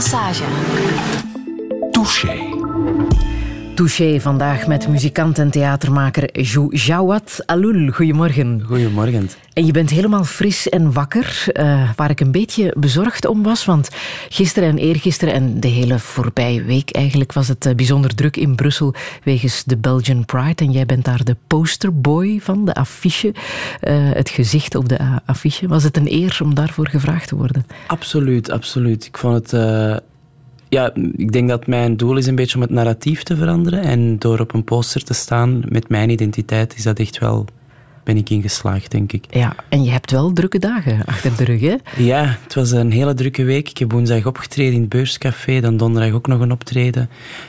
[0.00, 0.42] Massage.
[1.92, 2.50] Touché.
[3.80, 7.90] Touché vandaag met muzikant en theatermaker Jou Jawad Alul.
[7.90, 8.62] Goedemorgen.
[8.66, 9.30] Goedemorgen.
[9.52, 13.64] En je bent helemaal fris en wakker, uh, waar ik een beetje bezorgd om was.
[13.64, 13.88] Want
[14.28, 18.54] gisteren en eergisteren en de hele voorbije week eigenlijk was het uh, bijzonder druk in
[18.54, 20.64] Brussel wegens de Belgian Pride.
[20.64, 23.34] En jij bent daar de posterboy van, de affiche, uh,
[24.12, 25.68] het gezicht op de affiche.
[25.68, 27.66] Was het een eer om daarvoor gevraagd te worden?
[27.86, 29.06] Absoluut, absoluut.
[29.06, 29.52] Ik vond het
[30.70, 33.82] ja, ik denk dat mijn doel is een beetje om het narratief te veranderen.
[33.82, 37.46] En door op een poster te staan met mijn identiteit is dat echt wel
[38.04, 39.24] ben ik ingeslaagd, denk ik.
[39.30, 41.76] Ja, en je hebt wel drukke dagen achter de rug, hè?
[41.96, 43.68] Ja, het was een hele drukke week.
[43.68, 47.08] Ik heb woensdag opgetreden in het Beurscafé, dan donderdag ook nog een optreden.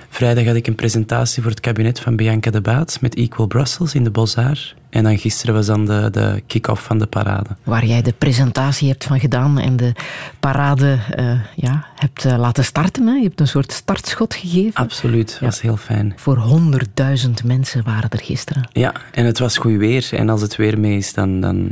[0.10, 3.96] Vrijdag had ik een presentatie voor het kabinet van Bianca de Baat met Equal Brussels
[3.96, 4.76] in de Bossaar.
[4.92, 7.50] En dan gisteren was dan de, de kick-off van de parade.
[7.64, 9.92] Waar jij de presentatie hebt van gedaan en de
[10.40, 13.08] parade uh, ja, hebt uh, laten starten.
[13.08, 13.14] Hè?
[13.14, 14.74] Je hebt een soort startschot gegeven.
[14.74, 15.46] Absoluut, dat ja.
[15.46, 16.14] was heel fijn.
[16.16, 18.70] Voor honderdduizend mensen waren er gisteren.
[18.72, 20.10] Ja, en het was goed weer.
[20.12, 21.72] En als het weer mee is, dan, dan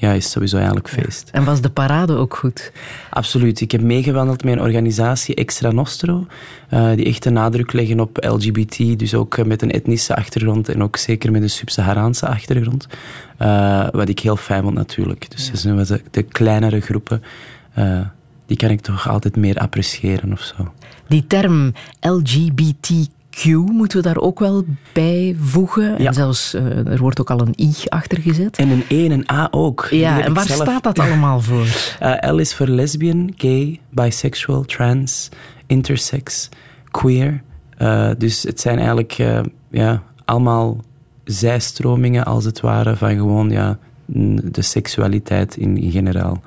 [0.00, 1.28] ja, is sowieso eigenlijk feest.
[1.32, 2.72] En was de parade ook goed?
[3.10, 3.60] Absoluut.
[3.60, 6.26] Ik heb meegewandeld met een organisatie Extra Nostro,
[6.70, 10.82] uh, die echt een nadruk leggen op LGBT, dus ook met een etnische achtergrond en
[10.82, 12.86] ook zeker met een sub-Saharaanse achtergrond.
[13.42, 15.30] Uh, wat ik heel fijn vond natuurlijk.
[15.30, 15.84] Dus ja.
[15.84, 17.22] de, de kleinere groepen,
[17.78, 18.00] uh,
[18.46, 20.72] die kan ik toch altijd meer appreciëren of zo.
[21.08, 22.90] Die term LGBT
[23.30, 25.98] Q moeten we daar ook wel bij voegen.
[25.98, 28.56] En zelfs, uh, er wordt ook al een I achter gezet.
[28.56, 29.86] En een E en een A ook.
[29.90, 30.60] Ja, en waar zelf...
[30.60, 31.66] staat dat allemaal voor?
[32.02, 35.28] Uh, L is voor lesbian, gay, bisexual, trans,
[35.66, 36.48] intersex,
[36.90, 37.42] queer.
[37.78, 39.12] Uh, dus het zijn eigenlijk
[39.70, 40.80] ja, allemaal
[41.24, 43.78] zijstromingen, als het ware, van gewoon ja,
[44.42, 46.42] de seksualiteit in, in generaal.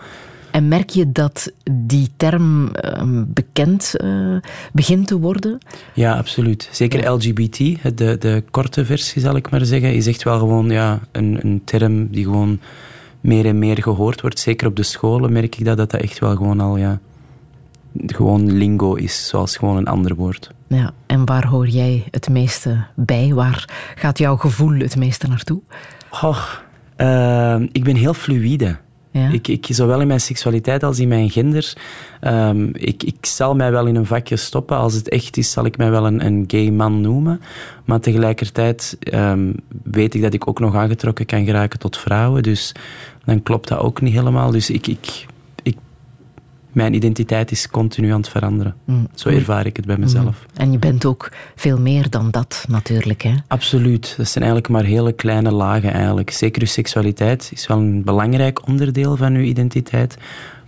[0.53, 4.37] En merk je dat die term uh, bekend uh,
[4.73, 5.57] begint te worden?
[5.93, 6.69] Ja, absoluut.
[6.71, 7.11] Zeker.
[7.11, 7.57] LGBT,
[7.97, 11.61] de, de korte versie zal ik maar zeggen, is echt wel gewoon ja, een, een
[11.65, 12.59] term die gewoon
[13.21, 14.39] meer en meer gehoord wordt.
[14.39, 16.99] Zeker op de scholen merk ik dat dat, dat echt wel gewoon al ja,
[18.05, 20.51] gewoon lingo is, zoals gewoon een ander woord.
[20.67, 23.33] Ja, en waar hoor jij het meeste bij?
[23.33, 25.61] Waar gaat jouw gevoel het meeste naartoe?
[26.09, 26.43] Goh,
[26.97, 28.77] uh, ik ben heel fluïde.
[29.13, 31.73] Ik, ik, zowel in mijn seksualiteit als in mijn gender.
[32.21, 34.77] Um, ik, ik zal mij wel in een vakje stoppen.
[34.77, 37.41] Als het echt is, zal ik mij wel een, een gay man noemen.
[37.85, 42.43] Maar tegelijkertijd um, weet ik dat ik ook nog aangetrokken kan geraken tot vrouwen.
[42.43, 42.71] Dus
[43.25, 44.51] dan klopt dat ook niet helemaal.
[44.51, 45.25] Dus ik, ik,
[46.73, 48.75] mijn identiteit is continu aan het veranderen.
[48.85, 49.07] Mm.
[49.15, 50.25] Zo ervaar ik het bij mezelf.
[50.25, 50.61] Mm.
[50.61, 53.21] En je bent ook veel meer dan dat natuurlijk.
[53.21, 53.33] Hè?
[53.47, 54.13] Absoluut.
[54.17, 55.93] Dat zijn eigenlijk maar hele kleine lagen.
[55.93, 56.29] Eigenlijk.
[56.29, 60.17] Zeker uw seksualiteit is wel een belangrijk onderdeel van uw identiteit.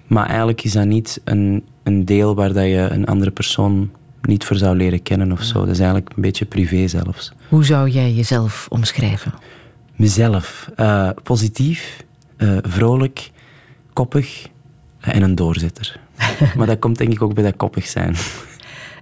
[0.08, 3.92] Maar eigenlijk is dat niet een, een deel waar dat je een andere persoon
[4.22, 5.60] niet voor zou leren kennen of zo.
[5.60, 7.32] Dat is eigenlijk een beetje privé zelfs.
[7.50, 9.34] Hoe zou jij jezelf omschrijven?
[9.96, 10.70] Mezelf.
[10.78, 12.04] Uh, positief,
[12.38, 13.32] uh, vrolijk,
[13.94, 14.48] koppig
[15.06, 16.00] en een doorzetter.
[16.58, 18.16] maar dat komt denk ik ook bij dat koppig zijn.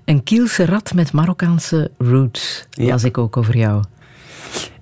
[0.06, 2.88] Een Kielse rat met Marokkaanse roots, ja.
[2.88, 3.84] las ik ook over jou.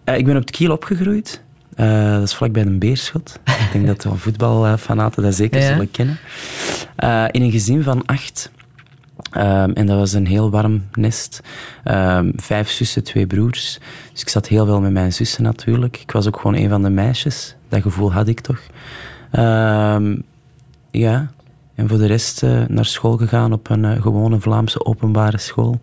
[0.05, 1.41] Uh, ik ben op het Kiel opgegroeid.
[1.75, 3.39] Uh, dat is vlakbij een beerschot.
[3.45, 5.67] ik denk dat de voetbalfanaten dat zeker ja.
[5.67, 6.19] zullen kennen.
[7.03, 8.51] Uh, in een gezin van acht.
[9.37, 11.41] Um, en dat was een heel warm nest.
[11.85, 13.79] Um, vijf zussen, twee broers.
[14.11, 15.97] Dus ik zat heel veel met mijn zussen natuurlijk.
[15.97, 17.55] Ik was ook gewoon een van de meisjes.
[17.69, 18.61] Dat gevoel had ik toch.
[19.31, 20.23] Um,
[20.91, 21.31] ja.
[21.75, 25.79] En voor de rest uh, naar school gegaan op een uh, gewone Vlaamse openbare school.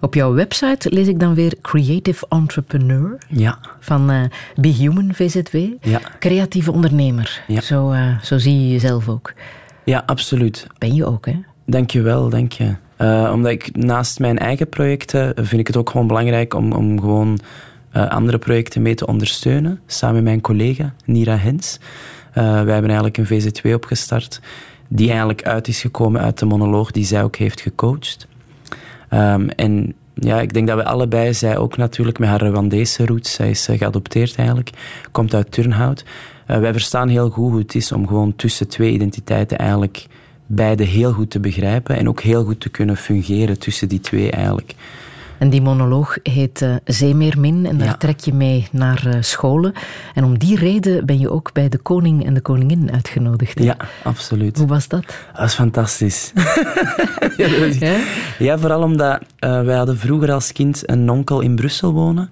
[0.00, 3.18] Op jouw website lees ik dan weer Creative Entrepreneur.
[3.28, 3.58] Ja.
[3.80, 4.22] Van uh,
[4.56, 5.56] Be Human VZW.
[5.80, 6.00] Ja.
[6.18, 7.42] Creatieve ondernemer.
[7.46, 7.60] Ja.
[7.60, 9.32] Zo, zo zie je jezelf ook.
[9.84, 10.66] Ja, absoluut.
[10.78, 11.40] Ben je ook, hè?
[11.66, 12.74] Dank je wel, dank je.
[13.32, 17.38] omdat ik naast mijn eigen projecten vind ik het ook gewoon belangrijk om, om gewoon
[17.92, 19.80] andere projecten mee te ondersteunen.
[19.86, 21.78] Samen met mijn collega Nira Hens.
[22.42, 24.40] Wij hebben eigenlijk een VZ2 opgestart
[24.88, 28.26] die eigenlijk uit is gekomen uit de monoloog die zij ook heeft gecoacht.
[29.10, 33.32] Um, en ja, ik denk dat we allebei, zij ook natuurlijk met haar Rwandese roots,
[33.32, 34.70] zij is uh, geadopteerd eigenlijk,
[35.12, 36.04] komt uit Turnhout.
[36.50, 40.06] Uh, wij verstaan heel goed hoe het is om gewoon tussen twee identiteiten eigenlijk
[40.46, 44.30] beide heel goed te begrijpen en ook heel goed te kunnen fungeren tussen die twee
[44.30, 44.74] eigenlijk.
[45.38, 47.94] En die monoloog heet uh, Zeemeermin en daar ja.
[47.94, 49.72] trek je mee naar uh, scholen.
[50.14, 53.58] En om die reden ben je ook bij de koning en de koningin uitgenodigd.
[53.58, 53.64] Hè?
[53.64, 54.58] Ja, absoluut.
[54.58, 55.04] Hoe was dat?
[55.06, 56.32] Dat was fantastisch.
[57.36, 57.78] ja, dat was...
[57.78, 57.96] ja?
[58.38, 62.30] ja, vooral omdat uh, wij hadden vroeger als kind een onkel in Brussel wonen.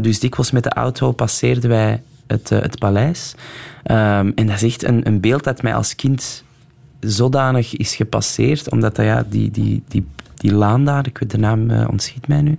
[0.00, 3.34] dus dikwijls met de auto passeerden wij het, het paleis.
[3.90, 6.44] Um, en dat is echt een, een beeld dat mij als kind
[7.06, 11.38] zodanig is gepasseerd, omdat dat, ja, die, die, die, die laan daar, ik weet de
[11.38, 12.58] naam uh, ontschiet mij nu.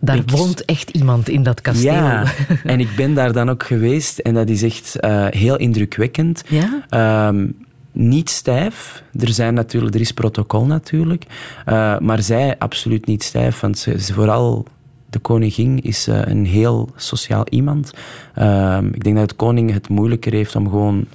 [0.00, 1.92] Daar woont echt iemand in dat kasteel.
[1.92, 2.24] Ja,
[2.64, 6.44] en ik ben daar dan ook geweest en dat is echt uh, heel indrukwekkend.
[6.48, 7.28] Ja?
[7.28, 7.56] Um,
[7.92, 9.02] niet stijf.
[9.20, 11.24] Er, zijn natuurlijk, er is protocol natuurlijk.
[11.68, 13.60] Uh, maar zij absoluut niet stijf.
[13.60, 14.66] Want ze, ze vooral
[15.10, 17.92] de koningin is uh, een heel sociaal iemand.
[18.38, 21.06] Uh, ik denk dat de koning het moeilijker heeft om gewoon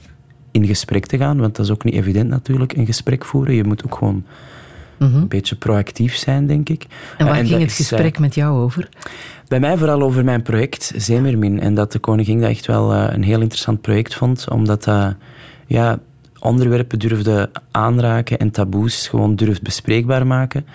[0.52, 1.40] in gesprek te gaan.
[1.40, 3.56] Want dat is ook niet evident natuurlijk, een gesprek voeren.
[3.56, 4.24] Je moet ook gewoon
[4.98, 5.22] mm -hmm.
[5.22, 6.86] een beetje proactief zijn, denk ik.
[7.18, 8.90] En waar en ging het gesprek met jou over?
[9.48, 11.60] Bij mij vooral over mijn project Zemermin.
[11.60, 14.50] En dat de koningin dat echt wel een heel interessant project vond.
[14.50, 15.16] Omdat dat...
[15.68, 16.00] ja,
[16.42, 20.66] onderwerpen durfde aanraken en taboes gewoon durft bespreekbaar maken.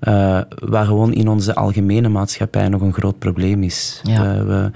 [0.00, 4.00] Uh, wat gewoon in onze algemene maatschappij nog een groot probleem is.
[4.02, 4.34] Ja.
[4.34, 4.70] Uh, we,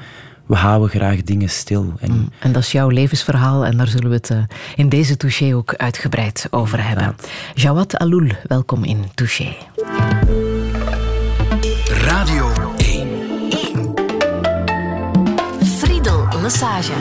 [0.46, 1.92] we houden graag dingen stil.
[2.00, 4.38] En, mm, en, dat is jouw levensverhaal en daar zullen we het uh,
[4.74, 7.04] in deze touché ook uitgebreid over hebben.
[7.04, 7.14] Ja.
[7.54, 9.56] Jawad Aloul, welkom in Touché.
[11.86, 13.08] Radio 1.
[13.50, 13.94] 1.
[15.78, 16.92] Friedel Massage.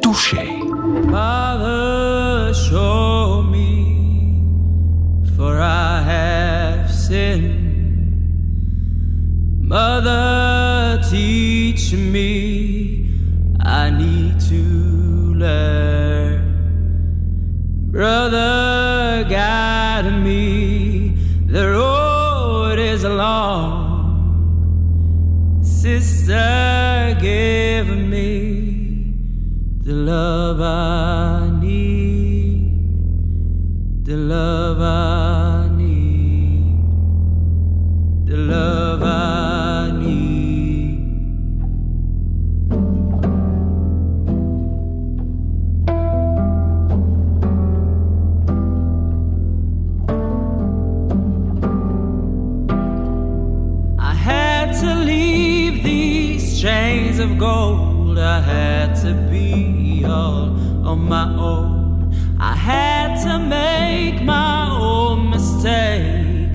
[0.00, 0.62] Touché.
[1.10, 4.42] Father, show me,
[5.36, 7.70] for I have sinned.
[9.60, 10.61] Mother,
[11.10, 13.01] teach me,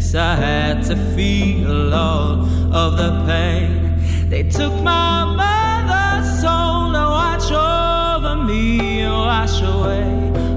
[0.07, 0.15] mistakes.
[0.15, 2.42] I had to feel all
[2.74, 4.30] of the pain.
[4.30, 10.07] They took my mother's soul to watch over me, wash away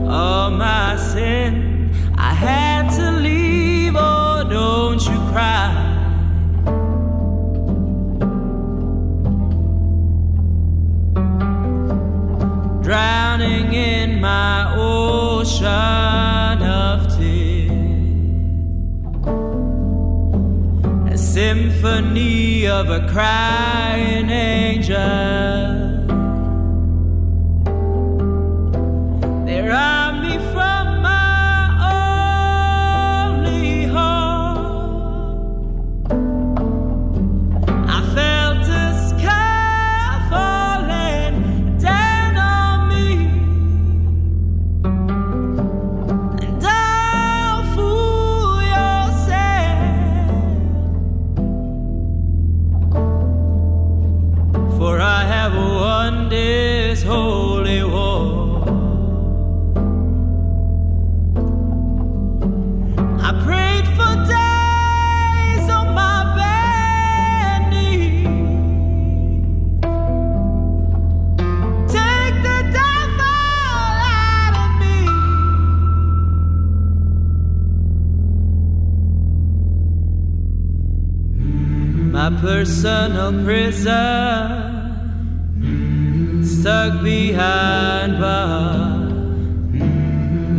[0.08, 1.59] all my sin.
[22.90, 23.69] Symphony of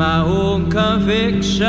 [0.02, 1.68] My own conviction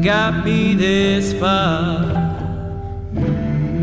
[0.00, 2.00] got me this far.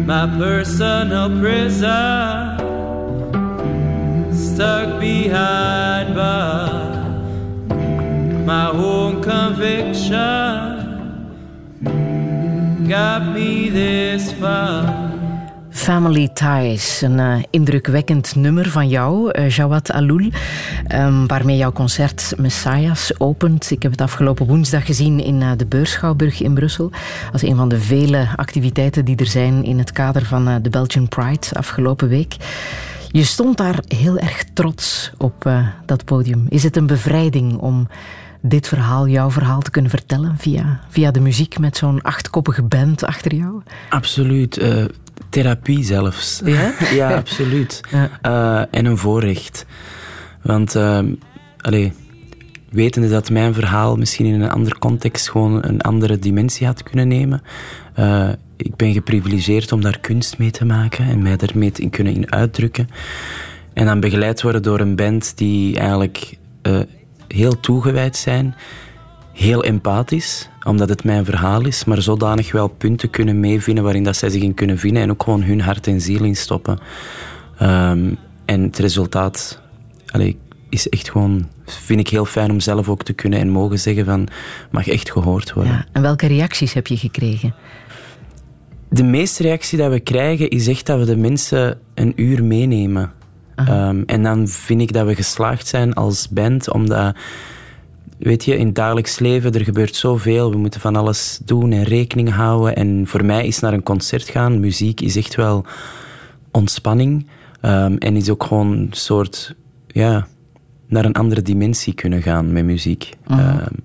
[0.10, 2.58] My personal prison,
[4.34, 6.98] stuck behind bars.
[8.48, 10.16] My own conviction
[12.88, 15.07] got me this far.
[15.88, 20.32] Family Ties, een uh, indrukwekkend nummer van jou, uh, Jawad Aloul,
[20.94, 23.72] um, waarmee jouw concert Messiahs opent.
[23.72, 26.92] Ik heb het afgelopen woensdag gezien in uh, de Beurschouwburg in Brussel.
[27.32, 31.08] Als een van de vele activiteiten die er zijn in het kader van de Belgian
[31.08, 32.36] Pride afgelopen week.
[33.12, 35.52] Je stond daar heel erg trots op
[35.86, 36.46] dat podium.
[36.50, 37.88] Is het een bevrijding om
[38.42, 43.04] dit verhaal, jouw verhaal, te kunnen vertellen via, via de muziek met zo'n achtkoppige band
[43.04, 43.62] achter jou?
[43.90, 44.60] Absoluut.
[45.30, 46.42] Therapie zelfs.
[46.46, 46.74] Ja?
[46.94, 47.82] ja, absoluut.
[47.92, 48.10] Ja.
[48.26, 49.66] Uh, en een voorrecht.
[50.42, 51.00] Want, uh,
[51.62, 51.94] allee,
[52.70, 57.08] wetende dat mijn verhaal misschien in een andere context gewoon een andere dimensie had kunnen
[57.08, 57.42] nemen.
[58.00, 62.14] Uh, ik ben geprivilegeerd om daar kunst mee te maken en mij daarmee te kunnen
[62.14, 62.90] in uitdrukken.
[63.74, 66.38] En dan begeleid worden door een band die eigenlijk
[67.28, 68.56] heel toegewijd zijn,
[69.34, 74.16] heel empathisch, omdat het mijn verhaal is, maar zodanig wel punten kunnen meevinden waarin dat
[74.16, 76.80] zij zich in kunnen vinden en ook gewoon hun hart en ziel in stoppen.
[77.62, 79.62] Um, en het resultaat
[80.08, 83.80] allee, is echt gewoon, vind ik heel fijn om zelf ook te kunnen en mogen
[83.80, 84.28] zeggen van,
[84.72, 85.74] mag echt gehoord worden.
[85.74, 87.56] Ja, en welke reacties heb je gekregen?
[88.90, 93.12] De meeste reactie dat we krijgen is echt dat we de mensen een uur meenemen.
[93.70, 97.16] Um, en dan vind ik dat we geslaagd zijn als band, omdat,
[98.18, 100.52] weet je, in het dagelijks leven er gebeurt zoveel.
[100.52, 102.76] We moeten van alles doen en rekening houden.
[102.76, 105.66] En voor mij is naar een concert gaan, muziek is echt wel
[106.52, 107.28] ontspanning.
[107.62, 109.56] Um, en is ook gewoon een soort,
[109.88, 110.28] ja,
[110.88, 113.10] naar een andere dimensie kunnen gaan met muziek.
[113.32, 113.84] Um,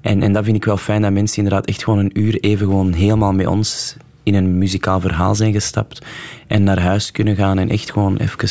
[0.00, 2.66] en, en dat vind ik wel fijn, dat mensen inderdaad echt gewoon een uur even
[2.66, 6.06] gewoon helemaal met ons in een muzikaal verhaal zijn gestapt
[6.46, 8.48] en naar huis kunnen gaan en echt gewoon even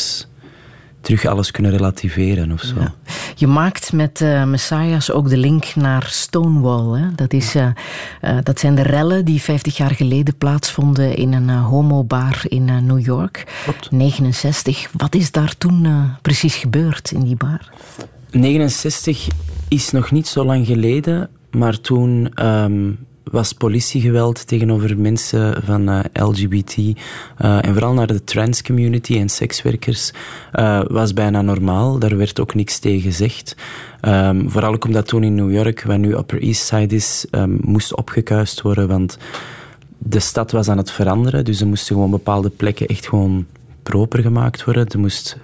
[1.02, 2.76] terug alles kunnen relativeren of zo.
[3.36, 7.02] Je maakt met uh, Messiahs ook de link naar Stonewall.
[7.02, 7.16] Hè?
[7.16, 7.68] Dat, is, uh,
[8.22, 13.06] uh, dat zijn de rellen die 50 jaar geleden plaatsvonden in een homobar in New
[13.06, 13.62] York.
[13.64, 13.92] Klopt.
[13.92, 14.90] 69.
[14.98, 15.88] Wat is daar toen
[16.22, 17.70] precies gebeurd in die bar?
[18.32, 19.28] 69
[19.68, 26.00] is nog niet zo lang geleden, maar toen um, was politiegeweld tegenover mensen van eh,
[26.28, 26.94] LGBT eh,
[27.66, 30.12] en vooral naar de trans community en sekswerkers
[30.54, 32.00] uh, was bijna normaal.
[32.00, 33.56] Daar werd ook niks tegen gezegd.
[34.02, 37.58] Um, vooral ook omdat toen in New York, waar nu Upper East Side is, um,
[37.62, 39.18] moest opgekuist worden, want
[39.98, 41.46] de stad was aan het veranderen.
[41.46, 43.46] Dus er moesten gewoon bepaalde plekken echt gewoon
[43.84, 44.88] proper gemaakt worden.
[44.88, 45.38] Er moest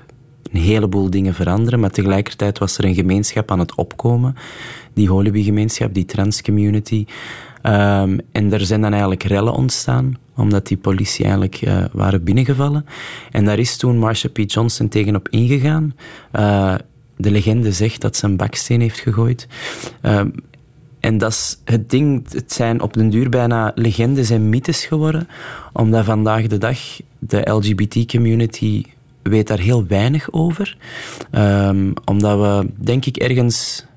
[0.52, 4.36] een heleboel dingen veranderen, maar tegelijkertijd was er een gemeenschap aan het opkomen.
[4.94, 7.06] Die Holiby-gemeenschap, die trans community.
[7.68, 12.86] Um, en er zijn dan eigenlijk rellen ontstaan, omdat die politie eigenlijk uh, waren binnengevallen.
[13.32, 14.38] En daar is toen Marsha P.
[14.38, 15.96] Johnson tegenop ingegaan.
[16.34, 16.76] Uh,
[17.18, 19.48] de legende zegt dat ze een baksteen heeft gegooid.
[20.02, 20.34] Um,
[21.00, 25.28] en dat is het ding, het zijn op den duur bijna legendes en mythes geworden,
[25.74, 26.78] omdat vandaag de dag
[27.20, 28.84] de LGBT-community
[29.22, 30.78] weet daar heel weinig over.
[31.32, 33.95] Um, omdat we, denk ik, ergens eh,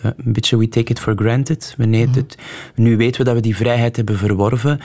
[0.00, 1.74] een beetje we take it for granted.
[1.76, 2.38] We mm het,
[2.74, 4.80] nu weten we dat we die vrijheid hebben verworven.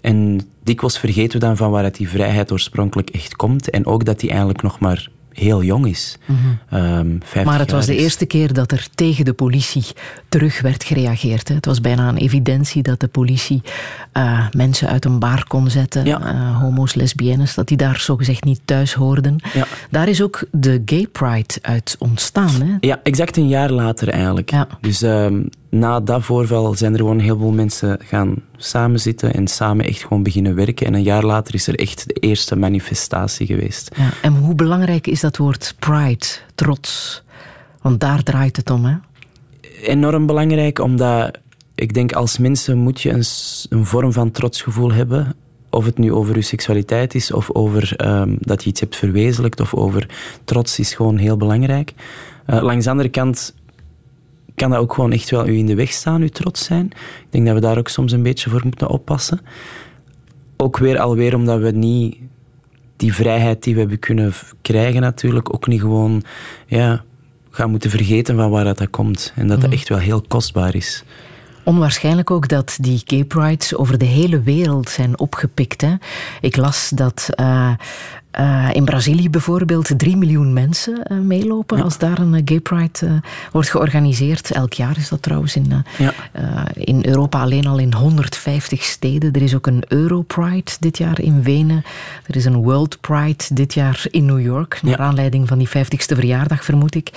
[0.00, 3.70] En dikwijls vergeten we dan van waaruit die vrijheid oorspronkelijk echt komt.
[3.70, 6.16] En ook dat die eigenlijk nog maar heel jong is.
[6.26, 6.42] Mm
[7.44, 9.84] maar het was de eerste keer dat er tegen de politie
[10.28, 11.48] terug werd gereageerd.
[11.48, 11.54] Hè.
[11.54, 13.62] Het was bijna een evidentie dat de politie
[14.16, 16.20] uh, mensen uit een bar kon zetten, ja.
[16.20, 19.36] uh, homo's, lesbiennes, dat die daar zogezegd niet thuis hoorden.
[19.52, 19.66] Ja.
[19.90, 22.62] Daar is ook de Gay Pride uit ontstaan.
[22.62, 22.76] Hè?
[22.80, 24.52] Ja, exact een jaar later eigenlijk.
[24.80, 29.84] Dus um, na dat voorval zijn er gewoon heel veel mensen gaan samenzitten en samen
[29.84, 30.86] echt gewoon beginnen werken.
[30.86, 33.94] En een jaar later is er echt de eerste manifestatie geweest.
[33.96, 37.22] Ja, en hoe belangrijk is dat woord pride, trots?
[37.82, 38.94] Want daar draait het om, hè?
[39.82, 41.38] Enorm belangrijk, omdat
[41.74, 43.24] ik denk als mensen moet je een,
[43.68, 45.34] een vorm van trotsgevoel hebben.
[45.70, 49.60] Of het nu over je seksualiteit is, of over um, dat je iets hebt verwezenlijkt,
[49.60, 50.08] of over
[50.44, 51.92] trots is gewoon heel belangrijk.
[52.46, 53.54] Uh, langs de andere kant
[54.54, 56.86] kan dat ook gewoon echt wel u in de weg staan, uw trots zijn.
[57.20, 59.40] Ik denk dat we daar ook soms een beetje voor moeten oppassen.
[60.56, 62.16] Ook weer alweer omdat we niet
[62.96, 64.32] die vrijheid die we hebben kunnen
[64.62, 66.22] krijgen natuurlijk, ook niet gewoon
[66.66, 67.04] ja,
[67.50, 69.32] gaan moeten vergeten van waar dat komt.
[69.36, 69.76] En dat dat mm.
[69.76, 71.04] echt wel heel kostbaar is.
[71.64, 75.80] Onwaarschijnlijk ook dat die gay prides over de hele wereld zijn opgepikt.
[75.80, 75.94] Hè?
[76.40, 77.72] Ik las dat uh,
[78.40, 83.20] uh, in Brazilië bijvoorbeeld drie miljoen mensen uh, meelopen als daar een gay pride
[83.52, 84.50] wordt georganiseerd.
[84.50, 86.12] Elk jaar is dat trouwens in, ja.
[86.72, 89.32] in Europa alleen al in 150 steden.
[89.32, 91.84] Er is ook een Europride dit jaar in Wenen.
[92.26, 94.80] Er is een World Pride dit jaar in New York.
[94.82, 97.10] Naar aanleiding van die 50ste verjaardag vermoed ik.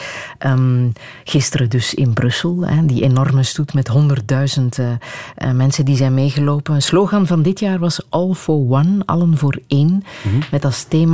[0.45, 0.93] Um,
[1.23, 2.65] gisteren dus in Brussel.
[2.65, 6.75] Hè, die enorme stoet met 100.000 duizend uh, mensen die zijn meegelopen.
[6.75, 10.03] Een slogan van dit jaar was All for One, allen voor één.
[10.23, 11.06] Mm Met als thema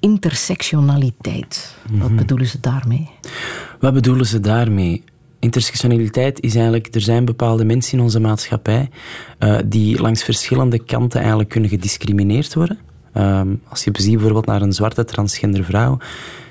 [0.00, 1.74] intersectionaliteit.
[1.90, 2.16] Wat mhm.
[2.16, 3.10] bedoelen ze daarmee?
[3.80, 5.04] Wat bedoelen ze daarmee?
[5.38, 8.90] Intersectionaliteit is eigenlijk, er zijn bepaalde mensen in onze maatschappij
[9.38, 12.78] uh, die langs verschillende kanten eigenlijk kunnen gediscrimineerd worden.
[13.14, 15.98] Um, als je ziet bijvoorbeeld naar een zwarte transgender vrouw,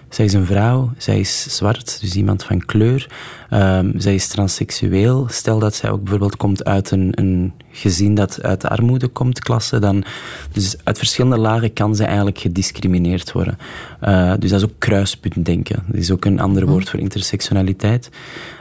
[0.10, 3.10] zij is een vrouw, zij is zwart, dus iemand van kleur.
[3.54, 5.28] Um, zij is transseksueel.
[5.30, 9.40] Stel dat zij ook bijvoorbeeld komt uit een, een gezin dat uit de armoede komt,
[9.40, 10.04] klasse, dan...
[10.52, 13.58] Dus uit verschillende lagen kan zij eigenlijk gediscrimineerd worden.
[14.04, 15.84] Uh, dus dat is ook kruispuntdenken.
[15.88, 16.72] Dat is ook een ander mhm.
[16.72, 18.10] woord voor intersectionaliteit.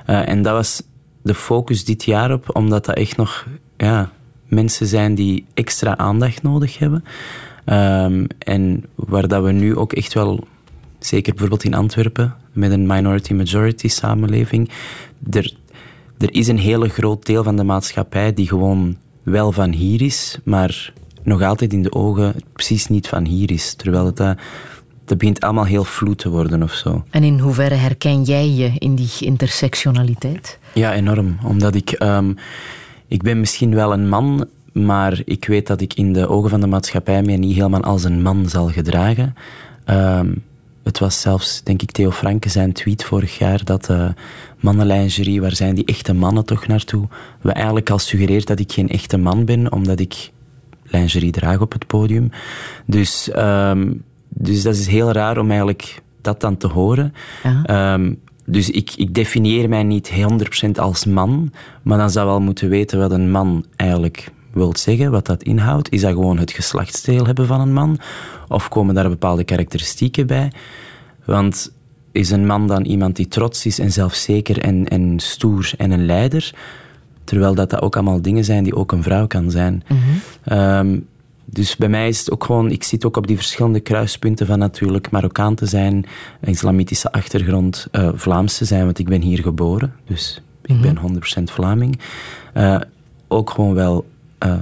[0.06, 0.82] Uh, en dat was
[1.22, 3.46] de focus dit jaar op, omdat dat echt nog...
[3.76, 4.10] Ja,
[4.48, 7.04] mensen zijn die extra aandacht nodig hebben.
[7.64, 10.46] Um, en waar dat we nu ook echt wel
[10.98, 14.70] zeker bijvoorbeeld in Antwerpen, met een minority-majority samenleving,
[15.30, 15.54] er,
[16.18, 20.38] er is een hele groot deel van de maatschappij die gewoon wel van hier is,
[20.44, 23.74] maar nog altijd in de ogen precies niet van hier is.
[23.74, 24.38] Terwijl het dat,
[25.04, 27.04] dat begint allemaal heel vloed te worden of zo.
[27.10, 30.58] En in hoeverre herken jij je in die intersectionaliteit?
[30.74, 31.38] Ja, enorm.
[31.44, 31.96] Omdat ik...
[32.02, 32.36] Um,
[33.08, 36.60] ik ben misschien wel een man, maar ik weet dat ik in de ogen van
[36.60, 39.34] de maatschappij mij niet helemaal als een man zal gedragen.
[39.86, 40.42] Um,
[40.88, 44.08] het was zelfs, denk ik, Theo Franke zijn tweet vorig jaar dat uh,
[44.60, 47.08] mannenlingerie, waar zijn die echte mannen toch naartoe?
[47.40, 50.30] We eigenlijk al suggereert dat ik geen echte man ben, omdat ik
[50.84, 52.30] lingerie draag op het podium.
[52.86, 57.12] Dus, um, dus dat is heel raar om eigenlijk dat dan te horen.
[57.70, 60.12] Um, dus ik, ik definieer mij niet
[60.66, 61.52] 100% als man,
[61.82, 65.92] maar dan zou wel moeten weten wat een man eigenlijk wil zeggen, wat dat inhoudt.
[65.92, 67.98] Is dat gewoon het geslachtsdeel hebben van een man?
[68.48, 70.52] Of komen daar bepaalde karakteristieken bij?
[71.24, 71.72] Want
[72.12, 76.06] is een man dan iemand die trots is en zelfzeker en, en stoer en een
[76.06, 76.54] leider?
[77.24, 79.82] Terwijl dat, dat ook allemaal dingen zijn die ook een vrouw kan zijn.
[79.88, 81.06] Mm
[81.50, 84.58] dus bij mij is het ook gewoon, ik zit ook op die verschillende kruispunten van
[84.58, 86.06] natuurlijk Marokkaan te zijn,
[86.40, 89.94] islamitische achtergrond, uh, Vlaams te zijn, want ik ben hier geboren.
[90.06, 91.10] Dus ik mm -hmm.
[91.10, 91.98] ben 100% Vlaming.
[92.54, 92.80] Uh,
[93.28, 94.06] ook gewoon wel
[94.46, 94.54] uh,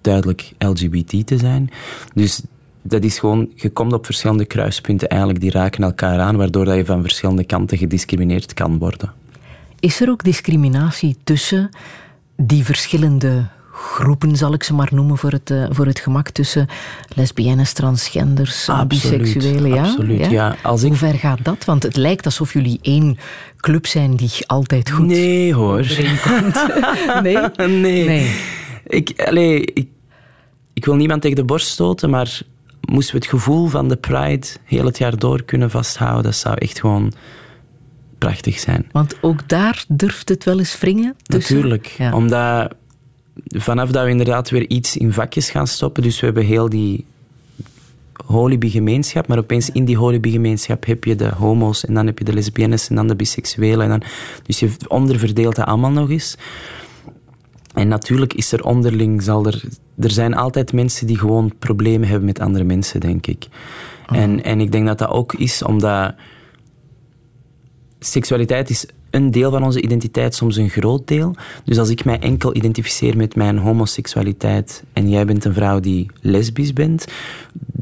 [0.00, 1.70] duidelijk LGBT te zijn.
[2.14, 2.42] Dus
[2.82, 6.76] dat is gewoon, je komt op verschillende kruispunten eigenlijk, die raken elkaar aan, waardoor dat
[6.76, 9.12] je van verschillende kanten gediscrimineerd kan worden.
[9.80, 11.68] Is er ook discriminatie tussen
[12.36, 16.68] die verschillende groepen, zal ik ze maar noemen voor het, uh, voor het gemak, tussen
[17.14, 19.74] lesbiennes, transgenders, absoluut, biseksuelen?
[19.74, 19.82] Ja?
[19.82, 20.56] Absoluut, ja.
[20.62, 20.88] Als ik...
[20.88, 21.64] Hoe ver gaat dat?
[21.64, 23.18] Want het lijkt alsof jullie één
[23.56, 25.78] club zijn die altijd goed Nee hoor.
[27.22, 27.36] nee?
[27.56, 28.04] nee?
[28.04, 28.60] Nee.
[28.86, 29.88] Ik, allez, ik,
[30.72, 32.40] ik wil niemand tegen de borst stoten, maar
[32.80, 36.54] moesten we het gevoel van de Pride heel het jaar door kunnen vasthouden, dat zou
[36.58, 37.12] echt gewoon
[38.18, 38.88] prachtig zijn.
[38.92, 41.16] Want ook daar durft het wel eens wringen?
[41.24, 42.74] Natuurlijk, omdat
[43.46, 47.04] vanaf dat we inderdaad weer iets in vakjes gaan stoppen, dus we hebben heel die
[48.26, 52.32] holibi-gemeenschap, maar opeens in die holibi-gemeenschap heb je de homo's en dan heb je de
[52.32, 53.82] lesbiennes en dan de biseksuelen.
[53.82, 54.02] En dan,
[54.42, 56.36] dus je onderverdeelt dat allemaal nog eens.
[57.74, 59.62] En natuurlijk is er onderling, zal er,
[59.98, 63.46] er zijn altijd mensen die gewoon problemen hebben met andere mensen, denk ik.
[64.10, 64.16] Oh.
[64.16, 66.14] En, en ik denk dat dat ook is omdat
[67.98, 71.34] seksualiteit is een deel van onze identiteit, soms een groot deel.
[71.64, 76.10] Dus als ik mij enkel identificeer met mijn homoseksualiteit en jij bent een vrouw die
[76.20, 77.04] lesbisch bent,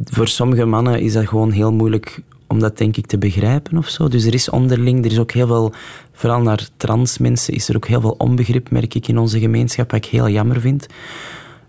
[0.05, 3.89] voor sommige mannen is dat gewoon heel moeilijk om dat denk ik te begrijpen of
[3.89, 4.09] zo.
[4.09, 5.73] Dus er is onderling, er is ook heel veel,
[6.13, 9.91] vooral naar trans mensen, is er ook heel veel onbegrip, merk ik in onze gemeenschap,
[9.91, 10.87] wat ik heel jammer vind.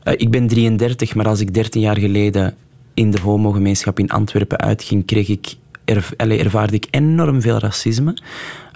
[0.03, 2.55] Uh, ik ben 33, maar als ik 13 jaar geleden
[2.93, 5.55] in de homogemeenschap in Antwerpen uitging, kreeg ik
[6.17, 8.17] ervaarde ik enorm veel racisme.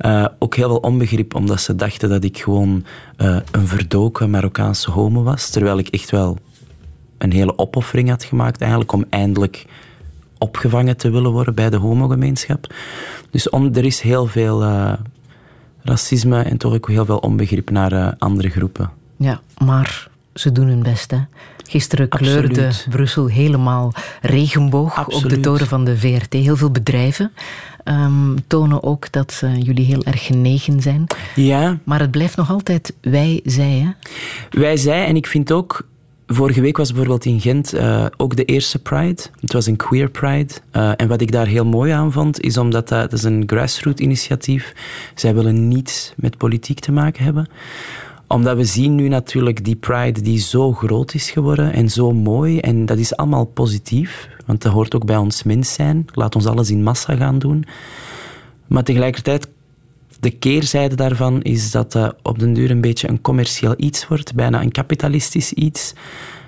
[0.06, 2.86] Uh, ook heel veel onbegrip, omdat ze dachten dat ik gewoon
[3.18, 5.50] uh, een verdoken Marokkaanse homo was.
[5.50, 6.38] Terwijl ik echt wel
[7.18, 9.66] een hele opoffering had gemaakt, eigenlijk, om eindelijk
[10.46, 12.74] opgevangen te willen worden bij de homogemeenschap.
[13.30, 14.94] Dus er is heel veel uh,
[15.82, 18.90] racisme en toch ook heel veel onbegrip naar andere groepen.
[19.18, 21.20] Ja, maar ze doen hun best, hè?
[21.68, 26.34] Gisteren kleurde Brussel helemaal regenboog op de toren van de VRT.
[26.34, 27.32] Heel veel bedrijven
[27.86, 31.08] um, tonen ook dat uh, jullie heel erg genegen zijn.
[31.36, 31.78] Ja.
[31.84, 34.10] Maar het blijft nog altijd wij, zij, hè?
[34.60, 35.06] Wij, zij.
[35.06, 35.88] En ik vind ook...
[36.28, 39.22] Vorige week was bijvoorbeeld in Gent uh, ook de eerste Pride.
[39.40, 40.54] Het was een queer Pride.
[40.72, 43.44] Uh, en wat ik daar heel mooi aan vond, is omdat dat, dat is een
[43.46, 44.74] grassroots initiatief.
[45.16, 47.48] Zij willen niets met politiek te maken hebben
[48.28, 52.60] omdat we zien nu natuurlijk die Pride die zo groot is geworden en zo mooi.
[52.60, 56.06] En dat is allemaal positief, want dat hoort ook bij ons mens zijn.
[56.14, 57.66] Laat ons alles in massa gaan doen.
[58.68, 59.48] Maar tegelijkertijd,
[60.26, 64.36] de keerzijde daarvan is dat dat op den duur een beetje een commercieel iets wordt,
[64.36, 65.94] bijna een kapitalistisch iets.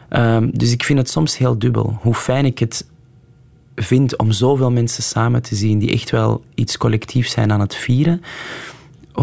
[0.10, 1.98] Um, dus ik vind het soms heel dubbel.
[2.02, 2.86] Hoe fijn ik het
[3.76, 7.76] vind om zoveel mensen samen te zien die echt wel iets collectiefs zijn aan het
[7.76, 8.22] vieren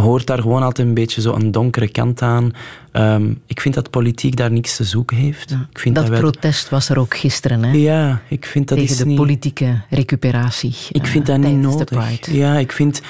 [0.00, 2.50] hoort daar gewoon altijd een beetje zo een donkere kant aan.
[2.92, 5.50] Ehm, ik vind dat politiek daar niks te zoeken heeft.
[5.50, 7.72] ik vind dat, protest was er ook gisteren, hè?
[7.72, 10.74] Ja, ik vind dat Tegen is de politieke recuperatie.
[10.90, 12.26] Ik vind dat niet nodig.
[12.26, 13.02] Ja, ik vind...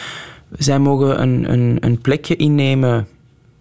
[0.58, 3.06] Zij mogen een, een, een plekje innemen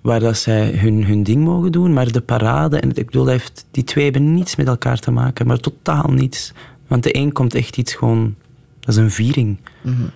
[0.01, 3.65] waar dat zij hun, hun ding mogen doen, maar de parade, en ik bedoel, heeft,
[3.71, 6.53] die twee hebben niets met elkaar te maken, maar totaal niets.
[6.87, 8.35] Want de een komt echt iets gewoon,
[8.79, 9.57] dat is een viering.
[9.81, 10.11] Mm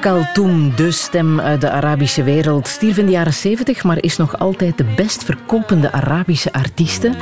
[0.00, 4.38] Kaltoum, de stem uit de Arabische wereld, stierf in de jaren 70, maar is nog
[4.38, 7.12] altijd de best verkopende Arabische artieste.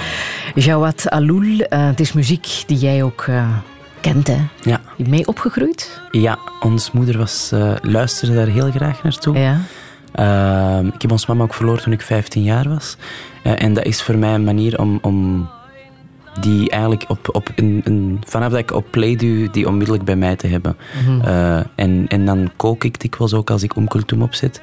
[0.55, 3.49] Jawad Aloul, uh, het is muziek die jij ook uh,
[4.01, 4.37] kent, hè?
[4.63, 4.81] Ja.
[4.97, 6.01] Je mee opgegroeid?
[6.11, 9.39] Ja, ons moeder was, uh, luisterde daar heel graag naartoe.
[9.39, 9.61] Ja.
[10.13, 12.97] Ehm, ik heb ons mama ook verloren toen ik 15 jaar was.
[13.43, 15.49] en dat is voor mij een manier om, om
[16.41, 20.17] die eigenlijk op, op een, een, vanaf dat ik op play doe, die onmiddellijk bij
[20.17, 20.77] mij te hebben.
[21.05, 21.21] Mhm.
[21.21, 24.61] Eh, en, en dan kook ik dikwijls ook als ik Omkultum opzet.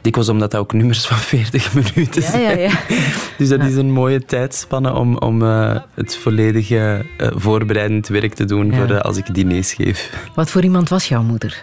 [0.00, 2.42] Dikwijls omdat dat ook nummers van 40 minuten zijn.
[2.42, 2.80] Ja, ja, ja.
[3.38, 8.44] dus dat is een mooie tijdspanne om, om uh, het volledige uh, voorbereidend werk te
[8.44, 10.28] doen voor als ik diners geef.
[10.34, 11.62] Wat voor iemand was jouw moeder?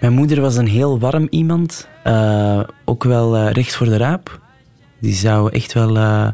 [0.00, 1.88] Mijn moeder was een heel warm iemand.
[2.84, 4.40] ook wel recht voor de raap.
[5.00, 6.32] Die zou echt wel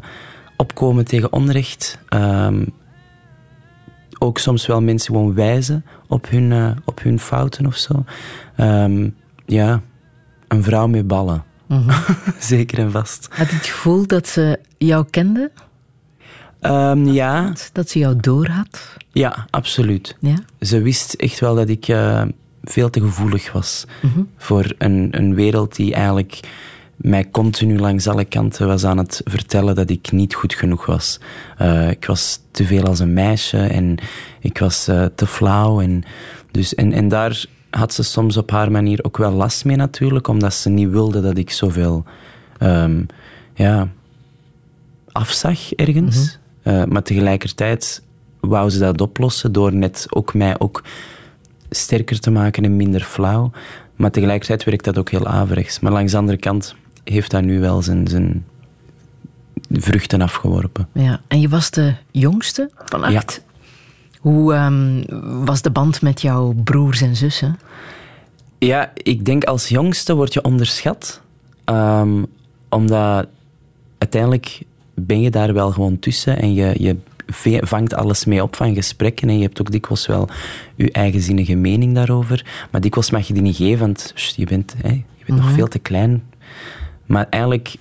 [0.57, 1.99] opkomen tegen onrecht.
[2.09, 2.73] Um,
[4.19, 8.03] ook soms wel mensen gewoon wijzen op hun, uh, op hun fouten of zo.
[8.57, 9.81] Um, ja,
[10.47, 11.43] een vrouw met ballen.
[11.67, 12.15] Mm -hmm.
[12.39, 13.27] Zeker en vast.
[13.31, 15.51] Had je het gevoel dat ze jou kende?
[16.61, 17.53] Um, ja.
[17.71, 18.97] Dat ze jou doorhad?
[19.11, 20.15] Ja, absoluut.
[20.19, 20.35] Ja?
[20.59, 22.23] Ze wist echt wel dat ik uh,
[22.65, 24.29] veel te gevoelig was mm -hmm.
[24.37, 26.39] voor een, een wereld die eigenlijk
[26.95, 31.19] mij continu langs alle kanten was aan het vertellen dat ik niet goed genoeg was.
[31.61, 33.97] Uh, ik was te veel als een meisje en
[34.39, 35.81] ik was uh, te flauw.
[35.81, 36.03] En,
[36.51, 40.27] dus, en, en daar had ze soms op haar manier ook wel last mee natuurlijk,
[40.27, 42.03] omdat ze niet wilde dat ik zoveel
[42.59, 43.05] um,
[43.53, 43.89] ja,
[45.11, 46.15] afzag ergens.
[46.15, 46.81] Mm -hmm.
[46.81, 48.03] uh, maar tegelijkertijd
[48.39, 50.83] wou ze dat oplossen door net ook mij ook
[51.77, 53.51] sterker te maken en minder flauw.
[53.95, 55.79] Maar tegelijkertijd werkt dat ook heel averechts.
[55.79, 58.45] Maar langs de andere kant heeft dat nu wel zijn, zijn
[59.71, 60.87] vruchten afgeworpen.
[60.91, 63.43] Ja, en je was de jongste van acht.
[64.19, 65.03] Hoe ehm,
[65.45, 67.59] was de band met jouw broers en zussen?
[68.57, 71.21] Ja, ik denk als jongste word je onderschat.
[71.63, 72.23] Ehm,
[72.69, 73.27] omdat
[73.97, 74.61] uiteindelijk
[74.93, 76.97] ben je daar wel gewoon tussen en je, je
[77.61, 80.29] vangt alles mee op van gesprekken en je hebt ook dikwijls wel
[80.75, 82.45] je eigenzinnige mening daarover.
[82.71, 85.55] Maar dikwijls mag je die niet geven, want je bent, hè, je bent nog mhm.
[85.55, 86.23] veel te klein.
[87.05, 87.75] Maar eigenlijk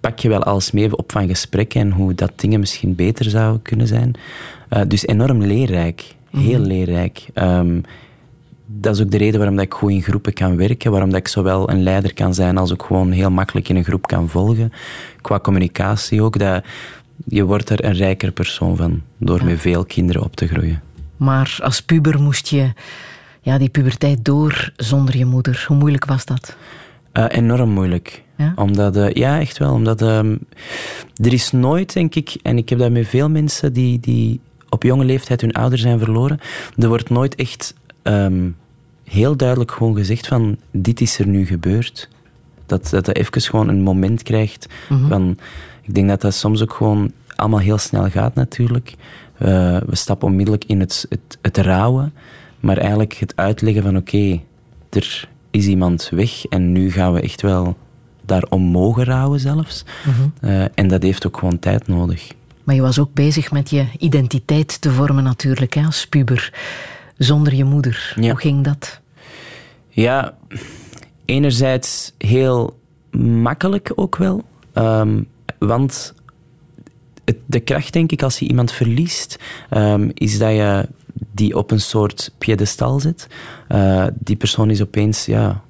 [0.00, 3.62] pak je wel alles mee op van gesprekken en hoe dat dingen misschien beter zouden
[3.62, 4.14] kunnen zijn.
[4.70, 6.14] Uh, dus enorm leerrijk.
[6.30, 6.68] Heel mhm.
[6.68, 7.26] leerrijk.
[7.34, 7.82] Um,
[8.70, 11.18] dat is ook de reden waarom dat ik goed in groepen kan werken, waarom dat
[11.18, 14.28] ik zowel een leider kan zijn als ook gewoon heel makkelijk in een groep kan
[14.28, 14.72] volgen.
[15.20, 16.38] Qua communicatie ook.
[16.38, 16.64] Dat,
[17.24, 20.82] je wordt er een rijker persoon van door met veel kinderen op te groeien.
[21.16, 22.72] Maar als puber moest je
[23.40, 25.64] ja, die puberteit door zonder je moeder.
[25.68, 26.56] Hoe moeilijk was dat?
[27.12, 28.22] Uh, enorm moeilijk.
[28.36, 28.52] Ja?
[28.56, 29.72] Omdat, uh, ja, echt wel.
[29.72, 30.18] Omdat uh,
[31.14, 34.82] er is nooit, denk ik, en ik heb dat met veel mensen die, die op
[34.82, 36.40] jonge leeftijd hun ouder zijn verloren,
[36.76, 38.56] er wordt nooit echt um,
[39.04, 42.08] heel duidelijk gewoon gezegd van dit is er nu gebeurd.
[42.68, 45.08] Dat dat, even gewoon een moment krijgt mhm.
[45.08, 45.38] van...
[45.82, 48.94] Ik denk dat dat soms ook gewoon allemaal heel snel gaat natuurlijk.
[49.38, 49.48] Uh,
[49.86, 52.12] we stappen onmiddellijk in het, het, het rouwen.
[52.60, 54.40] Maar eigenlijk het uitleggen van oké,
[54.90, 57.76] er is iemand weg en nu gaan we echt wel
[58.24, 59.84] daarom mogen rouwen zelfs.
[60.04, 60.50] Mhm.
[60.50, 62.32] uh, en dat heeft ook gewoon tijd nodig.
[62.64, 66.52] Maar je was ook bezig met je identiteit te vormen natuurlijk, hè, als puber
[67.16, 68.14] zonder je moeder.
[68.16, 69.00] Hoe ging dat?
[69.88, 70.34] Ja,
[71.28, 72.78] enerzijds heel
[73.20, 74.44] makkelijk ook wel.
[74.74, 75.26] Um,
[75.58, 76.14] want
[77.46, 79.38] de kracht, denk ik, als je iemand verliest,
[79.70, 80.88] um, is dat je
[81.32, 83.26] die op een soort piedestal zet.
[83.68, 85.62] Uh, die persoon is opeens ja,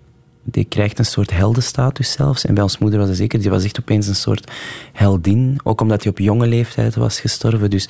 [0.51, 2.45] die krijgt een soort heldenstatus zelfs.
[2.45, 4.51] En bij ons moeder was het zeker, die was echt opeens een soort
[4.93, 5.61] heldin.
[5.65, 7.71] Ook omdat hij op jonge leeftijd was gestorven.
[7.71, 7.89] Dus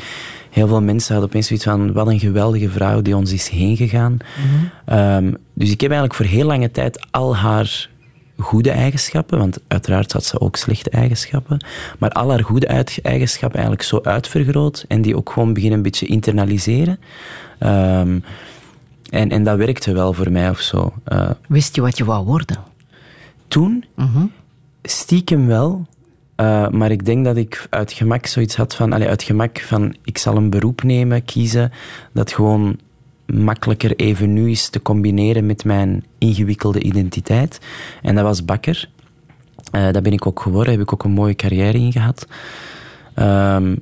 [0.51, 3.77] heel veel mensen hadden opeens zoiets van, wat een geweldige vrouw die ons is heen
[3.77, 4.17] gegaan.
[4.17, 4.95] Mhm.
[4.99, 7.89] Ehm, dus ik heb eigenlijk voor heel lange tijd al haar
[8.39, 11.65] goede eigenschappen, want uiteraard had ze ook slechte eigenschappen,
[11.99, 12.67] maar al haar goede
[13.03, 16.99] eigenschappen eigenlijk zo uitvergroot en die ook gewoon beginnen een beetje internaliseren.
[17.61, 18.25] Um,
[19.09, 20.93] en, en dat werkte wel voor mij of zo.
[21.09, 22.57] Uh, Wist je wat je wou worden?
[23.49, 23.85] Toen?
[23.95, 24.27] Mhm.
[24.83, 25.87] Stiekem wel.
[26.37, 28.95] Uh, maar ik denk dat ik uit gemak zoiets had van...
[28.95, 31.73] Uit gemak van, ik zal een beroep nemen, kiezen,
[32.13, 32.79] dat gewoon
[33.27, 37.61] makkelijker even nu is te combineren met mijn ingewikkelde identiteit.
[38.03, 38.89] En dat was bakker.
[39.73, 42.27] Uh, dat ben ik ook geworden, heb ik ook een mooie carrière in gehad.
[43.17, 43.79] Um,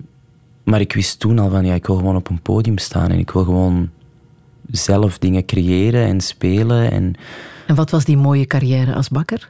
[0.65, 3.19] maar ik wist toen al van, ja, ik wil gewoon op een podium staan en
[3.19, 3.91] ik wil gewoon
[4.70, 6.90] zelf dingen creëren en spelen.
[6.90, 7.14] En,
[7.66, 9.48] en wat was die mooie carrière als bakker?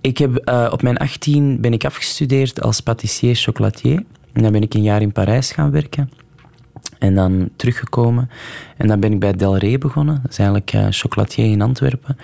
[0.00, 4.04] Ik heb, uh, op mijn 18 ben ik afgestudeerd als patissier chocolatier.
[4.32, 6.10] En dan ben ik een jaar in Parijs gaan werken.
[6.98, 8.30] En dan teruggekomen.
[8.76, 10.20] En dan ben ik bij Del Rey begonnen.
[10.22, 12.16] Dat is eigenlijk uh, chocolatier in Antwerpen.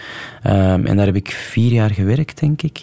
[0.46, 2.80] Um, en daar heb ik vier jaar gewerkt, denk ik.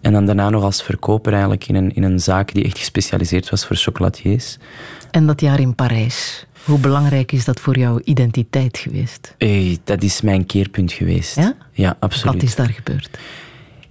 [0.00, 3.50] En dan daarna nog als verkoper eigenlijk in een, in een zaak die echt gespecialiseerd
[3.50, 4.58] was voor chocolatiers.
[5.10, 6.46] En dat jaar in Parijs?
[6.64, 9.34] Hoe belangrijk is dat voor jouw identiteit geweest?
[9.38, 11.36] Hey, dat is mijn keerpunt geweest.
[11.36, 11.54] Ja?
[11.72, 12.34] Ja, absoluut.
[12.34, 13.18] Wat is daar gebeurd?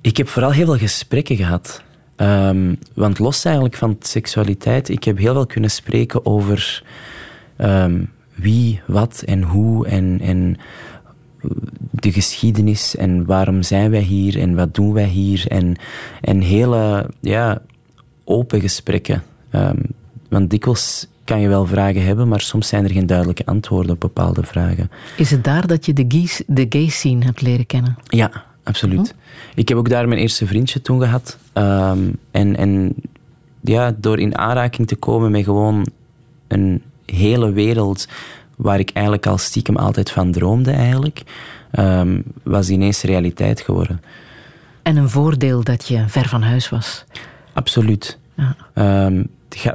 [0.02, 1.84] Ik heb vooral heel veel gesprekken gehad.
[2.18, 6.84] Um, want los eigenlijk van seksualiteit, ik heb heel veel kunnen spreken over
[7.58, 10.58] um, wie, wat en hoe en, en
[11.92, 15.76] de geschiedenis en waarom zijn wij hier en wat doen wij hier en,
[16.22, 17.62] en hele ja,
[18.24, 19.24] open gesprekken.
[19.52, 19.82] Um,
[20.30, 24.00] want dikwijls kan je wel vragen hebben, maar soms zijn er geen duidelijke antwoorden op
[24.00, 24.92] bepaalde vragen.
[25.18, 27.98] Is het daar dat je de, gays, de gay scene hebt leren kennen?
[28.04, 29.16] Ja, absoluut.
[29.54, 29.60] Hm?
[29.60, 31.38] Ik heb ook daar mijn eerste vriendje toen gehad.
[31.54, 32.00] Ehm,
[32.32, 32.96] en, en
[33.62, 35.88] ja, door in aanraking te komen met gewoon
[36.48, 38.08] een hele wereld
[38.56, 41.22] waar ik eigenlijk al stiekem altijd van droomde eigenlijk,
[41.80, 44.02] um, was ineens realiteit geworden.
[44.82, 47.06] En een voordeel dat je ver van huis was?
[47.54, 48.19] Absoluut.
[48.76, 49.06] Ja.
[49.06, 49.28] Um,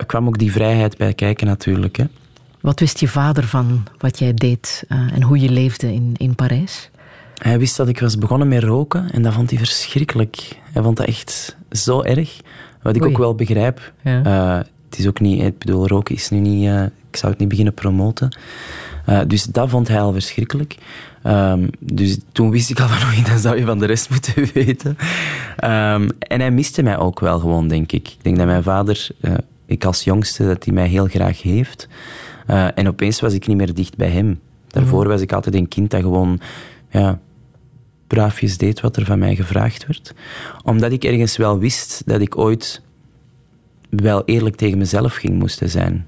[0.07, 1.97] kwam ook die vrijheid bij kijken natuurlijk.
[1.97, 2.05] Hè.
[2.61, 6.35] Wat wist je vader van wat jij deed uh, en hoe je leefde in, in
[6.35, 6.91] Parijs?
[7.35, 10.59] Hij wist dat ik was begonnen met roken en dat vond hij verschrikkelijk.
[10.73, 12.41] Hij vond dat echt zo erg.
[12.83, 13.11] Wat ik Oei.
[13.11, 13.93] ook wel begrijp.
[14.03, 14.25] Ja.
[14.25, 17.41] Uh, het is ook niet, ik bedoel, roken is nu niet, uh, ik zou het
[17.41, 18.37] niet beginnen promoten.
[19.09, 20.77] Uh, dus dat vond hij al verschrikkelijk.
[21.27, 24.49] Um, dus toen wist ik al van, oei, dan zou je van de rest moeten
[24.65, 24.97] weten.
[25.65, 28.09] Um, en hij miste mij ook wel gewoon, denk ik.
[28.09, 29.09] Ik denk dat mijn vader
[29.67, 31.89] ik als jongste, dat hij mij heel graag heeft.
[32.47, 34.41] Uh, en opeens was ik niet meer dicht bij hem.
[34.69, 36.41] Daarvoor was ik altijd een kind dat gewoon
[36.91, 37.21] ja,
[38.07, 40.15] braafjes deed wat er van mij gevraagd werd.
[40.63, 42.83] Omdat ik ergens wel wist dat ik ooit
[43.91, 46.07] wel eerlijk tegen mezelf ging moesten zijn.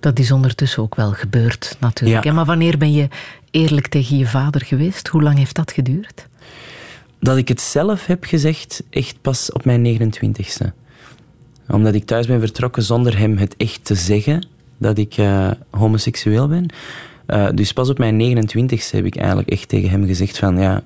[0.00, 2.24] Dat is ondertussen ook wel gebeurd, natuurlijk.
[2.24, 2.32] Ja.
[2.32, 3.08] Maar wanneer ben je
[3.50, 5.08] eerlijk tegen je vader geweest?
[5.08, 6.26] Hoe lang heeft dat geduurd?
[7.20, 10.66] Dat ik het zelf heb gezegd, echt pas op mijn 29ste.
[11.68, 14.46] Omdat ik thuis ben vertrokken zonder hem het echt te zeggen
[14.78, 16.66] dat ik uh, homoseksueel ben.
[17.26, 20.82] Uh, dus pas op mijn 29ste heb ik eigenlijk echt tegen hem gezegd van ja,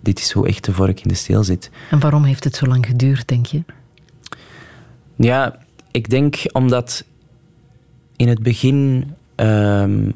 [0.00, 1.70] dit is hoe echt de vork in de steel zit.
[1.90, 3.62] En waarom heeft het zo lang geduurd, denk je?
[5.16, 5.58] Ja,
[5.90, 7.04] ik denk omdat
[8.20, 10.12] in het begin um,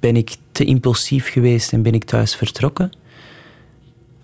[0.00, 2.90] ben ik te impulsief geweest en ben ik thuis vertrokken.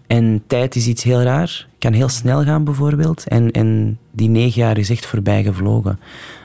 [0.07, 1.67] En tijd is iets heel raar.
[1.79, 3.29] Kan heel snel gaan bijvoorbeeld.
[3.29, 6.01] En, en die negen jaar is echt voorbij gevlogen.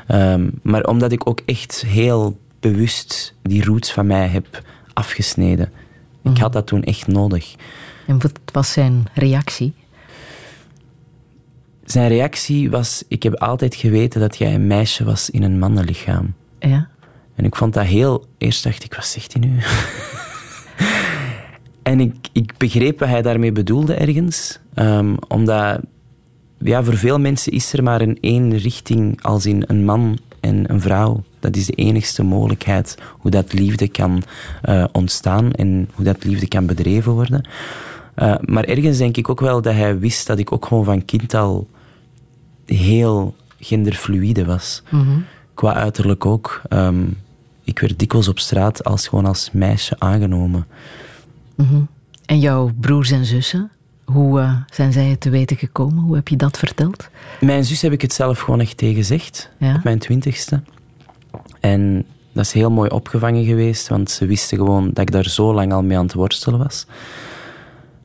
[0.08, 5.72] Um, maar omdat ik ook echt heel bewust die roots van mij heb afgesneden.
[6.22, 6.32] Mm.
[6.32, 7.56] Ik had dat toen echt nodig.
[8.08, 9.74] En wat was zijn reactie?
[11.92, 16.34] Zijn reactie was: Ik heb altijd geweten dat jij een meisje was in een mannenlichaam.
[16.60, 16.88] Ja.
[17.36, 18.26] En ik vond dat heel.
[18.38, 19.58] Eerst dacht ik: Wat zegt hij nu?
[21.92, 24.60] en ik, ik begreep wat hij daarmee bedoelde ergens.
[24.76, 25.80] Um, omdat
[26.58, 30.72] ja, voor veel mensen is er maar een één richting, als in een man en
[30.72, 31.24] een vrouw.
[31.40, 34.24] Dat is de enigste mogelijkheid hoe dat liefde kan
[34.70, 37.48] uh, ontstaan en hoe dat liefde kan bedreven worden.
[38.16, 41.06] Uh, maar ergens denk ik ook wel dat hij wist dat ik ook gewoon van
[41.06, 41.68] kind al
[42.70, 44.84] heel genderfluide was.
[44.90, 45.26] Mm -hmm.
[45.54, 46.62] Qua uiterlijk ook.
[46.70, 47.18] Um,
[47.64, 50.66] ik werd dikwijls op straat als gewoon als meisje aangenomen.
[51.56, 51.88] Mm -hmm.
[52.26, 53.72] En jouw broers en zussen?
[54.06, 56.04] Hoe uh, zijn zij het te weten gekomen?
[56.04, 57.10] Hoe heb je dat verteld?
[57.40, 59.50] Mijn zus heb ik het zelf gewoon echt tegen gezegd.
[59.58, 59.76] Ja?
[59.76, 60.62] Op mijn twintigste.
[61.60, 65.54] En dat is heel mooi opgevangen geweest, want ze wisten gewoon dat ik daar zo
[65.54, 66.86] lang al mee aan het worstelen was.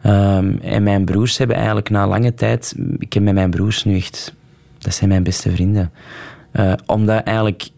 [0.06, 2.74] Um, en mijn broers hebben eigenlijk na lange tijd...
[2.98, 4.34] Ik heb met mijn broers nu echt...
[4.84, 5.92] Dat zijn mijn beste vrienden.
[6.52, 7.68] Uh, omdat eigenlijk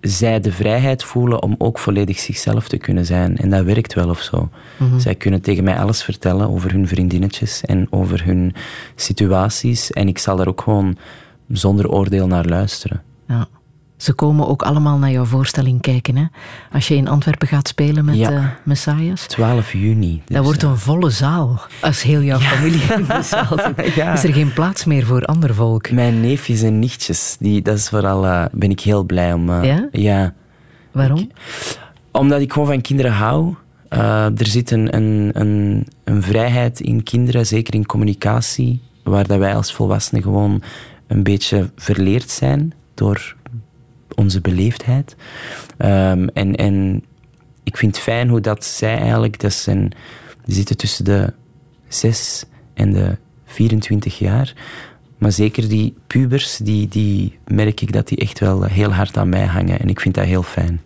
[0.00, 3.36] zij de vrijheid voelen om ook volledig zichzelf te kunnen zijn.
[3.36, 4.48] En dat werkt wel of zo.
[4.76, 4.98] Mhm.
[4.98, 8.54] Zij kunnen tegen mij alles vertellen over hun vriendinnetjes en over hun
[8.94, 9.90] situaties.
[9.92, 10.96] En ik zal daar ook gewoon
[11.48, 13.02] zonder oordeel naar luisteren.
[13.28, 13.48] Ja.
[14.04, 16.16] Ze komen ook allemaal naar jouw voorstelling kijken.
[16.16, 16.24] Hè?
[16.72, 18.30] Als je in Antwerpen gaat spelen met Ja.
[18.30, 19.26] uh, Messias.
[19.26, 20.22] 12 juni.
[20.26, 21.60] Dus, Dat wordt eh, een volle zaal.
[21.80, 24.12] Als heel jouw familie in de zaal zit, Ja.
[24.12, 25.90] is er geen plaats meer voor ander volk.
[25.90, 29.50] Mijn neefjes en nichtjes, die, dat is vooral, eh, ben ik heel blij om.
[29.50, 29.88] eh, Ja?
[29.92, 30.34] ja.
[30.92, 31.30] Waarom?
[32.10, 33.54] Omdat ik gewoon van kinderen hou.
[33.88, 39.54] Er zit een, een, een, een vrijheid in kinderen, zeker in communicatie, waar dat wij
[39.56, 40.62] als volwassenen gewoon
[41.06, 43.36] een beetje verleerd zijn door
[44.14, 45.16] onze beleefdheid.
[45.78, 47.04] Um, en, en
[47.62, 49.92] ik vind het fijn hoe dat zij eigenlijk, dat zijn,
[50.44, 51.32] die zitten tussen de
[51.88, 54.54] 6 en de 24 jaar.
[55.18, 59.28] Maar zeker die pubers, die, die merk ik dat die echt wel heel hard aan
[59.28, 59.80] mij hangen.
[59.80, 60.80] En ik vind dat heel fijn.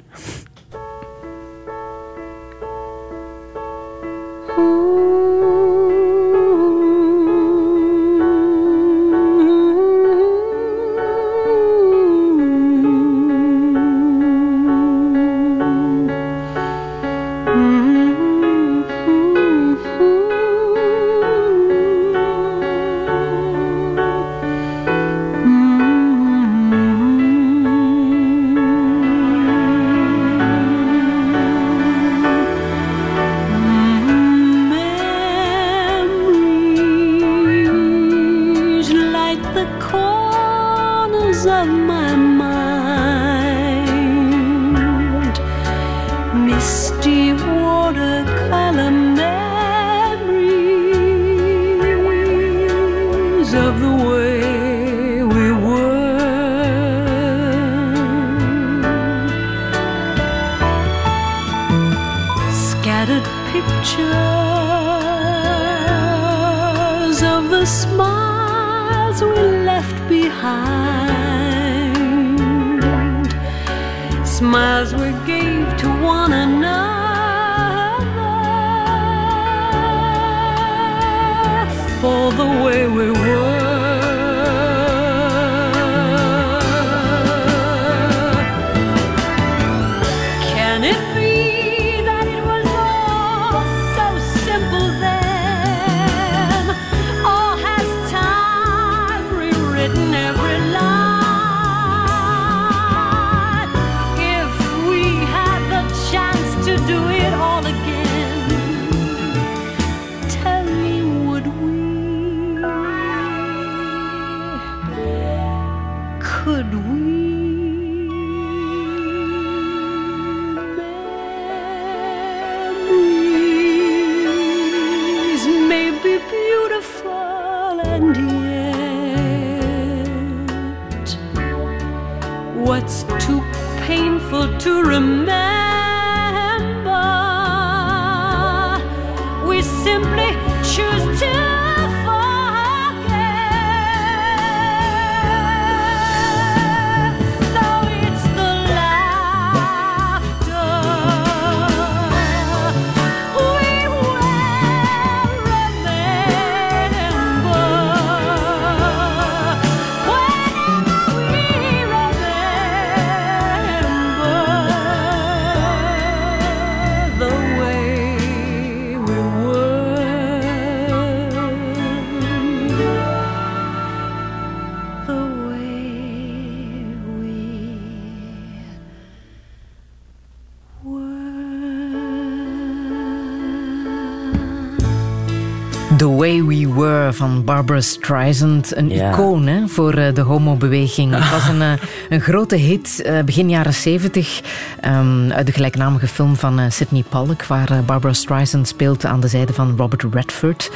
[186.18, 188.76] Way We Were van Barbara Streisand.
[188.76, 189.10] Een Ja.
[189.10, 191.14] icoon hè, voor eh, de homobeweging.
[191.14, 191.72] Het was een, eh,
[192.08, 194.40] een grote hit eh, begin jaren 70
[194.80, 199.52] ehm, uit de gelijknamige film van Sidney Pollack, waar Barbara Streisand speelt aan de zijde
[199.52, 200.70] van Robert Redford.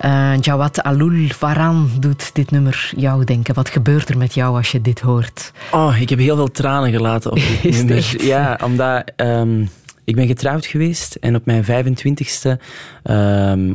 [0.00, 3.54] Eh, Jawad Alul Varan doet dit nummer jou denken.
[3.54, 5.52] Wat gebeurt er met jou als je dit hoort?
[5.70, 7.96] Oh, ik heb heel veel tranen gelaten op dit nummer.
[7.96, 8.22] echt?
[8.22, 9.64] Ja, omdat ehm,
[10.04, 12.58] ik ben getrouwd geweest en op mijn 25ste
[13.02, 13.74] ehm,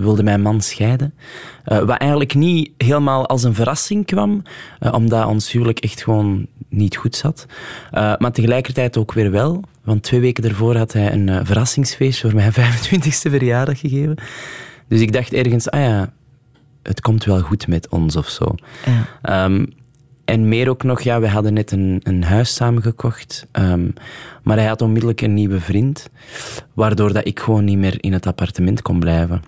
[0.00, 1.14] wilde mijn man scheiden.
[1.64, 4.42] Eh, wat eigenlijk niet helemaal als een verrassing kwam,
[4.78, 7.46] eh, omdat ons huwelijk echt gewoon niet goed zat.
[7.90, 12.36] Eh, maar tegelijkertijd ook weer wel, want twee weken daarvoor had hij een verrassingsfeestje voor
[12.36, 14.16] mijn 25ste verjaardag gegeven.
[14.88, 16.12] Dus ik dacht ergens, ah ja,
[16.82, 18.54] het komt wel goed met ons of zo.
[18.86, 19.06] Ja.
[19.22, 19.64] Ehm,
[20.24, 23.46] en meer ook nog, ja, we hadden net een, een huis samengekocht.
[23.52, 23.88] ehm,
[24.42, 26.10] maar hij had onmiddellijk een nieuwe vriend.
[26.74, 29.42] Waardoor dat ik gewoon niet meer in het appartement kon blijven.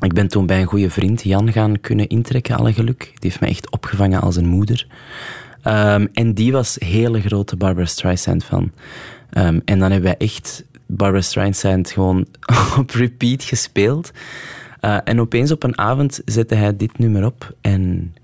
[0.00, 3.00] Ik ben toen bij een goede vriend, Jan, gaan kunnen intrekken, alle geluk.
[3.00, 4.86] Die heeft mij echt opgevangen als een moeder.
[5.62, 8.72] Ehm, en die was hele grote Barbara Streisand fan.
[9.30, 12.26] Ehm, en dan hebben wij echt Barbara Streisand gewoon
[12.78, 14.10] op repeat gespeeld.
[14.80, 17.54] Eh, en opeens op een avond zette hij dit nummer op.
[17.60, 18.14] En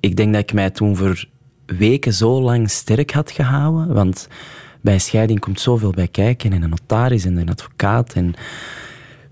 [0.00, 1.28] ik denk dat ik mij toen voor
[1.66, 3.94] weken zo lang sterk had gehouden.
[3.94, 4.28] Want
[4.80, 6.52] bij scheiding komt zoveel bij kijken.
[6.52, 8.12] En een notaris en een advocaat.
[8.12, 8.34] En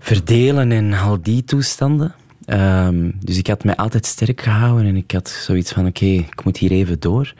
[0.03, 2.13] verdelen en al die toestanden.
[2.45, 4.85] Ehm, dus ik had mij altijd sterk gehouden.
[4.85, 7.33] En ik had zoiets van, oké, ik moet hier even door.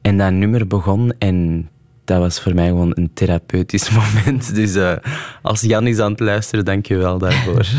[0.00, 1.68] En dat nummer begon en
[2.04, 4.54] dat was voor mij gewoon een therapeutisch moment.
[4.54, 4.96] Dus eh,
[5.42, 7.66] als Jan is aan het luisteren, dank je wel daarvoor.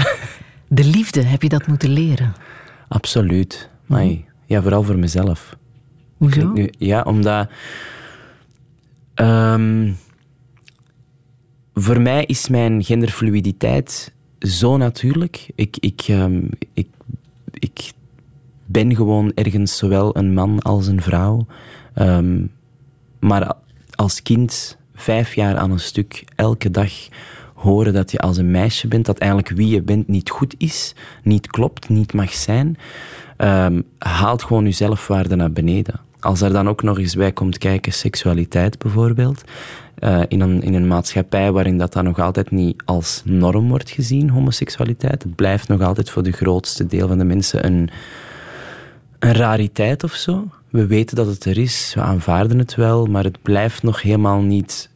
[0.68, 2.34] De liefde, heb je dat moeten leren?
[2.88, 3.70] Absoluut.
[3.90, 4.26] Amai.
[4.46, 5.56] Ja, vooral voor mezelf.
[6.18, 6.52] Hoezo?
[6.52, 7.50] Nu- ja, omdat...
[9.14, 9.92] ehm,
[11.74, 15.48] voor mij is mijn genderfluiditeit zo natuurlijk.
[15.56, 16.42] Ik, ik, ehm,
[16.74, 16.88] ik,
[17.54, 17.92] ik
[18.66, 21.46] ben gewoon ergens zowel een man als een vrouw.
[21.94, 22.46] Ehm,
[23.20, 23.56] maar
[23.96, 26.92] als kind, vijf jaar aan een stuk, elke dag
[27.54, 30.96] horen dat je als een meisje bent, dat eigenlijk wie je bent niet goed is,
[31.24, 32.78] niet klopt, niet mag zijn,
[33.38, 36.00] ehm, haalt gewoon je zelfwaarde naar beneden.
[36.20, 39.44] Als er dan ook nog eens bij komt kijken, seksualiteit bijvoorbeeld,
[39.96, 43.90] eh, in, een, in een maatschappij waarin dat dan nog altijd niet als norm wordt
[43.90, 47.90] gezien, homoseksualiteit, het blijft nog altijd voor de grootste deel van de mensen een,
[49.20, 50.48] een rariteit of zo.
[50.70, 54.42] We weten dat het er is, we aanvaarden het wel, maar het blijft nog helemaal
[54.42, 54.90] niet.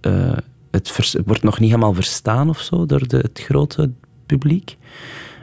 [0.00, 0.32] eh,
[0.70, 3.90] het, vers- het wordt nog niet helemaal verstaan of zo door de, het grote
[4.26, 4.76] publiek.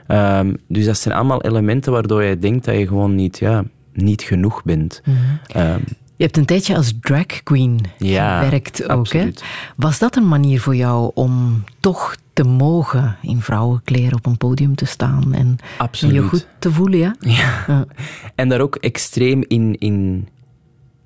[0.06, 4.22] Ehm, dus dat zijn allemaal elementen waardoor je denkt dat je gewoon niet, ja, niet
[4.22, 5.02] genoeg bent.
[5.46, 5.80] Ehm,
[6.16, 9.12] Je hebt een tijdje als drag queen Ja, gewerkt ook.
[9.12, 9.28] Hè?
[9.76, 14.74] Was dat een manier voor jou om toch te mogen in vrouwenkleren op een podium
[14.74, 15.56] te staan en
[15.90, 16.98] je goed te voelen?
[16.98, 17.14] Ja?
[17.20, 17.86] ja.
[18.34, 20.28] En daar ook extreem in, in,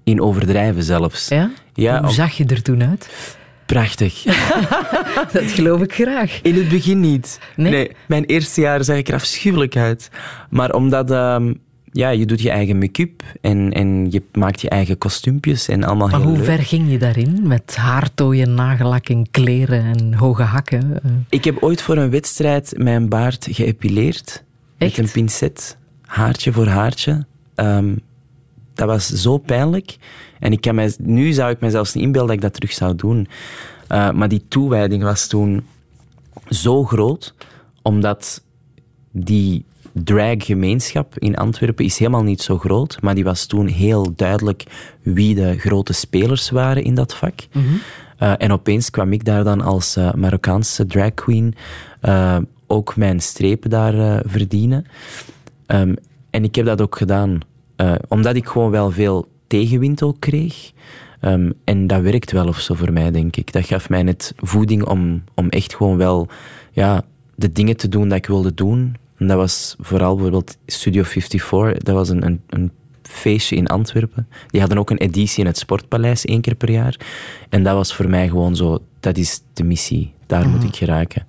[0.04, 1.28] in overdrijven zelfs.
[1.28, 1.50] Ja?
[1.72, 3.36] Ja, Hoe op- zag je er toen uit?
[3.66, 4.22] prachtig.
[5.32, 6.38] Dat geloof ik graag.
[6.42, 7.40] In het begin niet.
[7.56, 7.90] Nee?
[8.06, 10.10] mijn eerste jaar zag ik er afschuwelijk uit.
[10.50, 11.54] Maar omdat ehm,
[11.92, 16.08] ja, je doet je eigen make-up en, en je maakt je eigen kostuumpjes en allemaal
[16.08, 16.46] Maar heel hoe leuk.
[16.46, 17.46] ver ging je daarin?
[17.48, 21.02] Met haartooien, nagellak en kleren en hoge hakken?
[21.04, 24.44] Eh, Ik heb ooit voor een wedstrijd mijn baard geëpileerd.
[24.78, 24.96] Echt?
[24.96, 25.76] Met een pincet.
[26.02, 27.26] Haartje voor haartje.
[27.54, 27.94] Ehm,
[28.74, 29.96] dat was zo pijnlijk.
[30.40, 32.72] En ik kan mij, nu zou ik me zelfs niet inbeelden dat ik dat terug
[32.72, 33.28] zou doen.
[33.88, 35.64] Eh, maar die toewijding was toen
[36.48, 37.34] zo groot,
[37.82, 38.42] omdat
[39.10, 44.64] die drag-gemeenschap in Antwerpen is helemaal niet zo groot, maar die was toen heel duidelijk
[45.02, 47.34] wie de grote spelers waren in dat vak.
[48.18, 51.54] Eh, en opeens kwam ik daar dan als eh, Marokkaanse drag queen
[52.00, 52.36] eh,
[52.66, 54.86] ook mijn strepen daar verdienen.
[55.66, 55.94] Ehm,
[56.30, 57.40] en ik heb dat ook gedaan,
[58.08, 60.72] omdat ik gewoon wel veel tegenwind ook kreeg.
[61.20, 63.52] Ehm, en dat werkt wel of zo voor mij, denk ik.
[63.52, 66.28] Dat gaf mij net voeding om, om echt gewoon wel
[66.72, 67.02] ja,
[67.34, 68.96] de dingen te doen dat ik wilde doen.
[69.18, 71.82] En dat was vooral bijvoorbeeld Studio 54.
[71.82, 74.28] Dat was een, een, een feestje in Antwerpen.
[74.48, 76.96] Die hadden ook een editie in het Sportpaleis één keer per jaar.
[77.48, 80.16] En dat was voor mij gewoon zo, dat is de missie.
[80.26, 81.26] Daar moet ik geraken.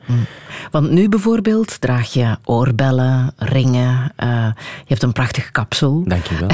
[0.71, 6.03] Want nu bijvoorbeeld draag je oorbellen, ringen, eh, je hebt een prachtig kapsel.
[6.03, 6.49] Dank je wel.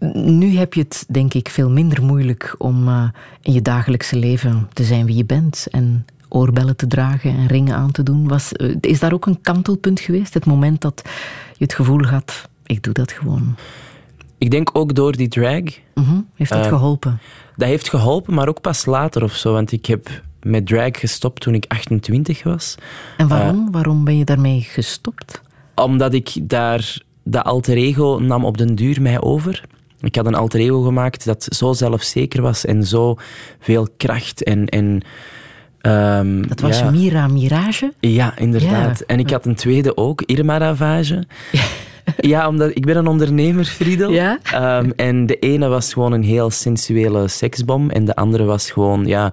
[0.38, 3.08] Nu heb je het, denk ik, veel minder moeilijk om eh,
[3.42, 7.74] in je dagelijkse leven te zijn wie je bent en oorbellen te dragen en ringen
[7.74, 8.28] aan te doen.
[8.28, 10.34] Was, eh, is daar ook een kantelpunt geweest?
[10.34, 11.02] Het moment dat
[11.56, 13.54] je het gevoel had, ik doe dat gewoon.
[14.38, 15.62] Ik denk ook door die drag.
[15.94, 16.20] Mhm.
[16.34, 17.18] Heeft dat Eh, geholpen?
[17.56, 19.52] Dat heeft geholpen, maar ook pas later of zo.
[19.52, 22.74] Want ik heb met drag gestopt toen ik 28 was.
[23.16, 23.70] En waarom?
[23.70, 25.40] waarom ben je daarmee gestopt?
[25.74, 26.98] Omdat ik daar...
[27.24, 29.64] Dat alter ego nam op den duur mij over.
[30.00, 33.16] Ik had een alter ego gemaakt dat zo zelfzeker was en zo
[33.58, 34.66] veel kracht en...
[34.66, 35.02] en
[35.80, 36.90] ehm, Dat was ja.
[36.90, 37.92] Mira Mirage.
[38.00, 38.98] Ja, inderdaad.
[38.98, 39.04] Ja.
[39.06, 41.24] En ik had een tweede ook, Irma Ravage.
[42.16, 44.10] Ja, omdat ik ben een ondernemer, Friedel.
[44.10, 44.38] Ja?
[44.42, 49.06] Ehm, en de ene was gewoon een heel sensuele seksbom en de andere was gewoon
[49.06, 49.32] ja,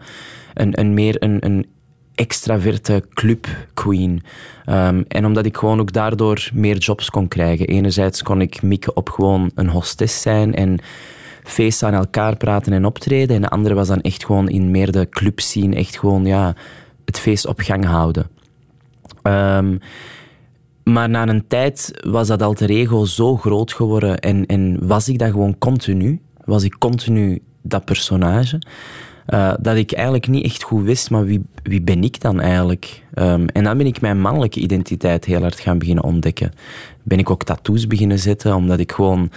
[0.53, 1.65] een, een meer een, een
[2.15, 4.23] extraverte club queen.
[4.65, 7.67] Ehm, en omdat ik gewoon ook daardoor meer jobs kon krijgen.
[7.67, 10.79] Enerzijds kon ik mikken op gewoon een hostess zijn en
[11.49, 13.35] feesten aan elkaar praten en optreden.
[13.35, 16.55] En de andere was dan echt gewoon in meer de scene, echt gewoon ja,
[17.05, 18.29] het feest op gang houden.
[19.21, 19.77] Ehm,
[20.83, 25.19] maar na een tijd was dat alter ego zo groot geworden en, en was ik
[25.19, 26.21] dat gewoon continu.
[26.45, 28.61] Was ik continu dat personage.
[29.25, 33.03] eh, dat ik eigenlijk niet echt goed wist, maar wie, wie ben ik dan eigenlijk?
[33.13, 36.51] Ehm, en dan ben ik mijn mannelijke identiteit heel hard gaan beginnen ontdekken.
[37.03, 39.29] Ben ik ook tattoos beginnen zetten, omdat ik gewoon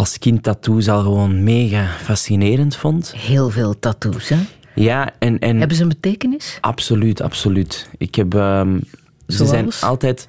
[0.00, 3.14] als kind tattoos al gewoon mega fascinerend vond.
[3.16, 4.38] Heel veel tattoos, hè?
[4.74, 6.58] Ja, en, en Hebben ze een betekenis?
[6.60, 7.88] Absoluut, absoluut.
[7.98, 8.34] Ik heb...
[8.34, 8.78] ehm,
[9.26, 10.26] ze zijn altijd...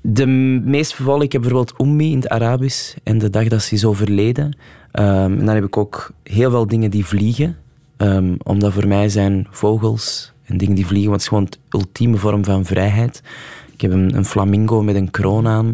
[0.00, 3.74] De meest vervolg, ik heb bijvoorbeeld Ummi in het Arabisch en de dag dat ze
[3.74, 4.56] is overleden.
[4.92, 7.56] Ehm, en dan heb ik ook heel veel dingen die vliegen.
[7.96, 11.58] Ehm, omdat voor mij zijn vogels en dingen die vliegen, want het is gewoon het
[11.70, 13.22] ultieme vorm van vrijheid.
[13.72, 15.70] Ik heb een, een flamingo met een kroon aan.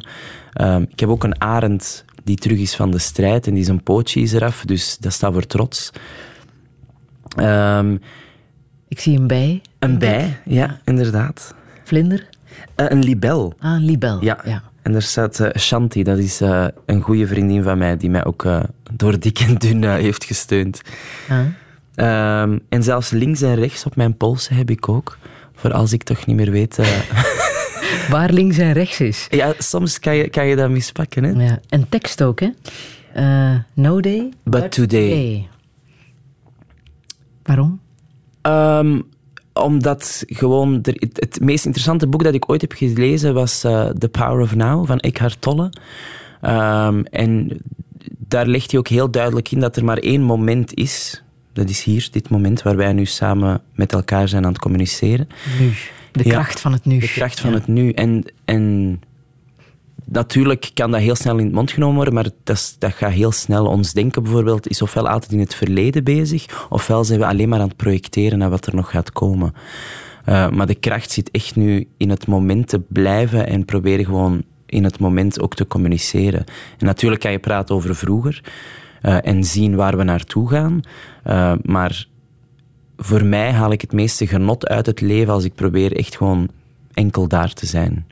[0.88, 4.20] Ik heb ook een arend die terug is van de strijd en die zijn pootje
[4.20, 5.90] is eraf, dus dat staat voor trots.
[7.36, 7.96] Ehm,
[8.88, 9.62] Ik zie een bij.
[9.78, 11.54] een bij, ja, inderdaad.
[11.84, 12.28] Vlinder.
[12.74, 13.54] Eh, een libel.
[13.58, 14.24] Ah, een libel.
[14.24, 14.38] Ja.
[14.44, 14.62] ja.
[14.82, 18.24] En daar staat eh, Shanti, dat is eh, een goede vriendin van mij, die mij
[18.24, 18.46] ook
[18.92, 20.80] door dik en dun heeft gesteund.
[21.28, 21.38] Ah.
[21.94, 25.18] Ehm, en zelfs links en rechts op mijn polsen heb ik ook.
[25.54, 26.78] Voor als ik toch niet meer weet.
[28.12, 29.26] Waar links en rechts is.
[29.30, 31.44] ja, soms kan je, kan je dat mispakken, hè?
[31.44, 31.60] Ja.
[31.68, 32.48] En tekst ook, hè?
[33.12, 35.48] Eh, no day, But today.
[37.42, 37.80] Waarom?
[38.42, 39.00] Ehm,
[39.52, 40.78] omdat gewoon...
[40.82, 44.40] Er, het, het meest interessante boek dat ik ooit heb gelezen was eh, The Power
[44.40, 45.72] of Now van Eckhart Tolle.
[46.40, 47.60] Ehm, en
[48.18, 51.22] daar legt hij ook heel duidelijk in dat er maar één moment is.
[51.52, 55.28] Dat is hier, dit moment waar wij nu samen met elkaar zijn aan het communiceren.
[55.60, 55.72] Nu.
[56.12, 56.30] De Ja.
[56.30, 56.98] kracht van het nu.
[56.98, 57.56] De kracht van Ja.
[57.56, 57.90] het nu.
[57.90, 59.00] En, en
[60.04, 63.10] natuurlijk kan dat heel snel in het mond genomen worden, maar dat, is- dat gaat
[63.12, 63.66] heel snel.
[63.66, 67.60] Ons denken bijvoorbeeld is ofwel altijd in het verleden bezig, ofwel zijn we alleen maar
[67.60, 69.52] aan het projecteren naar wat er nog gaat komen.
[70.24, 74.42] Eh, maar de kracht zit echt nu in het moment te blijven en proberen gewoon
[74.66, 76.44] in het moment ook te communiceren.
[76.78, 78.40] En natuurlijk kan je praten over vroeger
[79.00, 80.80] eh, en zien waar we naartoe gaan,
[81.22, 82.06] eh, maar
[83.04, 86.48] voor mij haal ik het meeste genot uit het leven als ik probeer echt gewoon
[86.92, 88.06] enkel daar te zijn.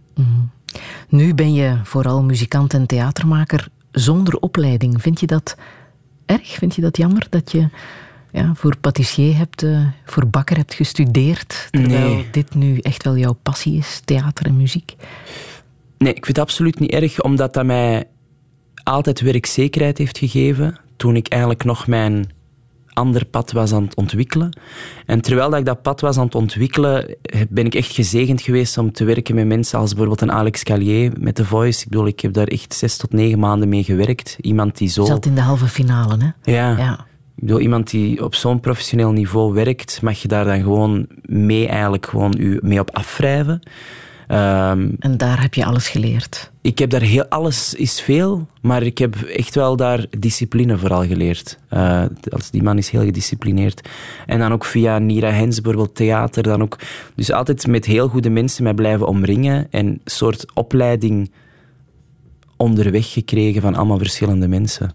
[1.09, 5.03] Nu ben je vooral muzikant en theatermaker zonder opleiding.
[5.03, 5.57] Vind je dat
[6.27, 6.49] erg?
[6.49, 7.69] Vind je dat jammer dat je
[8.33, 12.29] ja, voor patissier hebt, eh, voor bakker hebt gestudeerd, terwijl Nee.
[12.31, 14.95] dit nu echt wel jouw passie is, theater en muziek?
[15.99, 18.05] Nee, ik vind het absoluut niet erg, omdat dat mij
[18.83, 22.31] altijd werkzekerheid heeft gegeven toen ik eigenlijk nog mijn
[23.01, 24.59] ander pad was aan het ontwikkelen.
[25.07, 27.17] En terwijl dat ik dat pad was aan het ontwikkelen,
[27.49, 31.13] ben ik echt gezegend geweest om te werken met mensen als bijvoorbeeld een Alex Callier
[31.21, 31.83] met The Voice.
[31.83, 34.37] Ik bedoel, ik heb daar echt zes tot negen maanden mee gewerkt.
[34.41, 35.05] Iemand die zo...
[35.05, 36.53] Zat in de halve finale, hè?
[36.53, 36.79] Ja.
[36.79, 37.07] Ja.
[37.37, 41.69] Ik bedoel, iemand die op zo'n professioneel niveau werkt, mag je daar dan gewoon mee
[41.69, 43.63] eigenlijk gewoon u mee op afwrijven.
[44.31, 46.51] Ehm, En daar heb je alles geleerd.
[46.61, 51.07] ik heb daar heel, alles is veel, maar ik heb echt wel daar discipline vooral
[51.07, 51.59] geleerd.
[51.69, 53.89] Eh, als die man is heel gedisciplineerd.
[54.27, 56.79] En dan ook via Nira Hens, bijvoorbeeld theater, dan ook.
[57.15, 61.31] Dus altijd met heel goede mensen mij blijven omringen en een soort opleiding
[62.57, 64.93] onderweg gekregen van allemaal verschillende mensen.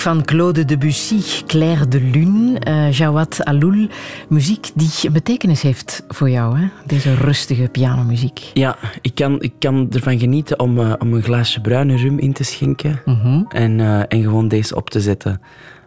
[0.00, 3.88] Van Claude Debussy, Claire de Lune, eh Jawad Aloul.
[4.28, 6.68] Muziek die een betekenis heeft voor jou, hè?
[6.86, 8.50] deze rustige pianomuziek.
[8.54, 12.32] Ja, ik kan, ik kan ervan genieten om, eh, om een glaasje bruine rum in
[12.32, 13.02] te schenken
[13.48, 15.40] en, eh, en gewoon deze op te zetten.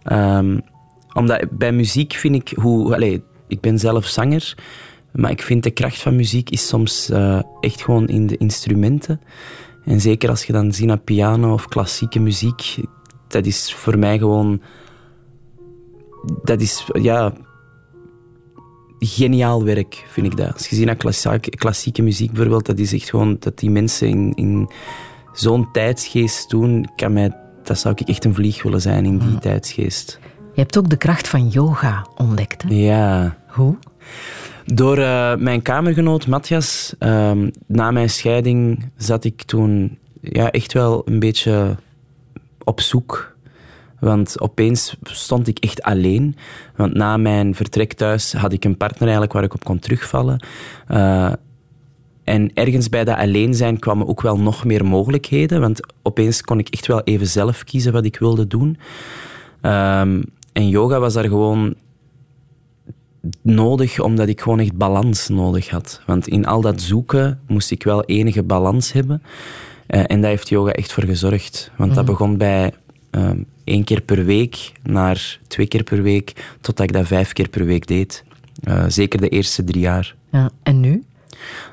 [0.04, 0.60] Ehm,
[1.14, 2.94] omdat bij muziek vind ik hoe...
[2.96, 4.56] Allee, ik ben zelf zanger,
[5.12, 7.12] maar ik vind de kracht van muziek is soms
[7.60, 9.22] echt gewoon in de instrumenten.
[9.86, 12.76] En zeker als je dan ziet naar piano of klassieke muziek,
[13.34, 14.62] dat is voor mij gewoon...
[16.44, 17.34] Dat is, ja...
[19.00, 20.54] Geniaal werk, vind ik dat.
[20.54, 24.08] Als je ziet naar klassieke, klassieke muziek bijvoorbeeld, dat is echt gewoon dat die mensen
[24.08, 24.70] in, in
[25.34, 29.40] zo'n tijdsgeest doen, kan mij, dat zou ik echt een vlieg willen zijn in die
[29.40, 30.20] tijdsgeest.
[30.54, 32.64] Je hebt ook de kracht van yoga ontdekt.
[32.64, 32.70] Hè?
[32.70, 33.78] Ja, Hoe?
[34.66, 41.02] Door eh, mijn kamergenoot Matthias, ehm, na mijn scheiding, zat ik toen ja, echt wel
[41.06, 41.76] een beetje
[42.64, 43.36] op zoek.
[44.00, 46.36] Want opeens stond ik echt alleen.
[46.76, 50.46] Want na mijn vertrek thuis had ik een partner eigenlijk waar ik op kon terugvallen.
[50.88, 51.32] Eh,
[52.24, 55.62] en ergens bij dat alleen zijn kwamen ook wel nog meer mogelijkheden.
[55.62, 58.78] Want opeens kon ik echt wel even zelf kiezen wat ik wilde doen.
[59.62, 60.22] Ehm,
[60.54, 61.76] en yoga was daar gewoon
[63.42, 66.02] nodig, omdat ik gewoon echt balans nodig had.
[66.06, 69.22] Want in al dat zoeken moest ik wel enige balans hebben.
[69.94, 71.72] Eh, en daar heeft yoga echt voor gezorgd.
[71.76, 72.74] Want dat begon bij
[73.10, 77.50] ehm, één keer per week naar twee keer per week, totdat ik dat vijf keer
[77.50, 78.24] per week deed.
[78.64, 80.16] Eh, zeker de eerste drie jaar.
[80.32, 80.50] Ja.
[80.64, 81.04] En nu?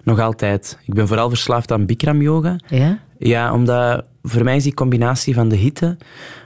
[0.04, 0.78] Nog altijd.
[0.86, 2.56] Ik ben vooral verslaafd aan Bikram yoga.
[2.68, 2.98] Ja?
[3.18, 5.96] Ja, omdat voor mij is die combinatie van de hitte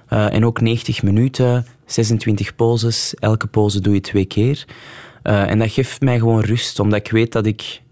[0.08, 4.64] eh, en ook 90 minuten, 26 poses, elke pose doe je twee keer.
[5.22, 7.82] En dat geeft mij gewoon rust, omdat ik weet dat ik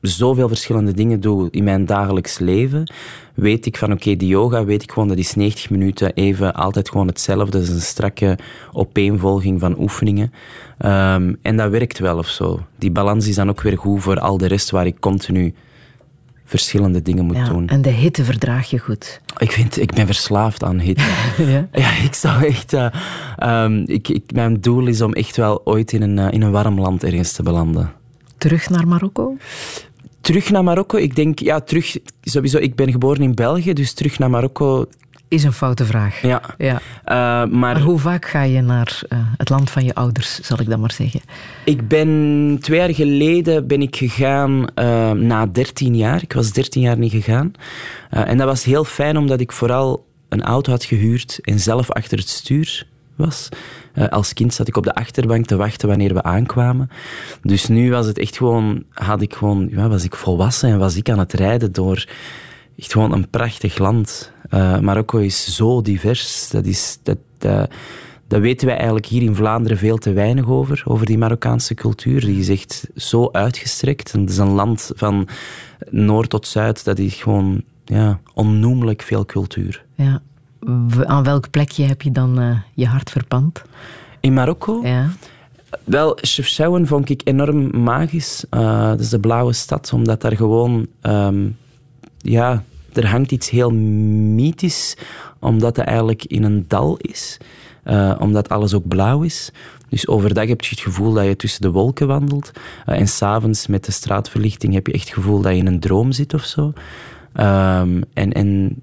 [0.00, 2.92] zoveel verschillende dingen doe in mijn dagelijks leven.
[3.34, 6.90] Weet ik van oké, die yoga, weet ik gewoon dat is 90 minuten even altijd
[6.90, 7.50] gewoon hetzelfde.
[7.50, 8.38] Dat is een strakke
[8.72, 10.32] opeenvolging van oefeningen.
[10.78, 12.60] Ehm, en dat werkt wel of zo.
[12.78, 15.54] Die balans is dan ook weer goed voor al de rest waar ik continu
[16.44, 17.48] verschillende dingen moet ja.
[17.48, 17.68] doen.
[17.68, 19.20] En de hitte verdraag je goed.
[19.38, 21.04] Ik, vind, ik ben verslaafd aan hitte.
[21.38, 21.68] Ja?
[21.72, 22.72] ja, ik zou echt...
[22.72, 22.86] eh,
[23.36, 26.50] ehm, ik, ik, mijn doel is om echt wel ooit in een, eh, in een
[26.50, 27.92] warm land ergens te belanden.
[28.38, 29.36] Terug naar Marokko?
[30.20, 31.38] Terug naar Marokko, ik denk...
[31.38, 31.96] Ja, terug...
[32.22, 34.86] Sowieso, ik ben geboren in België, dus terug naar Marokko...
[35.28, 36.22] Is een foute vraag.
[36.22, 36.42] Ja.
[36.58, 36.80] Ja.
[37.04, 40.60] Eh, maar Maar hoe vaak ga je naar eh, het land van je ouders, zal
[40.60, 41.20] ik dan maar zeggen?
[41.64, 42.58] ik ben...
[42.60, 46.22] Twee jaar geleden ben ik gegaan eh, na 13 jaar.
[46.22, 47.52] Ik was 13 jaar niet gegaan.
[48.10, 52.18] En dat was heel fijn, omdat ik vooral een auto had gehuurd en zelf achter
[52.18, 53.48] het stuur was.
[53.98, 56.90] Eh, als kind zat ik op de achterbank te wachten wanneer we aankwamen.
[57.42, 60.96] Dus nu was het echt gewoon, had ik gewoon, ja, was ik volwassen en was
[60.96, 62.06] ik aan het rijden door
[62.76, 64.32] echt gewoon een prachtig land.
[64.50, 66.48] Eh, Marokko is zo divers.
[66.50, 67.70] Dat, is, dat, dat,
[68.28, 72.20] dat weten wij eigenlijk hier in Vlaanderen veel te weinig over, over die Marokkaanse cultuur.
[72.20, 74.12] Die is echt zo uitgestrekt.
[74.12, 75.28] Het is een land van
[75.90, 79.84] noord tot zuid, dat is gewoon ja, onnoemelijk veel cultuur.
[79.94, 80.22] Ja.
[81.04, 83.62] Aan welk plekje heb je dan eh, je hart verpand?
[84.20, 84.80] In Marokko?
[84.82, 85.08] Ja.
[85.84, 88.44] Wel, Chefchaouen vond ik enorm magisch.
[88.50, 90.86] Eh, dat is de blauwe stad, omdat daar gewoon...
[91.00, 91.48] ehm,
[92.18, 94.96] ja, er hangt iets heel mythisch,
[95.38, 97.38] omdat het eigenlijk in een dal is.
[97.82, 99.50] eh, omdat alles ook blauw is.
[99.88, 102.50] Dus overdag heb je het gevoel dat je tussen de wolken wandelt.
[102.86, 105.80] Eh, en s'avonds met de straatverlichting heb je echt het gevoel dat je in een
[105.80, 106.72] droom zit of zo.
[107.32, 108.82] Ehm, en, en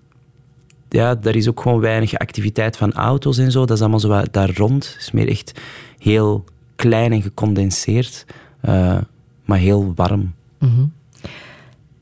[0.95, 3.65] ja, daar is ook gewoon weinig activiteit van auto's en zo.
[3.65, 4.87] Dat is allemaal zo wat daar rond.
[4.87, 5.61] Het is meer echt
[5.99, 6.43] heel
[6.75, 8.25] klein en gecondenseerd,
[8.61, 8.97] eh,
[9.45, 10.33] maar heel warm.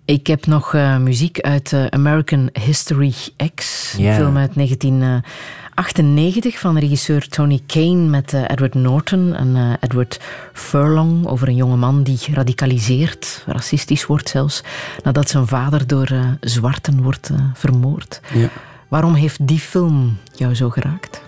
[0.06, 3.14] Ik heb nog eh, muziek uit eh, American History
[3.56, 10.20] X, een film uit 1998 van regisseur Tony Kane met Edward Norton en Edward
[10.54, 14.64] Furlong over een jonge man die radicaliseert, racistisch wordt zelfs,
[15.04, 18.22] nadat zijn vader door zwarten wordt vermoord.
[18.34, 18.50] Ja.
[18.90, 21.22] Waarom heeft die film jou zo geraakt?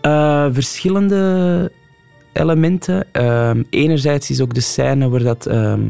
[0.00, 1.72] Eh, verschillende
[2.32, 3.06] elementen.
[3.12, 5.80] Ehm, enerzijds is ook de scène waar dat, ehm,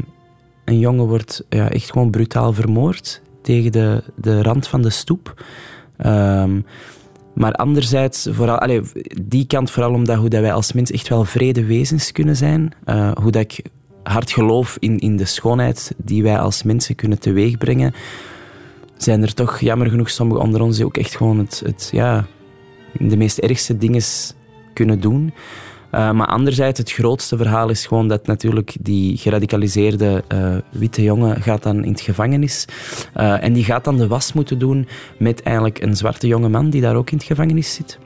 [0.65, 5.43] een jongen wordt ja, echt gewoon brutaal vermoord tegen de, de rand van de stoep.
[5.97, 6.59] Ehm,
[7.33, 8.81] maar anderzijds, vooral,
[9.21, 12.73] die kant vooral omdat hoe dat wij als mens echt wel vrede wezens kunnen zijn.
[12.85, 13.61] Eh, hoe dat ik
[14.03, 17.93] hard geloof in, in de schoonheid die wij als mensen kunnen teweegbrengen.
[19.01, 22.25] Zijn er toch jammer genoeg sommigen onder ons die ook echt gewoon het, het ja,
[22.97, 24.01] de meest ergste dingen
[24.73, 25.33] kunnen doen.
[25.91, 31.41] Uh, maar anderzijds, het grootste verhaal is gewoon dat natuurlijk die geradicaliseerde uh, witte jongen
[31.41, 32.65] gaat dan in het gevangenis.
[33.17, 34.87] Uh, en die gaat dan de was moeten doen
[35.17, 37.99] met eigenlijk een zwarte jonge man die daar ook in het gevangenis zit.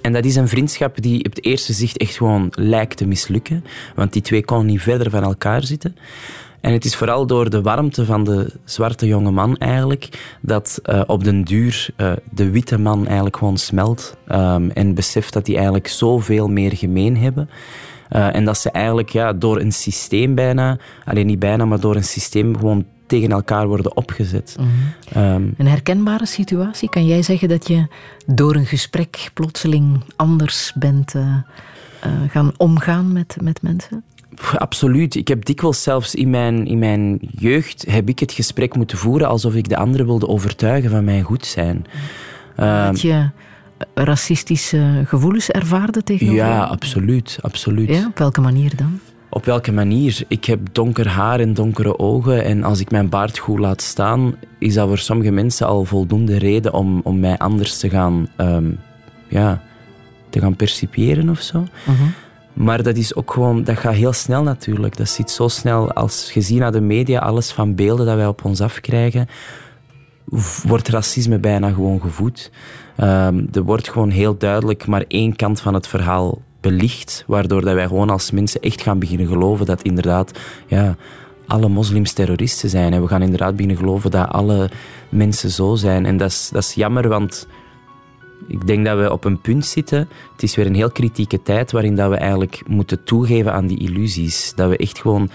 [0.00, 3.64] En dat is een vriendschap die op het eerste zicht echt gewoon lijkt te mislukken.
[3.94, 5.96] Want die twee konden niet verder van elkaar zitten.
[6.62, 11.02] En het is vooral door de warmte van de zwarte jonge man eigenlijk dat uh,
[11.06, 15.54] op den duur uh, de witte man eigenlijk gewoon smelt um, en beseft dat die
[15.54, 17.50] eigenlijk zoveel meer gemeen hebben.
[18.10, 21.96] Uh, en dat ze eigenlijk ja, door een systeem bijna, alleen niet bijna, maar door
[21.96, 24.56] een systeem gewoon tegen elkaar worden opgezet.
[24.60, 24.66] Mm
[25.12, 25.22] -hmm.
[25.22, 26.88] um, een herkenbare situatie?
[26.88, 27.86] Kan jij zeggen dat je
[28.26, 31.14] door een gesprek plotseling anders bent
[32.28, 34.04] gaan omgaan met, met mensen?
[34.56, 35.14] Absoluut.
[35.14, 39.28] Ik heb dikwijls zelfs in mijn, in mijn jeugd heb ik het gesprek moeten voeren
[39.28, 41.86] alsof ik de anderen wilde overtuigen van mijn goed zijn.
[42.56, 43.30] Dat je
[43.94, 46.38] racistische gevoelens ervaarde tegenover?
[46.38, 47.38] Ja, absoluut.
[47.40, 47.88] absoluut.
[47.88, 49.00] Ja, op welke manier dan?
[49.28, 50.24] Op welke manier?
[50.28, 54.34] Ik heb donker haar en donkere ogen en als ik mijn baard goed laat staan,
[54.58, 58.78] is dat voor sommige mensen al voldoende reden om, om mij anders te gaan, um,
[59.28, 59.62] ja,
[60.28, 61.58] te gaan percipiëren of zo.
[61.58, 62.06] Uh -huh.
[62.52, 64.96] Maar dat is ook gewoon, dat gaat heel snel natuurlijk.
[64.96, 68.26] Dat zit zo snel als je ziet naar de media, alles van beelden dat wij
[68.26, 69.28] op ons afkrijgen,
[70.66, 72.50] wordt racisme bijna gewoon gevoed.
[73.00, 77.74] Um, er wordt gewoon heel duidelijk maar één kant van het verhaal belicht, waardoor dat
[77.74, 80.96] wij gewoon als mensen echt gaan beginnen geloven dat inderdaad, ja,
[81.46, 82.92] alle moslims terroristen zijn.
[82.92, 84.70] En we gaan inderdaad beginnen geloven dat alle
[85.08, 86.06] mensen zo zijn.
[86.06, 87.46] En dat is, dat is jammer, want
[88.46, 90.08] ik denk dat we op een punt zitten.
[90.32, 93.78] Het is weer een heel kritieke tijd waarin dat we eigenlijk moeten toegeven aan die
[93.78, 94.52] illusies.
[94.54, 95.30] Dat we echt gewoon...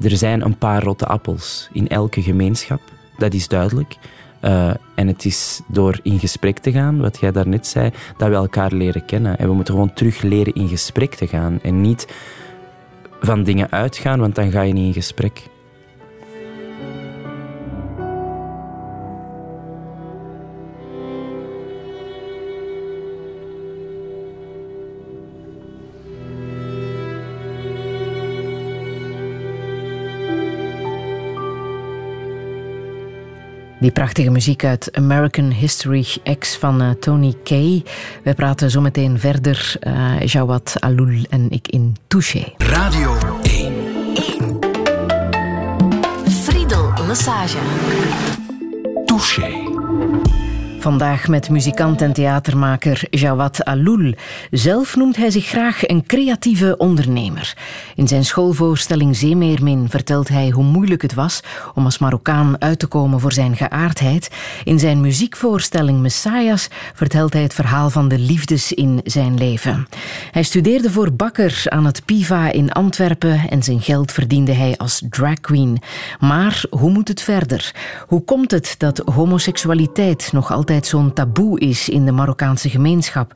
[0.00, 2.80] Er zijn een paar rotte appels in elke gemeenschap.
[3.18, 3.96] Dat is duidelijk.
[4.44, 8.34] Uh, en het is door in gesprek te gaan, wat jij daarnet zei, dat we
[8.34, 9.38] elkaar leren kennen.
[9.38, 11.58] En we moeten gewoon terug leren in gesprek te gaan.
[11.62, 12.06] En niet
[13.20, 15.50] van dingen uitgaan, want dan ga je niet in gesprek.
[33.82, 36.06] Die prachtige muziek uit American History
[36.38, 37.82] X van uh, Tony Kay.
[38.24, 39.76] We praten zo meteen verder.
[39.86, 42.52] Uh, Jawad Alul en ik in Touché.
[42.56, 43.74] Radio 1.
[44.38, 44.58] 1.
[46.26, 47.58] Friedel Lassage.
[49.04, 50.41] Touché.
[50.82, 54.14] Vandaag met muzikant en theatermaker Jawad Alul.
[54.50, 57.56] Zelf noemt hij zich graag een creatieve ondernemer.
[57.94, 61.40] In zijn schoolvoorstelling Zeemeermin vertelt hij hoe moeilijk het was
[61.74, 64.30] om als Marokkaan uit te komen voor zijn geaardheid.
[64.64, 69.88] In zijn muziekvoorstelling Messias vertelt hij het verhaal van de liefdes in zijn leven.
[70.30, 75.02] Hij studeerde voor bakker aan het PIVA in Antwerpen en zijn geld verdiende hij als
[75.10, 75.82] drag queen.
[76.20, 77.74] Maar hoe moet het verder?
[78.06, 83.32] Hoe komt het dat homoseksualiteit nog altijd zo'n taboe is in de Marokkaanse gemeenschap?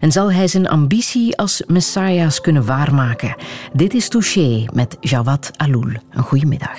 [0.00, 3.36] En zal hij zijn ambitie als messias kunnen waarmaken?
[3.72, 5.92] Dit is Touché met Jawad Alul.
[6.10, 6.78] Een goede middag.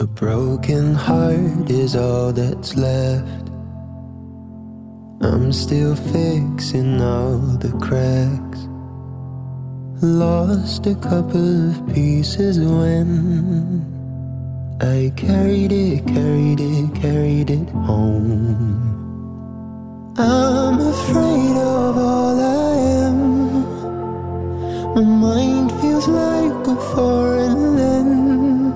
[0.00, 3.50] A broken heart is all that's left.
[5.20, 5.96] I'm still
[7.00, 8.68] all the cracks.
[10.00, 13.97] Lost a couple of pieces when
[14.80, 18.94] I carried it, carried it, carried it home.
[20.16, 22.76] I'm afraid of all I
[23.06, 23.18] am.
[24.94, 28.72] My mind feels like a foreign land.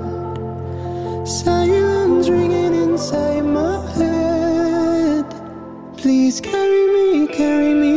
[1.29, 5.27] Silence ringing inside my head.
[5.99, 7.92] Please carry me, carry me,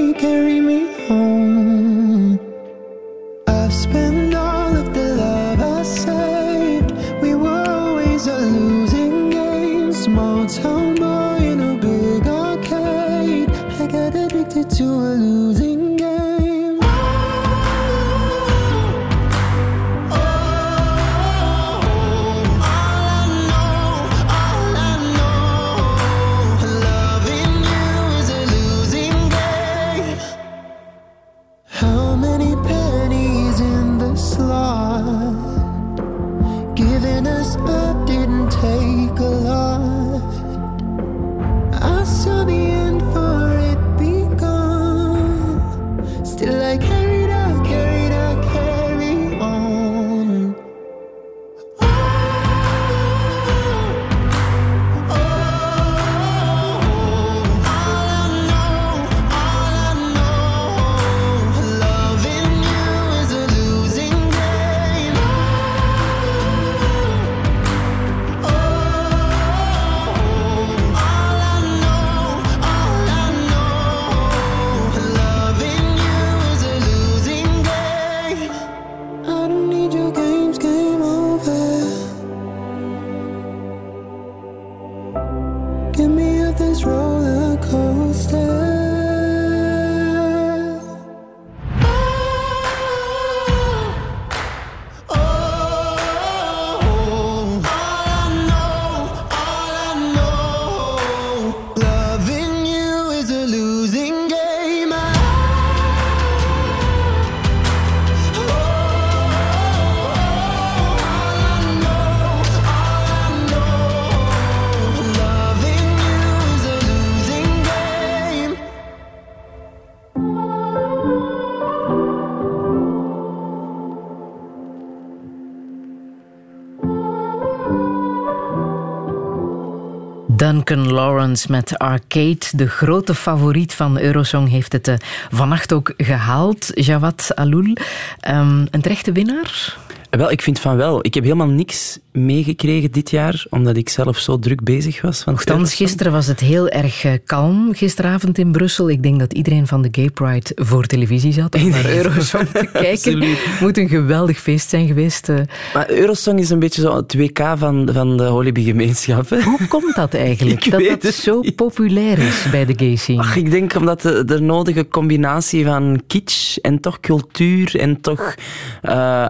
[130.69, 134.95] Lawrence met Arcade, de grote favoriet van Eurosong, heeft het eh,
[135.31, 136.71] vannacht ook gehaald.
[136.73, 137.75] Jawad Aloul,
[138.19, 139.77] Ehm, een terechte winnaar?
[140.09, 141.05] Wel, ik vind van wel.
[141.05, 145.23] Ik heb helemaal niks meegekregen dit jaar, omdat ik zelf zo druk bezig was.
[145.25, 145.77] Nochtans, Eurosong.
[145.77, 148.89] gisteren was het heel erg eh, kalm, gisteravond in Brussel.
[148.89, 152.69] Ik denk dat iedereen van de Gay Pride voor televisie zat om naar Eurosong te
[152.73, 152.89] kijken.
[152.91, 153.37] Absoluut.
[153.59, 155.29] Moet een geweldig feest zijn geweest.
[155.29, 155.35] eh.
[155.73, 159.29] Maar Eurosong is een beetje zo het WK van, van de Holibi-gemeenschap.
[159.29, 159.41] hè.
[159.41, 160.63] Hoe komt dat eigenlijk?
[160.71, 163.19] Dat dat het zo populair is bij de gay scene?
[163.19, 168.35] Ach, ik denk omdat de, de nodige combinatie van kitsch en toch cultuur en toch
[168.81, 169.25] eh,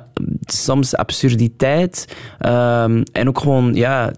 [0.45, 2.05] soms absurditeit
[2.83, 4.11] ehm, en ook gewoon ja,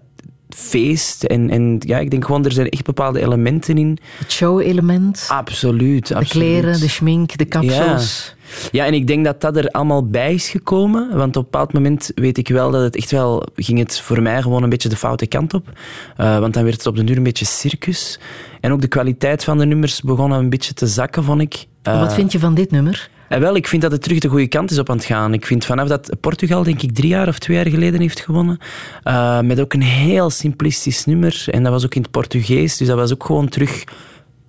[0.48, 1.22] feest.
[1.24, 3.98] En, en ja, ik denk gewoon, er zijn echt bepaalde elementen in.
[4.18, 6.46] Het show-element, Absoluut, de absoluut.
[6.46, 8.36] kleren, de schmink, de kapsels.
[8.70, 11.08] Ja, en ik denk dat dat er allemaal bij is gekomen.
[11.16, 13.46] Want op een bepaald moment weet ik wel dat het echt wel...
[13.54, 15.72] ging het voor mij gewoon een beetje de foute kant op.
[16.16, 18.20] Eh, want dan werd het op de duur een beetje circus.
[18.60, 21.66] En ook de kwaliteit van de nummers begon een beetje te zakken, vond ik.
[21.82, 23.10] Eh, Wat vind je van dit nummer?
[23.28, 25.32] En wel, ik vind dat het terug de goede kant is op aan het gaan.
[25.32, 28.58] Ik vind vanaf dat Portugal, denk ik, drie jaar of twee jaar geleden heeft gewonnen,
[29.02, 31.44] eh, met ook een heel simplistisch nummer.
[31.46, 33.84] En dat was ook in het Portugees, dus dat was ook gewoon terug...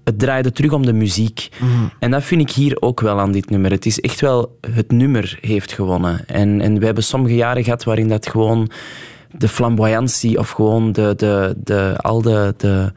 [0.03, 1.49] Het draaide terug om de muziek.
[1.99, 3.71] En dat vind ik hier ook wel aan dit nummer.
[3.71, 4.57] Het is echt wel...
[4.71, 6.25] Het nummer heeft gewonnen.
[6.27, 8.69] En, en we hebben sommige jaren gehad waarin dat gewoon
[9.31, 12.91] de flamboyantie of gewoon de, de, de, al de, de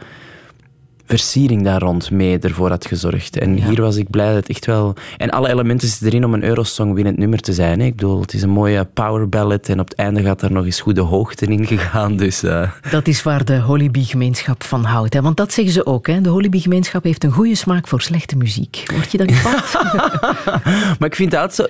[1.18, 3.38] versiering daar rond mee ervoor had gezorgd.
[3.38, 3.66] En Ja.
[3.68, 4.94] hier was ik blij dat het echt wel...
[5.16, 7.80] En alle elementen zitten erin om een Eurosong winnend nummer te zijn.
[7.80, 7.86] Hè.
[7.86, 10.64] Ik bedoel, het is een mooie power ballad en op het einde gaat er nog
[10.64, 12.16] eens goede hoogte in gegaan.
[12.16, 15.14] Dus, eh, Dat is waar de Holibi-gemeenschap van houdt.
[15.14, 15.22] Hè?
[15.22, 16.06] Want dat zeggen ze ook.
[16.06, 16.20] Hè?
[16.20, 18.82] De Holibi-gemeenschap heeft een goede smaak voor slechte muziek.
[18.94, 19.70] Word je dan kwaad?
[20.98, 21.66] Maar ik vind dat zo...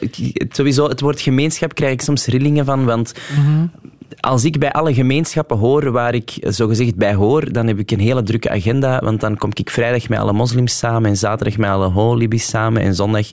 [0.49, 3.13] Sowieso, het woord gemeenschap krijg ik soms rillingen van, want...
[4.21, 8.01] Als ik bij alle gemeenschappen hoor waar ik zogezegd bij hoor, dan heb ik een
[8.01, 11.71] hele drukke agenda, want dan kom ik vrijdag met alle moslims samen en zaterdag met
[11.71, 13.27] alle holibis samen en zondag...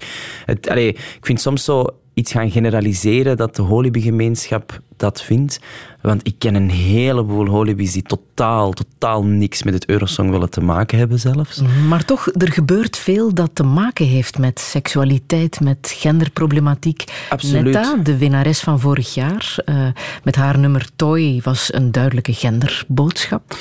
[0.45, 1.85] Het, allee, ik vind soms zo
[2.19, 5.59] iets gaan generaliseren dat de holibi-gemeenschap dat vindt.
[6.01, 10.61] Want ik ken een heleboel holibis die totaal, totaal niks met het Eurosong willen te
[10.61, 11.61] maken hebben zelfs.
[11.87, 17.03] maar toch, er gebeurt veel dat te maken heeft met seksualiteit, met genderproblematiek.
[17.29, 17.63] Absoluut.
[17.63, 19.87] Netta, de winnares van vorig jaar, eh,
[20.23, 23.55] met haar nummer Toy, was een duidelijke genderboodschap.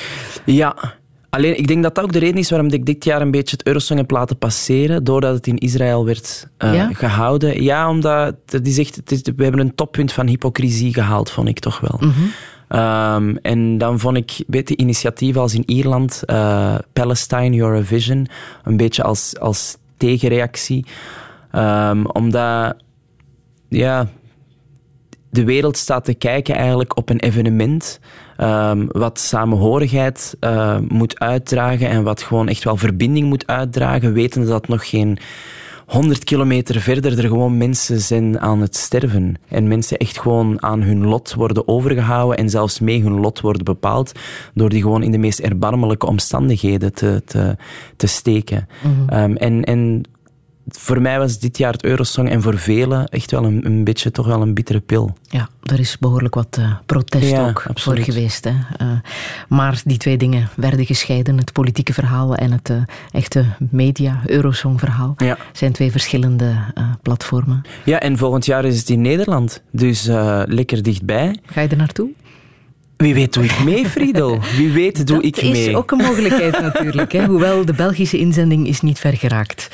[0.44, 0.96] Ja,
[1.30, 3.56] alleen ik denk dat dat ook de reden is waarom ik dit jaar een beetje
[3.56, 6.90] het Eurosong heb laten passeren, doordat het in Israël werd eh, Ja?
[6.92, 7.62] gehouden.
[7.62, 11.58] Ja, omdat is echt, het is, we hebben een toppunt van hypocrisie gehaald, vond ik
[11.58, 12.00] toch wel.
[12.68, 18.26] Ehm, en dan vond ik weet initiatieven als in Ierland, eh, Palestine Eurovision,
[18.64, 20.86] een beetje als, als tegenreactie.
[21.50, 22.76] Ehm, omdat,
[23.68, 24.08] ja,
[25.30, 28.00] de wereld staat te kijken eigenlijk op een evenement
[28.38, 34.46] ehm, wat samenhorigheid eh, moet uitdragen en wat gewoon echt wel verbinding moet uitdragen, wetende
[34.46, 35.18] dat nog geen
[35.88, 39.36] 100 kilometer verder er gewoon mensen zijn aan het sterven.
[39.48, 43.64] En mensen echt gewoon aan hun lot worden overgehouden en zelfs mee hun lot worden
[43.64, 44.12] bepaald
[44.54, 47.56] door die gewoon in de meest erbarmelijke omstandigheden te, te,
[47.96, 48.68] te steken.
[49.08, 50.02] Ehm, en, en
[50.68, 54.10] voor mij was dit jaar het Eurosong en voor velen echt wel een, een beetje
[54.10, 55.16] toch wel een bittere pil.
[55.22, 58.04] Ja, er is behoorlijk wat eh, protest Ja, ook absoluut.
[58.04, 58.44] voor geweest.
[58.44, 58.54] Hè.
[58.78, 58.86] Eh,
[59.48, 61.38] maar die twee dingen werden gescheiden.
[61.38, 62.76] Het politieke verhaal en het eh,
[63.12, 65.36] echte media-Eurosong-verhaal Ja.
[65.52, 66.54] zijn twee verschillende
[67.02, 67.62] platformen.
[67.84, 69.62] Ja, en volgend jaar is het in Nederland.
[69.72, 70.04] Dus
[70.46, 71.36] lekker dichtbij.
[71.46, 72.08] Ga je er naartoe?
[72.98, 74.38] Wie weet doe ik mee, Friedel.
[74.56, 75.76] Wie weet doe dat ik is mee.
[75.76, 77.12] ook een mogelijkheid natuurlijk.
[77.12, 77.24] Hè.
[77.26, 79.68] Hoewel de Belgische inzending is niet ver geraakt.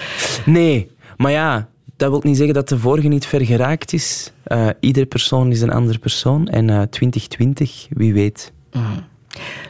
[0.45, 4.33] Nee, maar ja, dat wil niet zeggen dat de vorige niet ver geraakt is.
[4.43, 6.49] Eh iedere persoon is een andere persoon.
[6.49, 8.53] En eh 2020, wie weet.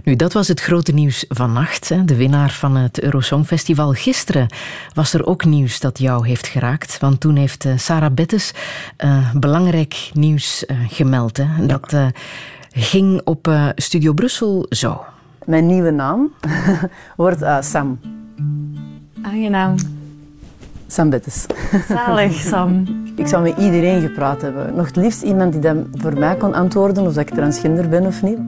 [0.04, 1.88] Nu, dat was het grote nieuws vannacht.
[1.88, 2.04] Hè.
[2.04, 3.92] De winnaar van het Eurosongfestival.
[3.92, 4.46] Gisteren
[4.94, 6.98] was er ook nieuws dat jou heeft geraakt.
[6.98, 8.52] Want toen heeft eh, Sarah Bettes
[9.34, 11.36] belangrijk nieuws gemeld.
[11.36, 11.66] Hè.
[11.66, 11.94] Dat
[12.74, 15.04] ging op eh, Studio Brussel zo.
[15.44, 16.32] Mijn nieuwe naam
[17.16, 17.98] wordt eh, Sam.
[19.22, 19.74] Aangenaam.
[20.86, 21.46] Sam Bettes.
[21.88, 22.84] Zalig, Sam.
[23.16, 24.74] Ik zou met iedereen gepraat hebben.
[24.74, 28.06] Nog het liefst iemand die dan voor mij kon antwoorden of dat ik transgender ben
[28.06, 28.38] of niet.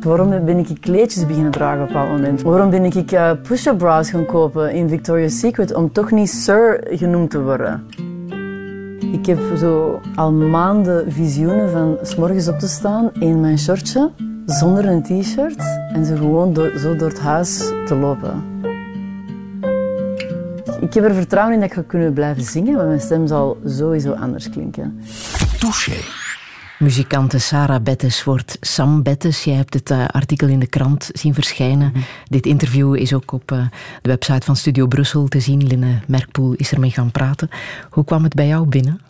[0.00, 2.42] Waarom ben ik kleedjes beginnen dragen op een bepaald moment?
[2.42, 6.80] Waarom ben ik uh, push-up bras gaan kopen in Victoria's Secret om toch niet Sir
[6.90, 7.86] genoemd te worden?
[9.12, 14.10] Ik heb zo al maanden visioenen van s morgens op te staan in mijn shortje,
[14.46, 18.44] zonder een t-shirt en zo gewoon zo door het huis te lopen.
[20.80, 23.58] Ik heb er vertrouwen in dat ik ga kunnen blijven zingen, maar mijn stem zal
[23.64, 25.00] sowieso anders klinken.
[25.58, 26.15] Touché.
[26.78, 29.44] Muzikante Sarah Bettes wordt Sam Bettes.
[29.44, 31.92] Jij hebt het eh, artikel in de krant zien verschijnen.
[32.28, 33.66] Dit interview is ook op eh,
[34.02, 35.66] de website van Studio Brussel te zien.
[35.66, 37.48] Linne Merkpoel is ermee gaan praten.
[37.90, 39.00] Hoe kwam het bij jou binnen?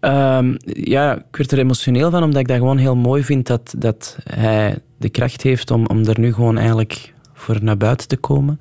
[0.00, 3.74] Ehm, ja, ik werd er emotioneel van, omdat ik dat gewoon heel mooi vind dat,
[3.78, 8.16] dat hij de kracht heeft om, om er nu gewoon eigenlijk voor naar buiten te
[8.16, 8.60] komen.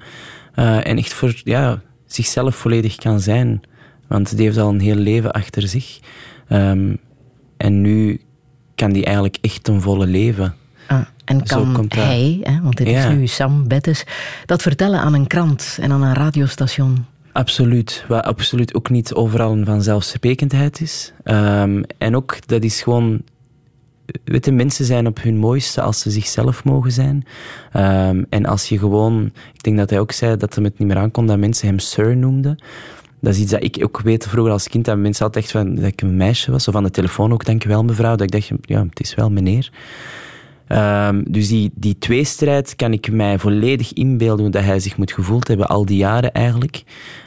[0.53, 3.61] Eh, en echt voor ja, zichzelf volledig kan zijn.
[4.07, 5.99] Want die heeft al een heel leven achter zich.
[6.47, 6.95] Ehm,
[7.63, 8.21] en nu
[8.75, 10.55] kan die eigenlijk echt een volle leven.
[10.87, 13.07] Ah, en kan hij, hè, want dit Ja.
[13.07, 14.05] is nu Sam Bettes,
[14.45, 17.05] dat vertellen aan een krant en aan een radiostation?
[17.31, 18.05] Absoluut.
[18.07, 21.13] Wat absoluut ook niet overal een vanzelfsprekendheid is.
[21.23, 23.21] Ehm, en ook, dat is gewoon...
[24.23, 27.25] Weet je, mensen zijn op hun mooiste als ze zichzelf mogen zijn.
[27.71, 29.31] Ehm, en als je gewoon...
[29.53, 31.79] Ik denk dat hij ook zei dat hem het niet meer aankon dat mensen hem
[31.79, 32.57] sir noemden.
[33.23, 35.75] Dat is iets dat ik ook weet vroeger als kind, dat mensen altijd echt van,
[35.75, 36.67] dat ik een meisje was.
[36.67, 38.15] Of aan de telefoon ook, dankjewel mevrouw.
[38.15, 39.71] Dat ik dacht, ja, het is wel meneer.
[40.67, 45.11] Ehm, dus die, die tweestrijd kan ik mij volledig inbeelden hoe dat hij zich moet
[45.11, 46.83] gevoeld hebben al die jaren eigenlijk.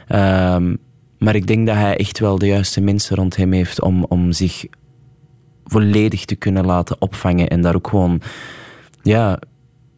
[0.07, 0.75] Ehm,
[1.17, 4.31] maar ik denk dat hij echt wel de juiste mensen rond hem heeft om, om
[4.31, 4.65] zich
[5.65, 8.21] volledig te kunnen laten opvangen en daar ook gewoon
[9.01, 9.39] ja,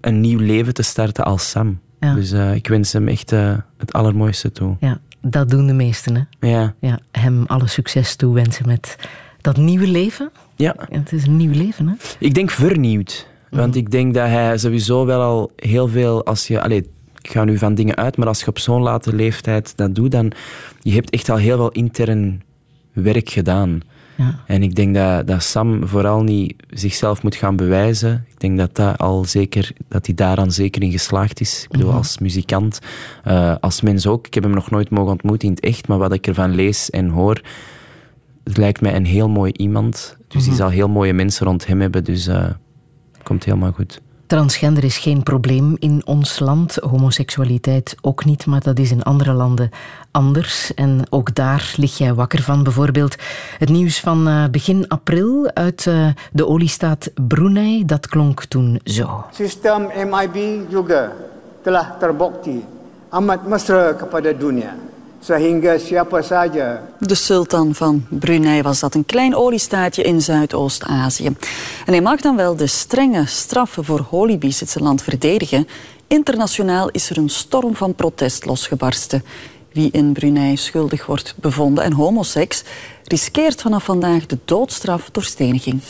[0.02, 1.80] een nieuw leven te starten als Sam.
[2.00, 2.14] Ja.
[2.14, 4.76] Dus eh, ik wens hem echt eh, het allermooiste toe.
[4.80, 6.28] Ja, dat doen de meesten.
[6.39, 6.49] Hè?
[6.49, 8.95] Ja, Ja, hem alle succes toewensen met
[9.41, 10.32] dat nieuwe leven.
[10.55, 10.76] ja.
[10.89, 11.93] Het is een nieuw leven, hè?
[12.20, 13.28] Ik denk vernieuwd.
[13.49, 16.89] Want ik denk dat hij sowieso wel al heel veel, als je, allee,
[17.22, 20.11] ik ga nu van dingen uit, maar als je op zo'n late leeftijd dat doet,
[20.11, 20.32] dan
[20.82, 22.41] je hebt echt al heel veel intern
[22.93, 23.82] werk gedaan.
[24.20, 24.39] Ja.
[24.45, 28.26] En ik denk dat, dat Sam vooral niet zichzelf moet gaan bewijzen.
[28.30, 31.63] Ik denk dat, dat, al zeker, dat hij daaraan zeker in geslaagd is.
[31.63, 32.80] Ik bedoel, als muzikant,
[33.24, 34.28] eh, als mens ook.
[34.28, 36.89] Ik heb hem nog nooit mogen ontmoeten in het echt, maar wat ik ervan lees
[36.89, 37.41] en hoor,
[38.43, 40.17] het lijkt mij een heel mooi iemand.
[40.28, 42.49] Dus die zal heel mooie mensen rond hem hebben, dus eh
[43.24, 44.01] komt helemaal goed.
[44.30, 49.34] Transgender is geen probleem in ons land, homoseksualiteit ook niet, maar dat is in andere
[49.34, 49.70] landen
[50.12, 50.74] anders.
[50.74, 52.64] En ook daar lig jij wakker van.
[52.64, 53.16] Bijvoorbeeld
[53.58, 59.26] het nieuws van eh, begin april uit eh, de oliestaat Brunei, dat klonk toen zo.
[59.32, 61.12] Sistem MIB juga
[61.62, 62.66] telah terbukti
[63.10, 64.89] amat mesra kepada dunia
[65.20, 71.26] sehingga siapa saja De sultan van Brunei was dat, een klein oliestaatje in Zuidoost-Azië.
[71.86, 75.67] En hij mag dan wel de strenge straffen voor holibies het zijn land verdedigen.
[76.07, 79.24] Internationaal is er een storm van protest losgebarsten.
[79.72, 82.63] Wie in Brunei schuldig wordt bevonden en homoseks
[83.03, 85.82] riskeert vanaf vandaag de doodstraf door steniging.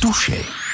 [0.00, 0.65] Touché.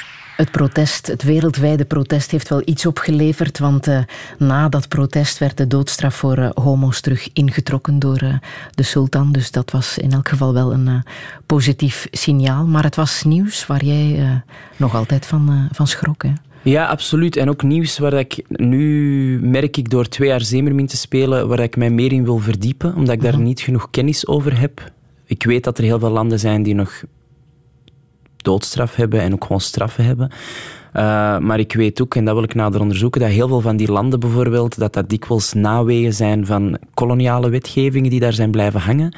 [0.43, 3.59] Het protest, het wereldwijde protest, heeft wel iets opgeleverd.
[3.59, 3.99] Want eh,
[4.39, 8.35] na dat protest werd de doodstraf voor eh, homo's terug ingetrokken door eh,
[8.75, 9.33] de sultan.
[9.33, 11.03] Dus dat was in elk geval wel een
[11.47, 12.67] positief signaal.
[12.67, 14.43] Maar het was nieuws waar jij
[14.77, 16.23] nog altijd van, van schrok.
[16.23, 16.33] Hè?
[16.63, 17.37] Ja, absoluut.
[17.37, 21.61] En ook nieuws waar ik nu merk ik door twee jaar Zemermin te spelen, waar
[21.61, 24.93] ik mij meer in wil verdiepen, omdat ik daar niet genoeg kennis over heb.
[25.25, 27.03] Ik weet dat er heel veel landen zijn die nog
[28.43, 30.31] doodstraf hebben en ook gewoon straffen hebben.
[30.97, 33.77] Uh, maar ik weet ook, en dat wil ik nader onderzoeken, dat heel veel van
[33.77, 38.81] die landen bijvoorbeeld, dat dat dikwijls naweeën zijn van koloniale wetgevingen die daar zijn blijven
[38.81, 39.17] hangen.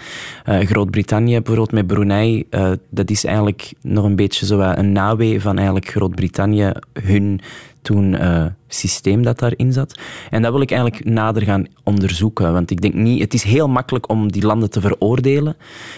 [0.49, 5.41] Uh, Groot-Brittannië bijvoorbeeld met Brunei, uh, dat is eigenlijk nog een beetje zo een nawee
[5.41, 7.41] van eigenlijk Groot-Brittannië, hun
[7.85, 9.99] toen uh, systeem dat daarin zat.
[10.31, 12.53] En dat wil ik eigenlijk nader gaan onderzoeken.
[12.53, 15.57] Want ik denk niet, het is heel makkelijk om die landen te veroordelen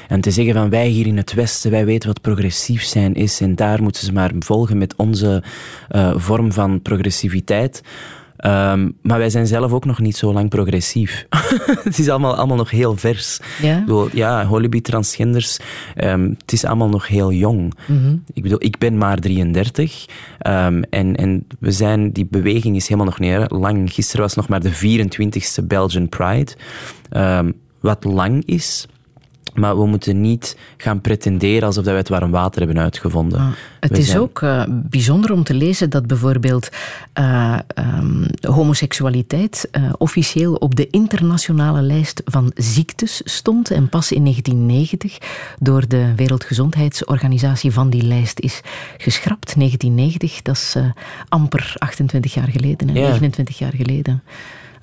[0.09, 3.41] en te zeggen van wij hier in het Westen, wij weten wat progressief zijn is
[3.41, 5.43] en daar moeten ze maar volgen met onze
[5.91, 7.83] uh, vorm van progressiviteit.
[8.45, 11.27] Um, maar wij zijn zelf ook nog niet zo lang progressief.
[11.85, 13.41] het is allemaal, allemaal nog heel vers.
[13.63, 15.59] Ja, ik bedoel, ja holibi, transgenders,
[15.97, 17.75] um, het is allemaal nog heel jong.
[17.87, 18.23] Mm-hmm.
[18.33, 20.07] Ik bedoel, ik ben maar 33
[20.47, 23.93] um, en, en we zijn, die beweging is helemaal nog niet lang.
[23.93, 26.53] Gisteren was nog maar de 24ste Belgian Pride,
[27.81, 28.87] wat lang is.
[29.57, 33.39] Maar we moeten niet gaan pretenderen alsof we het warm water hebben uitgevonden.
[33.39, 33.49] Ah,
[33.81, 34.19] het we is zijn...
[34.19, 36.69] ook uh, bijzonder om te lezen dat bijvoorbeeld
[37.19, 43.71] uh, um, homoseksualiteit uh, officieel op de internationale lijst van ziektes stond.
[43.71, 45.19] En pas in 1990
[45.59, 48.61] door de Wereldgezondheidsorganisatie van die lijst is
[48.97, 49.55] geschrapt.
[49.57, 50.77] 1990, dat is
[51.29, 53.09] amper 28 jaar geleden, hè, Ja.
[53.09, 54.23] 29 jaar geleden.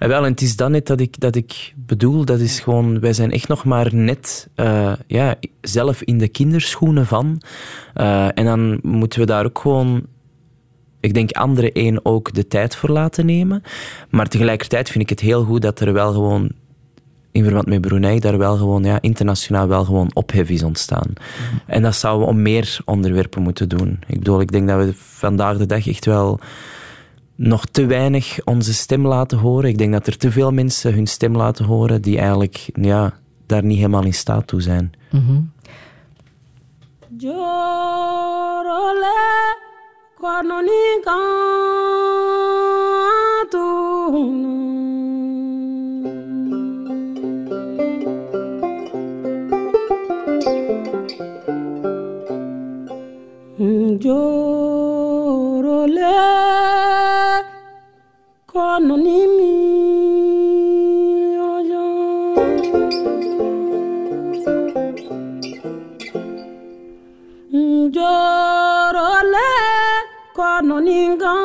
[0.03, 2.25] Ja, wel, en het is dat net dat ik, dat ik bedoel.
[2.25, 7.05] Dat is gewoon, wij zijn echt nog maar net uh, ja, zelf in de kinderschoenen
[7.05, 7.41] van.
[7.95, 10.05] Uh, en dan moeten we daar ook gewoon,
[10.99, 13.63] ik denk anderen één ook de tijd voor laten nemen.
[14.09, 16.51] Maar tegelijkertijd vind ik het heel goed dat er wel gewoon
[17.31, 21.13] in verband met Brunei daar wel gewoon ja, internationaal wel gewoon ophef is ontstaan.
[21.65, 23.99] En dat zouden we om meer onderwerpen moeten doen.
[24.07, 26.39] Ik bedoel, ik denk dat we vandaag de dag echt wel
[27.43, 29.69] nog te weinig onze stem laten horen.
[29.69, 33.13] Ik denk dat er te veel mensen hun stem laten horen die eigenlijk ja,
[33.45, 34.91] daar niet helemaal in staat toe zijn.
[37.17, 37.51] Jorole
[40.15, 41.21] kwanonika
[53.99, 54.42] Jorole
[58.53, 59.53] Kono nimi
[61.37, 61.85] rojo.
[67.83, 69.49] Njorole
[70.35, 71.42] kono ningan.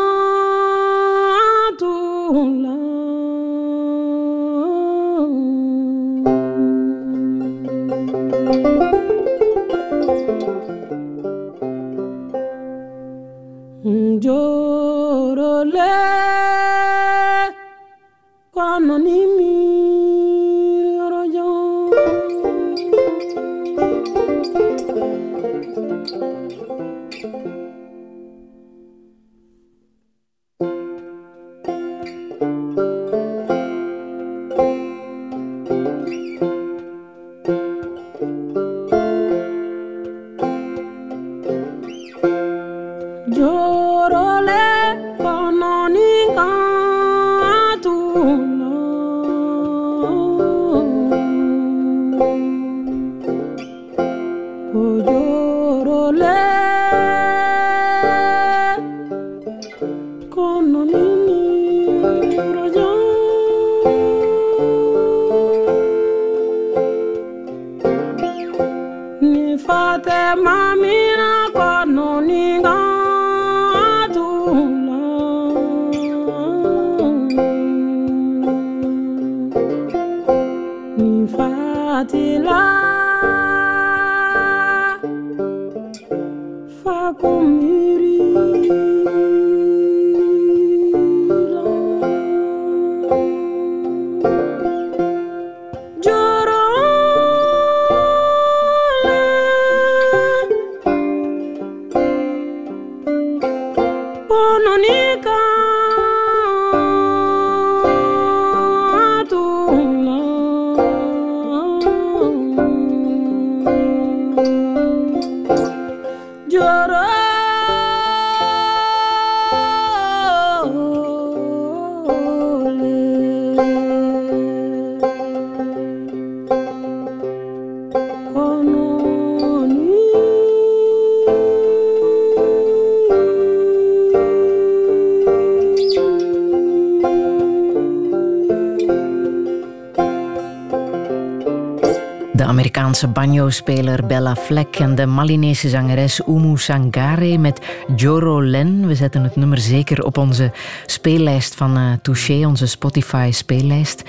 [142.49, 147.61] Amerikaanse banjo-speler Bella Fleck en de Malinese zangeres Umu Sangare met
[147.97, 148.87] Joro Len.
[148.87, 150.53] We zetten het nummer zeker op onze
[150.87, 154.03] speellijst van eh Touché, onze Spotify-speellijst.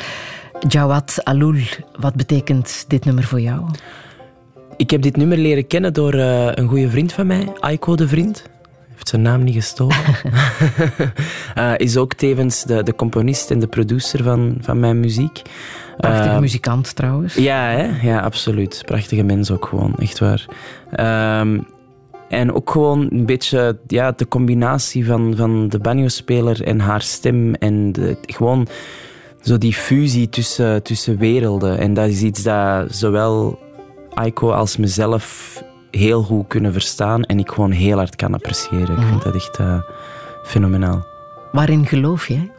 [0.67, 1.55] Jawad Alul,
[1.99, 3.65] wat betekent dit nummer voor jou?
[4.77, 8.07] Ik heb dit nummer leren kennen door eh, een goede vriend van mij, Aiko de
[8.07, 8.43] Vriend.
[8.93, 9.97] Heeft zijn naam niet gestolen.
[11.55, 15.41] Eh, is ook tevens de, de componist en de producer van, van mijn muziek.
[15.99, 17.33] Prachtige Eh, muzikant trouwens.
[17.35, 18.07] Ja, hè?
[18.09, 18.81] ja, absoluut.
[18.85, 20.45] Prachtige mens ook gewoon, echt waar.
[20.91, 21.59] Ehm,
[22.29, 27.53] en ook gewoon een beetje ja, de combinatie van, van de banjo-speler en haar stem.
[27.53, 28.67] En de, gewoon
[29.41, 31.77] zo die fusie tussen, tussen werelden.
[31.77, 33.59] En dat is iets dat zowel
[34.13, 35.53] Aiko als mezelf
[35.91, 37.23] heel goed kunnen verstaan.
[37.23, 38.97] En ik gewoon heel hard kan appreciëren.
[38.97, 39.81] Ik vind dat echt eh,
[40.43, 41.05] fenomenaal.
[41.51, 42.51] Waarin geloof jij?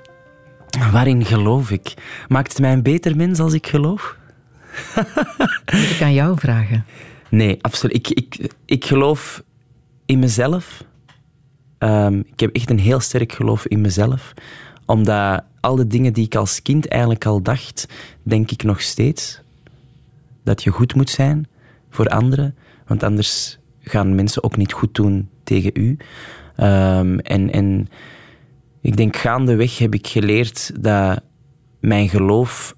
[0.92, 1.94] Waarin geloof ik?
[2.28, 4.16] Maakt het mij een beter mens als ik geloof?
[5.74, 6.84] Moet ik aan jou vragen.
[7.28, 7.96] Nee, absoluut.
[7.96, 9.42] Ik, ik, ik geloof
[10.06, 10.84] in mezelf.
[11.78, 14.32] Ehm, ik heb echt een heel sterk geloof in mezelf.
[14.86, 17.86] Omdat al de dingen die ik als kind eigenlijk al dacht,
[18.22, 19.40] denk ik nog steeds.
[20.44, 21.48] Dat je goed moet zijn
[21.90, 22.54] voor anderen.
[22.86, 25.96] Want anders gaan mensen ook niet goed doen tegen u.
[26.56, 27.88] Ehm, en, en
[28.80, 31.20] ik denk gaandeweg heb ik geleerd dat
[31.80, 32.74] mijn geloof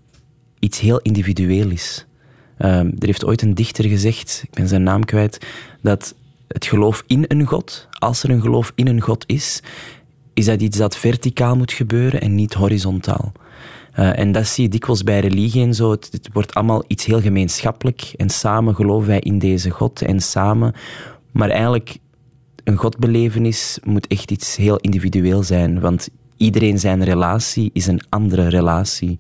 [0.59, 2.07] iets heel individueel is.
[2.59, 5.47] Ehm, er heeft ooit een dichter gezegd, ik ben zijn naam kwijt,
[5.81, 6.15] dat
[6.49, 9.63] het geloof in een God, als er een geloof in een God is,
[10.35, 13.33] is dat iets dat verticaal moet gebeuren en niet horizontaal.
[13.93, 15.91] Eh, en dat zie je dikwijls bij religie en zo.
[15.91, 18.13] Het, het wordt allemaal iets heel gemeenschappelijk.
[18.17, 20.03] En samen geloven wij in deze God.
[20.03, 20.75] En samen...
[21.33, 21.99] Maar eigenlijk,
[22.65, 25.81] een godbelevenis moet echt iets heel individueel zijn.
[25.81, 29.19] Want iedereen zijn relatie is een andere relatie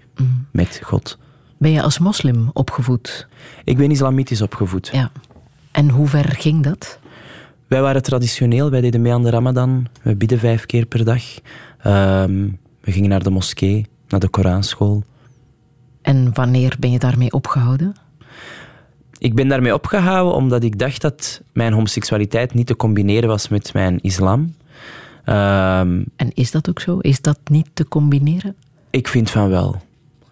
[0.50, 1.18] met God.
[1.58, 3.28] Ben je als moslim opgevoed?
[3.64, 4.88] Ik ben islamitisch opgevoed.
[4.92, 5.10] Ja.
[5.72, 6.98] En hoe ver ging dat?
[7.66, 9.86] Wij waren traditioneel, wij deden mee aan de Ramadan.
[10.02, 11.22] We bidden vijf keer per dag.
[11.78, 12.48] Ehm,
[12.80, 15.04] we gingen naar de moskee, naar de Koranschool.
[16.02, 17.94] En wanneer ben je daarmee opgehouden?
[19.22, 23.72] Ik ben daarmee opgehouden omdat ik dacht dat mijn homoseksualiteit niet te combineren was met
[23.72, 24.54] mijn islam.
[25.24, 26.98] Ehm, En is dat ook zo?
[26.98, 28.54] Is dat niet te combineren?
[28.90, 29.82] ik vind van wel.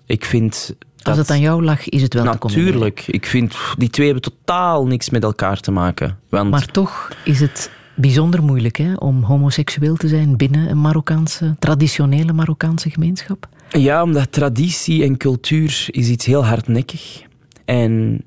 [0.06, 1.06] Ik vind dat...
[1.06, 2.72] Als het aan jou lag, is het wel te combineren.
[2.72, 3.06] Natuurlijk.
[3.06, 6.18] Ik vind, die twee hebben totaal niks met elkaar te maken.
[6.28, 11.56] Want Maar toch is het bijzonder moeilijk hè, om homoseksueel te zijn binnen een Marokkaanse,
[11.58, 13.48] traditionele Marokkaanse gemeenschap.
[13.68, 17.22] Ja, omdat traditie en cultuur is iets heel hardnekkig.
[17.64, 18.22] En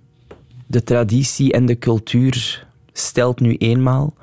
[0.73, 4.13] de traditie en de cultuur stelt nu eenmaal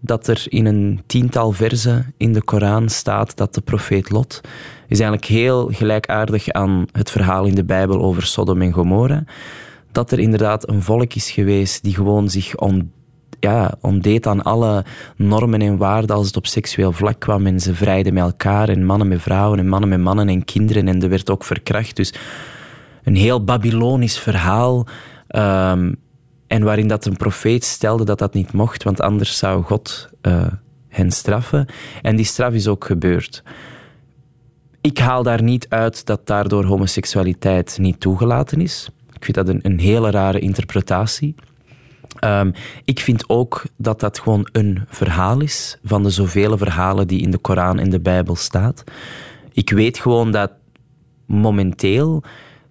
[0.00, 4.40] dat er in een tiental versen in de Koran staat dat de profeet Lot
[4.86, 9.24] is eigenlijk heel gelijkaardig aan het verhaal in de Bijbel over Sodom en Gomorra.
[9.92, 12.92] Dat er inderdaad een volk is geweest die gewoon zich on,
[13.40, 14.84] ja, ontdeed aan alle
[15.16, 17.46] normen en waarden als het op seksueel vlak kwam.
[17.46, 20.88] En ze vrijden met elkaar en mannen met vrouwen en mannen met mannen en kinderen.
[20.88, 21.96] En er werd ook verkracht.
[21.96, 22.14] Dus
[23.02, 24.86] een heel Babylonisch verhaal.
[25.28, 25.92] Ehm,
[26.46, 30.46] en waarin dat een profeet stelde dat dat niet mocht, want anders zou God eh,
[30.88, 31.66] hen straffen.
[32.02, 33.42] En die straf is ook gebeurd.
[34.80, 38.88] Ik haal daar niet uit dat daardoor homoseksualiteit niet toegelaten is.
[39.12, 41.34] Ik vind dat een, een hele rare interpretatie.
[42.18, 42.50] Ehm,
[42.84, 47.30] ik vind ook dat dat gewoon een verhaal is van de zoveel verhalen die in
[47.30, 48.84] de Koran en de Bijbel staat.
[49.52, 50.52] Ik weet gewoon dat
[51.26, 52.22] momenteel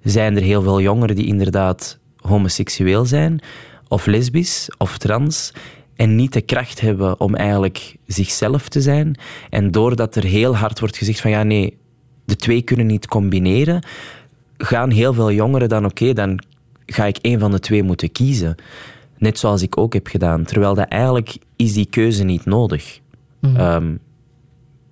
[0.02, 3.40] zijn er heel veel jongeren die inderdaad homoseksueel zijn,
[3.88, 5.54] of lesbisch, of trans,
[5.96, 9.16] en niet de kracht hebben om eigenlijk zichzelf te zijn.
[9.50, 11.78] En doordat er heel hard wordt gezegd van ja, nee,
[12.26, 13.84] de twee kunnen niet combineren,
[14.58, 16.44] gaan heel veel jongeren dan oké, dan
[16.86, 18.56] ga ik één van de twee moeten kiezen.
[19.18, 20.44] Net zoals ik ook heb gedaan.
[20.44, 23.00] Terwijl dat eigenlijk is die keuze niet nodig.
[23.42, 23.96] Ehm,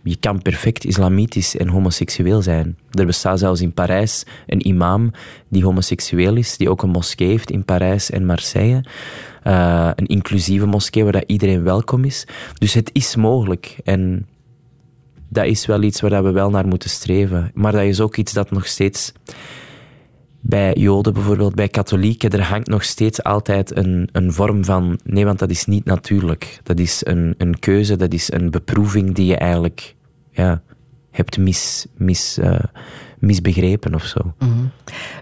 [0.07, 2.77] je kan perfect islamitisch en homoseksueel zijn.
[2.91, 5.11] Er bestaat zelfs in Parijs een imam
[5.47, 8.83] die homoseksueel is, die ook een moskee heeft in Parijs en Marseille.
[9.43, 12.27] Eh, een inclusieve moskee waar dat iedereen welkom is.
[12.53, 13.77] Dus het is mogelijk.
[13.83, 14.27] En
[15.29, 17.51] dat is wel iets waar dat we wel naar moeten streven.
[17.53, 19.13] Maar dat is ook iets dat nog steeds
[20.47, 24.99] bij Joden bijvoorbeeld, bij katholieken, er hangt nog steeds altijd een, een vorm van.
[25.03, 26.59] Nee, want dat is niet natuurlijk.
[26.63, 29.95] Dat is een, een keuze, dat is een beproeving die je eigenlijk
[30.31, 30.61] ja,
[31.11, 32.59] hebt mis, mis, eh,
[33.19, 34.33] misbegrepen of zo.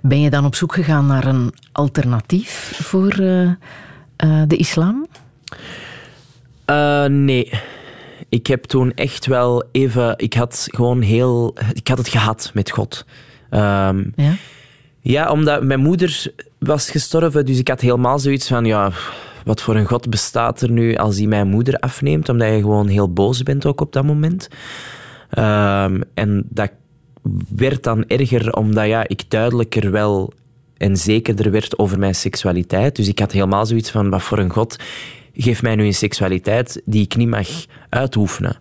[0.01, 3.43] Ben je dan op zoek gegaan naar een alternatief voor eh,
[4.15, 5.07] eh, de islam?
[7.07, 7.51] Nee.
[8.29, 10.13] Ik heb toen echt wel even.
[10.17, 11.57] Ik had gewoon heel.
[11.73, 13.05] Ik had het gehad met God.
[13.49, 14.35] Ehm, Ja?
[15.05, 18.91] Ja, omdat mijn moeder was gestorven, dus ik had helemaal zoiets van, ja,
[19.45, 22.87] wat voor een God bestaat er nu als hij mijn moeder afneemt, omdat je gewoon
[22.87, 24.47] heel boos bent ook op dat moment.
[25.29, 26.71] Ehm, en dat
[27.55, 30.33] werd dan erger, omdat ja, ik duidelijker wel
[30.77, 32.95] en zekerder werd over mijn seksualiteit.
[32.95, 34.75] Dus ik had helemaal zoiets van, wat voor een God
[35.33, 37.47] geeft mij nu een seksualiteit die ik niet mag
[37.89, 38.57] uitoefenen.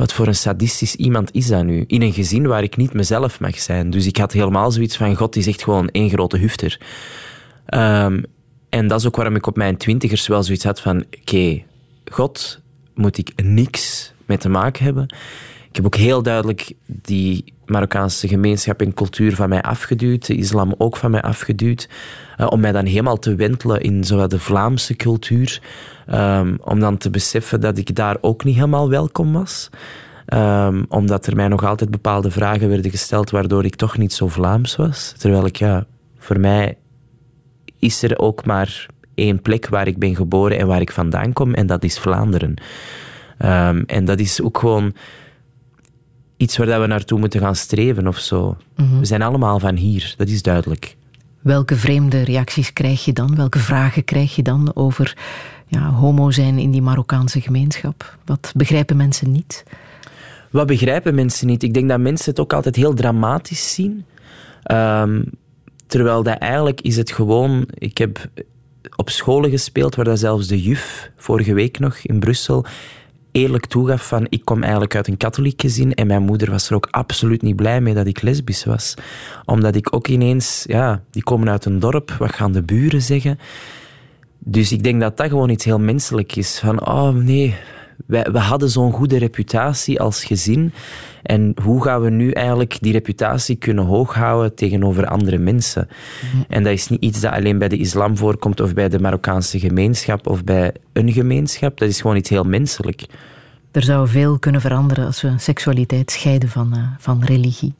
[0.00, 1.84] Wat voor een sadistisch iemand is dat nu?
[1.86, 3.90] In een gezin waar ik niet mezelf mag zijn.
[3.90, 6.80] Dus ik had helemaal zoiets van: God is echt gewoon één grote hufter.
[7.66, 8.22] Ehm,
[8.68, 11.62] en dat is ook waarom ik op mijn twintigers wel zoiets had van: oké,
[12.10, 12.60] God
[12.94, 15.14] moet ik niks mee te maken hebben.
[15.70, 20.74] Ik heb ook heel duidelijk die Marokkaanse gemeenschap en cultuur van mij afgeduwd, de islam
[20.78, 21.88] ook van mij afgeduwd,
[22.36, 25.60] eh, om mij dan helemaal te wentelen in zowel de Vlaamse cultuur,
[26.06, 29.70] ehm, om dan te beseffen dat ik daar ook niet helemaal welkom was.
[30.26, 34.28] Ehm, omdat er mij nog altijd bepaalde vragen werden gesteld waardoor ik toch niet zo
[34.28, 35.14] Vlaams was.
[35.16, 35.86] Terwijl ik, ja,
[36.18, 36.76] voor mij
[37.78, 41.54] is er ook maar één plek waar ik ben geboren en waar ik vandaan kom,
[41.54, 42.54] en dat is Vlaanderen.
[43.38, 44.94] Ehm, en dat is ook gewoon
[46.40, 48.56] iets waar dat we naartoe moeten gaan streven of zo.
[48.74, 50.96] We zijn allemaal van hier, dat is duidelijk.
[51.40, 53.36] Welke vreemde reacties krijg je dan?
[53.36, 55.16] Welke vragen krijg je dan over
[55.66, 58.16] ja, homo zijn in die Marokkaanse gemeenschap?
[58.24, 59.64] Wat begrijpen mensen niet?
[60.50, 61.62] Wat begrijpen mensen niet?
[61.62, 64.04] Ik denk dat mensen het ook altijd heel dramatisch zien.
[64.62, 65.22] Ehm,
[65.86, 67.68] terwijl dat eigenlijk is het gewoon...
[67.74, 68.28] Ik heb
[68.96, 72.64] op scholen gespeeld waar dat zelfs de juf, vorige week nog in Brussel,
[73.32, 76.74] eerlijk toegaf van ik kom eigenlijk uit een katholiek gezin en mijn moeder was er
[76.74, 78.94] ook absoluut niet blij mee dat ik lesbisch was.
[79.44, 83.38] Omdat ik ook ineens, ja, die komen uit een dorp, wat gaan de buren zeggen?
[84.38, 86.58] Dus ik denk dat dat gewoon iets heel menselijk is.
[86.58, 87.56] Van, oh nee,
[88.06, 90.72] wij, we hadden zo'n goede reputatie als gezin.
[91.22, 95.88] En hoe gaan we nu eigenlijk die reputatie kunnen hooghouden tegenover andere mensen?
[96.48, 99.58] En dat is niet iets dat alleen bij de islam voorkomt of bij de Marokkaanse
[99.58, 101.78] gemeenschap of bij een gemeenschap.
[101.78, 103.06] Dat is gewoon iets heel menselijk.
[103.72, 107.74] Er zou veel kunnen veranderen als we seksualiteit scheiden van, eh, van religie.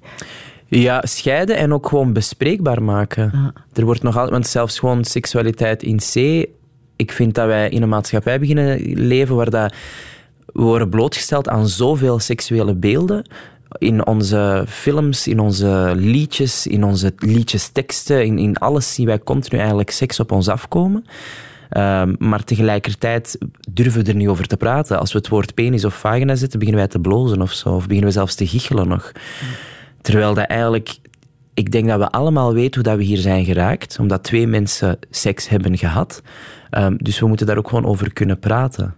[0.67, 3.53] Ja, scheiden en ook gewoon bespreekbaar maken.
[3.73, 6.47] Er wordt nog altijd, want zelfs gewoon seksualiteit in C.
[7.01, 9.75] Ik vind dat wij in een maatschappij beginnen leven waar dat,
[10.47, 13.27] we worden blootgesteld aan zoveel seksuele beelden.
[13.79, 19.59] In onze films, in onze liedjes, in onze liedjesteksten, in, in alles zien wij continu
[19.59, 21.05] eigenlijk seks op ons afkomen.
[21.69, 23.39] Ehm, maar tegelijkertijd
[23.71, 24.99] durven we er niet over te praten.
[24.99, 27.69] Als we het woord penis of vagina zetten, beginnen wij te blozen of zo.
[27.69, 29.13] Of beginnen we zelfs te giechelen nog.
[30.01, 30.99] Terwijl dat eigenlijk...
[31.55, 33.97] Ik denk dat we allemaal weten hoe dat we hier zijn geraakt.
[34.01, 36.23] Omdat twee mensen seks hebben gehad.
[36.71, 38.95] Ehm, dus we moeten daar ook gewoon over kunnen praten.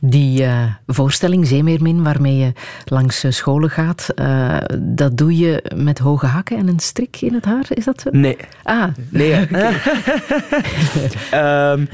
[0.00, 2.52] Die eh, voorstelling, Zeemeermin, waarmee je
[2.84, 7.34] langs eh, scholen gaat, eh, dat doe je met hoge hakken en een strik in
[7.34, 8.08] het haar, is dat zo?
[8.12, 8.36] Nee.
[8.62, 9.34] Ah, Nee.
[11.30, 11.84] Ehm,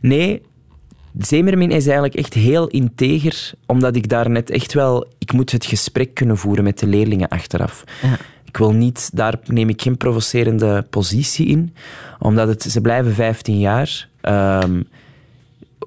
[0.00, 0.42] nee.
[1.18, 5.06] Zeemermin is eigenlijk echt heel integer, omdat ik daar net echt wel...
[5.18, 7.84] Ik moet het gesprek kunnen voeren met de leerlingen achteraf.
[8.02, 8.16] Ja.
[8.52, 9.10] Ik wil niet...
[9.12, 11.74] Daar neem ik geen provocerende positie in,
[12.18, 14.08] omdat het, ze blijven 15 jaar.
[14.20, 14.82] Ehm,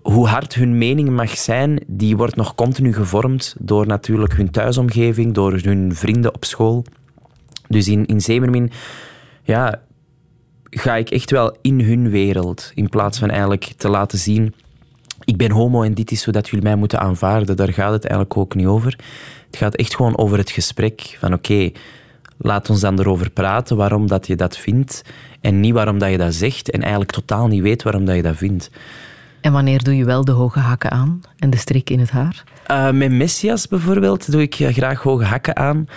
[0.02, 5.34] hoe hard hun mening mag zijn, die wordt nog continu gevormd door natuurlijk hun thuisomgeving,
[5.34, 6.86] door hun vrienden op school.
[7.68, 8.72] Dus in, in Zeemermin
[9.44, 9.82] ja,
[10.70, 14.54] ga ik echt wel in hun wereld, in plaats van eigenlijk te laten zien
[15.26, 17.56] ik ben homo en dit is zodat jullie mij moeten aanvaarden.
[17.56, 19.00] Daar gaat het eigenlijk ook niet over.
[19.46, 21.18] Het gaat echt gewoon over het gesprek.
[21.20, 21.72] Van oké,
[22.38, 25.02] laat ons dan erover praten waarom dat je dat vindt.
[25.42, 26.72] En niet waarom dat je dat zegt.
[26.72, 28.70] En eigenlijk totaal niet weet waarom dat je dat vindt.
[29.42, 32.44] En wanneer doe je wel de hoge hakken aan en de strik in het haar?
[32.72, 35.88] Uh, met Messias bijvoorbeeld doe ik eh, graag hoge hakken aan.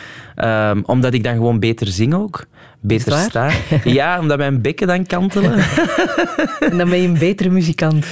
[0.71, 2.47] Um, omdat ik dan gewoon beter zing ook.
[2.81, 3.51] Beter sta.
[3.85, 5.53] Ja, omdat mijn bekken dan kantelen.
[6.61, 8.07] en dan ben je een betere muzikant.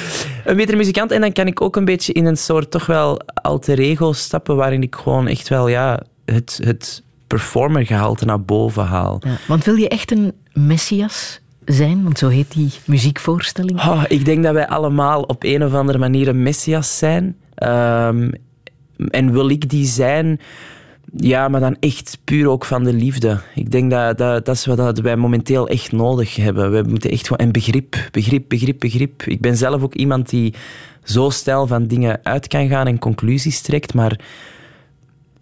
[0.45, 1.11] Een betere muzikant.
[1.11, 4.57] En dan kan ik ook een beetje in een soort toch wel alter ego stappen.
[4.57, 9.21] Waarin ik gewoon echt wel ja, het, het performergehalte naar boven haal.
[9.21, 12.03] Ja, want wil je echt een Messias zijn?
[12.03, 13.79] Want zo heet die muziekvoorstelling.
[13.79, 17.37] Oh, ik denk dat wij allemaal op een of andere manier een Messias zijn.
[17.63, 18.33] Um,
[19.11, 20.41] en wil ik die zijn?
[21.17, 23.41] Ja, maar dan echt puur ook van de liefde.
[23.55, 26.71] Ik denk dat dat, dat is wat wij momenteel echt nodig hebben.
[26.71, 27.47] We moeten echt gewoon...
[27.47, 29.23] En begrip, begrip, begrip, begrip.
[29.23, 30.55] Ik ben zelf ook iemand die
[31.05, 34.21] zo stijl van dingen uit kan gaan en conclusies trekt, maar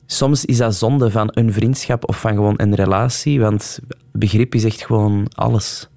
[0.07, 3.79] soms is dat zonde van een vriendschap of van gewoon een relatie, want
[4.13, 5.89] begrip is echt gewoon alles.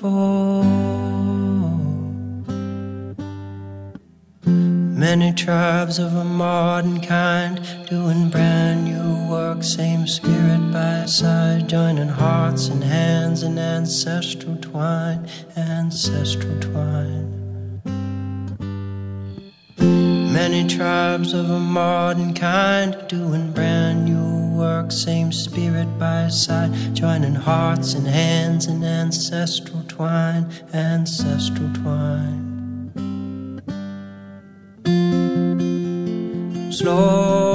[0.00, 0.64] This all before.
[4.46, 12.08] Many tribes of a modern kind doing brand new work, same spirit by side, joining
[12.08, 14.56] hearts and hands in ancestral
[27.30, 32.90] joining hearts and hands and ancestral twine, ancestral twine.
[36.72, 37.49] Slow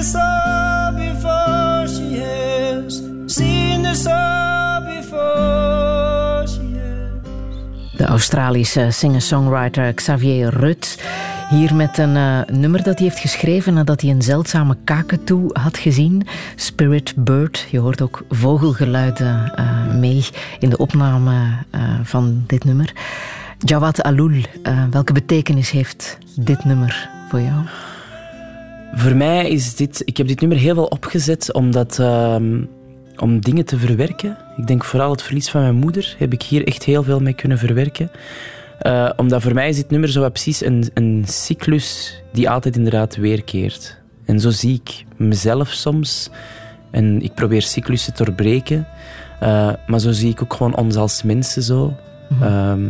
[0.00, 1.86] all before.
[3.28, 6.46] She has all before.
[6.46, 6.60] She.
[7.96, 10.98] De Australische singer-songwriter Xavier Rudd.
[11.50, 15.78] Hier met een eh, nummer dat hij heeft geschreven nadat hij een zeldzame kakatoe had
[15.78, 16.26] gezien.
[16.56, 17.66] Spirit Bird.
[17.70, 20.26] Je hoort ook vogelgeluiden eh, mee
[20.58, 21.34] in de opname
[21.70, 22.92] eh, van dit nummer.
[23.58, 24.44] Jawad Alul,
[24.90, 27.64] welke betekenis heeft dit nummer voor jou?
[28.92, 30.02] Voor mij is dit...
[30.04, 31.98] Ik heb dit nummer heel veel opgezet omdat...
[31.98, 32.62] ehm,
[33.20, 34.36] om dingen te verwerken.
[34.56, 37.32] Ik denk vooral het verlies van mijn moeder heb ik hier echt heel veel mee
[37.32, 38.10] kunnen verwerken.
[38.78, 43.16] Eh, omdat voor mij is dit nummer zo precies een, een cyclus die altijd inderdaad
[43.16, 43.98] weerkeert.
[44.24, 46.30] En zo zie ik mezelf soms.
[46.90, 48.86] En ik probeer cyclussen te doorbreken.
[49.40, 51.96] Eh, maar zo zie ik ook gewoon ons als mensen zo.
[52.40, 52.88] Ehm,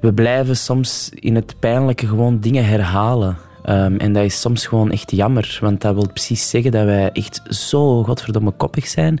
[0.00, 3.36] we blijven soms in het pijnlijke gewoon dingen herhalen.
[3.64, 7.10] Ehm, en dat is soms gewoon echt jammer, want dat wil precies zeggen dat wij
[7.12, 9.20] echt zo godverdomme koppig zijn,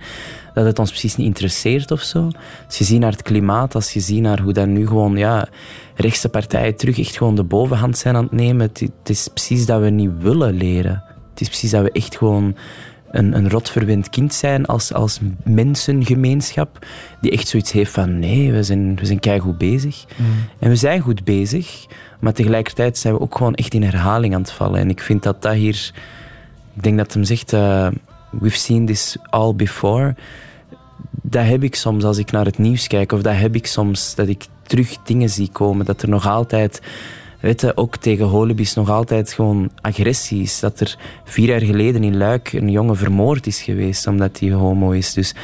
[0.54, 2.30] dat het ons precies niet interesseert of zo.
[2.66, 5.48] Als je ziet naar het klimaat, als je ziet naar hoe dat nu gewoon, ja,
[5.94, 9.80] rechtse partijen terug echt gewoon de bovenhand zijn aan het nemen, het is precies dat
[9.80, 11.02] we niet willen leren.
[11.30, 12.56] Het is precies dat we echt gewoon
[13.14, 16.86] een, een rotverwend kind zijn als, als mensengemeenschap,
[17.20, 20.04] die echt zoiets heeft van nee, we zijn, we zijn keigoed bezig.
[20.58, 21.86] En we zijn goed bezig,
[22.20, 24.80] maar tegelijkertijd zijn we ook gewoon echt in herhaling aan het vallen.
[24.80, 25.92] En ik vind dat dat hier...
[26.76, 27.88] Ik denk dat hem zegt, eh,
[28.30, 30.14] we've seen this all before.
[31.10, 34.14] Dat heb ik soms als ik naar het nieuws kijk, of dat heb ik soms
[34.14, 36.80] dat ik terug dingen zie komen, dat er nog altijd...
[37.44, 40.60] Weet je, ook tegen holibies nog altijd gewoon agressie is.
[40.60, 44.90] Dat er vier jaar geleden in Luik een jongen vermoord is geweest omdat hij homo
[44.90, 45.12] is.
[45.12, 45.34] Dus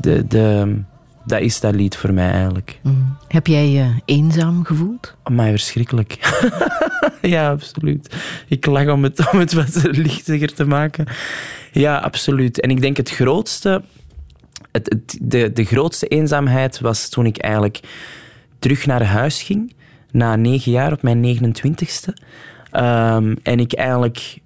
[0.00, 0.76] de, de,
[1.24, 2.78] dat is dat lied voor mij eigenlijk.
[2.82, 3.16] Mm.
[3.28, 5.14] Heb jij je eenzaam gevoeld?
[5.30, 6.18] Maar verschrikkelijk.
[7.34, 8.14] ja, absoluut.
[8.48, 11.06] Ik lach om het, om het wat lichtiger te maken.
[11.72, 12.60] Ja, absoluut.
[12.60, 13.82] En ik denk het grootste...
[14.72, 17.80] Het, het- de, de grootste eenzaamheid was toen ik eigenlijk
[18.58, 19.74] terug naar huis ging.
[20.14, 22.12] Na negen jaar, op mijn 29ste.
[22.70, 24.38] Ehm, en ik eigenlijk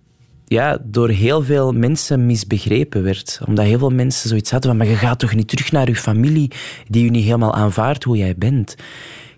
[0.47, 3.41] ja, door heel veel mensen misbegrepen werd.
[3.47, 5.97] Omdat heel veel mensen zoiets hadden van, maar je gaat toch niet terug naar je
[5.97, 6.51] familie
[6.89, 8.77] die je niet helemaal aanvaardt hoe jij bent.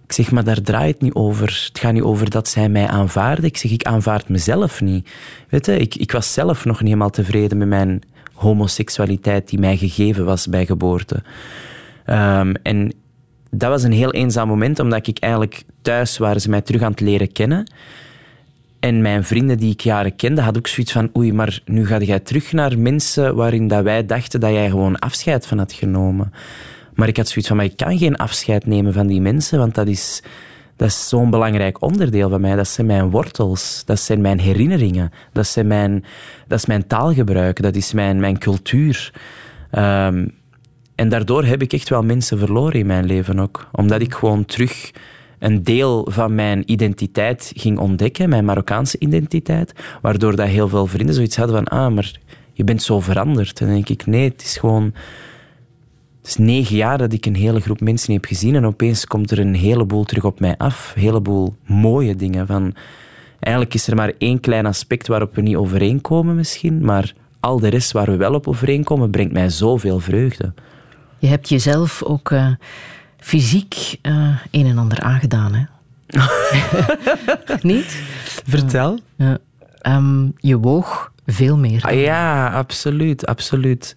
[0.07, 1.69] Ik zeg, maar daar draait het niet over.
[1.69, 3.45] Het gaat niet over dat zij mij aanvaarden.
[3.45, 5.11] Ik zeg, ik aanvaard mezelf niet.
[5.49, 8.03] Weet je, ik, ik was zelf nog niet helemaal tevreden met mijn
[8.33, 11.23] homoseksualiteit die mij gegeven was bij geboorte.
[12.05, 12.93] Ehm, en
[13.51, 16.91] dat was een heel eenzaam moment, omdat ik eigenlijk thuis waren ze mij terug aan
[16.91, 17.73] het leren kennen.
[18.81, 21.99] En mijn vrienden die ik jaren kende, hadden ook zoiets van oei, maar nu ga
[21.99, 26.33] jij terug naar mensen waarin dat wij dachten dat jij gewoon afscheid van had genomen.
[26.95, 29.75] Maar ik had zoiets van, maar ik kan geen afscheid nemen van die mensen, want
[29.75, 30.23] dat is,
[30.77, 32.57] dat is zo'n belangrijk onderdeel van mij.
[32.57, 36.05] Dat zijn mijn wortels, dat zijn mijn herinneringen, dat, zijn mijn,
[36.47, 39.13] dat is mijn taalgebruik, dat is mijn, mijn cultuur.
[39.71, 40.27] Ehm,
[40.95, 43.69] en daardoor heb ik echt wel mensen verloren in mijn leven ook.
[43.73, 44.91] Omdat ik gewoon terug
[45.41, 49.73] een deel van mijn identiteit ging ontdekken, mijn Marokkaanse identiteit,
[50.03, 52.19] waardoor dat heel veel vrienden zoiets hadden van, ah, maar
[52.53, 53.61] je bent zo veranderd.
[53.61, 54.95] En dan denk ik, nee, het is gewoon...
[56.21, 59.31] Het is negen jaar dat ik een hele groep mensen heb gezien en opeens komt
[59.31, 60.93] er een heleboel terug op mij af.
[60.95, 62.47] Een heleboel mooie dingen.
[62.47, 62.75] Van,
[63.41, 67.69] eigenlijk is er maar één klein aspect waarop we niet overeenkomen misschien, maar al de
[67.69, 70.53] rest waar we wel op overeenkomen, brengt mij zoveel vreugde.
[71.19, 72.51] Je hebt jezelf ook eh,
[73.21, 75.65] fysiek eh, een en ander aangedaan, hè?
[77.63, 78.03] Niet?
[78.47, 78.99] Vertel.
[79.81, 81.83] Ehm, je woog veel meer.
[81.85, 83.97] Ah, ja, absoluut, absoluut.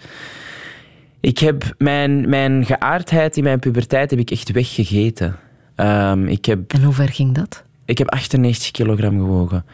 [1.20, 5.36] Ik heb mijn, mijn geaardheid in mijn puberteit heb ik echt weggegeten.
[5.76, 7.64] Ehm, ik, heb, En hoe ver ging dat?
[7.86, 9.66] ik heb 98 kilogram gewogen.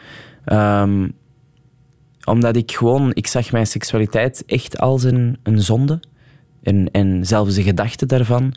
[0.44, 1.08] Ehm,
[2.24, 3.10] omdat ik gewoon...
[3.14, 6.00] Ik zag mijn seksualiteit echt als een, een zonde.
[6.62, 8.54] En, en zelfs de gedachte daarvan.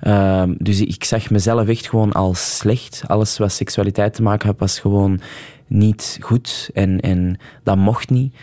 [0.00, 3.02] Ehm, dus ik zag mezelf echt gewoon als slecht.
[3.06, 5.20] Alles wat seksualiteit te maken had, was gewoon
[5.66, 6.70] niet goed.
[6.74, 8.34] En, en dat mocht niet.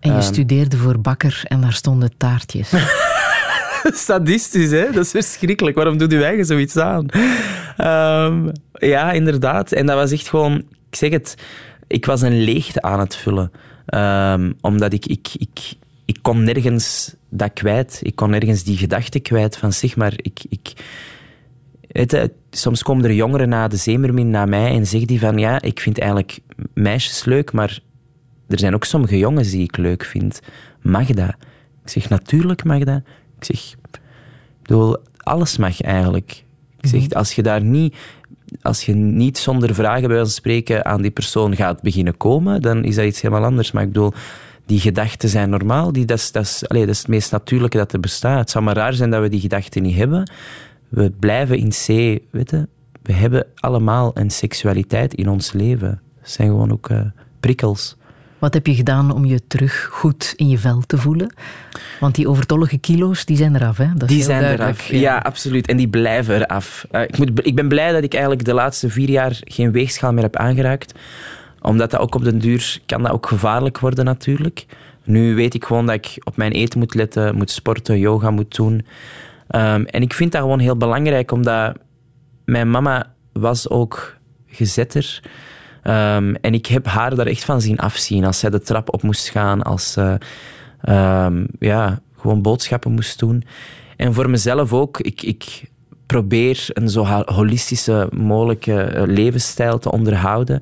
[0.00, 0.26] En je Ehm.
[0.26, 2.72] studeerde voor bakker en daar stonden taartjes.
[4.08, 4.90] Sadistisch, hè?
[4.92, 5.76] Dat is verschrikkelijk.
[5.76, 7.06] Waarom doet uw eigen zoiets aan?
[7.76, 9.72] Ehm, ja, inderdaad.
[9.72, 10.54] En dat was echt gewoon...
[10.90, 11.34] Ik zeg het,
[11.86, 13.50] ik was een leegte aan het vullen.
[14.60, 15.72] Omdat ik, ik, ik,
[16.04, 18.00] ik kon nergens dat kwijt.
[18.02, 20.40] Ik kon nergens die gedachte kwijt van zeg maar, ik...
[20.48, 20.72] ik
[21.92, 25.62] je, soms komen er jongeren na de zeemermin naar mij en zeggen die van ja,
[25.62, 26.38] ik vind eigenlijk
[26.74, 27.80] meisjes leuk, maar
[28.48, 30.40] er zijn ook sommige jongens die ik leuk vind.
[30.82, 31.34] Mag dat?
[31.84, 33.00] Ik zeg natuurlijk mag dat.
[33.38, 34.00] Ik zeg, ik
[34.62, 36.44] bedoel, alles mag eigenlijk.
[36.80, 37.96] Ik zeg, als je daar niet,
[38.62, 42.84] als je niet zonder vragen bij van spreken aan die persoon gaat beginnen komen, dan
[42.84, 43.72] is dat iets helemaal anders.
[43.72, 44.12] Maar ik bedoel,
[44.70, 45.92] die gedachten zijn normaal.
[45.92, 48.38] Die, dat, is, dat, is, allee, dat is het meest natuurlijke dat er bestaat.
[48.38, 50.30] Het zou maar raar zijn dat we die gedachten niet hebben.
[50.88, 51.86] We blijven in C,
[52.30, 52.68] weet je,
[53.02, 56.00] we hebben allemaal een seksualiteit in ons leven.
[56.20, 57.00] Dat zijn gewoon ook eh,
[57.40, 57.96] prikkels.
[58.38, 61.34] Wat heb je gedaan om je terug goed in je vel te voelen?
[62.00, 63.88] Want die overtollige kilo's, die zijn eraf, hè?
[63.94, 64.90] Dat Die zijn eraf.
[64.90, 65.16] Ja.
[65.16, 65.66] absoluut.
[65.66, 66.86] En die blijven eraf.
[66.90, 70.12] Eh, ik, moet, ik ben blij dat ik eigenlijk de laatste vier jaar geen weegschaal
[70.12, 70.92] meer heb aangeraakt.
[71.62, 74.66] Omdat dat ook op den duur kan dat ook gevaarlijk worden natuurlijk.
[75.04, 78.56] Nu weet ik gewoon dat ik op mijn eten moet letten, moet sporten, yoga moet
[78.56, 78.86] doen.
[79.48, 81.76] Ehm, en ik vind dat gewoon heel belangrijk, omdat
[82.44, 84.16] mijn mama was ook
[84.46, 85.22] gezetter.
[85.82, 89.02] Ehm, en ik heb haar daar echt van zien afzien als zij de trap op
[89.02, 90.18] moest gaan, als ze
[90.80, 93.44] ehm, ja, gewoon boodschappen moest doen.
[93.96, 95.62] En voor mezelf ook, ik, ik
[96.06, 100.60] probeer een zo holistische mogelijke eh, levensstijl te onderhouden.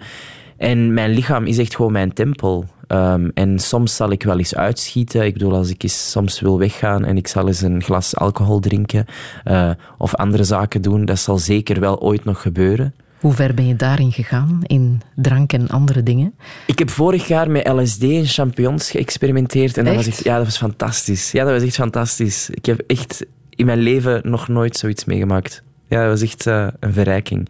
[0.59, 2.65] En mijn lichaam is echt gewoon mijn tempel.
[2.87, 5.25] Ehm, en soms zal ik wel eens uitschieten.
[5.25, 8.61] Ik bedoel, als ik eens soms wil weggaan en ik zal eens een glas alcohol
[8.61, 9.05] drinken
[9.45, 12.95] eh, of andere zaken doen, dat zal zeker wel ooit nog gebeuren.
[13.21, 14.61] Hoe ver ben je daarin gegaan?
[14.63, 16.35] In drank en andere dingen?
[16.67, 19.77] Ik heb vorig jaar met LSD en champignons geëxperimenteerd.
[19.77, 20.25] En dat was Echt?
[20.25, 21.33] ja, dat was fantastisch.
[21.33, 22.51] Ja, dat was echt fantastisch.
[22.51, 25.63] Ik heb echt in mijn leven nog nooit zoiets meegemaakt.
[25.89, 27.49] Ja, dat was echt eh, een verrijking.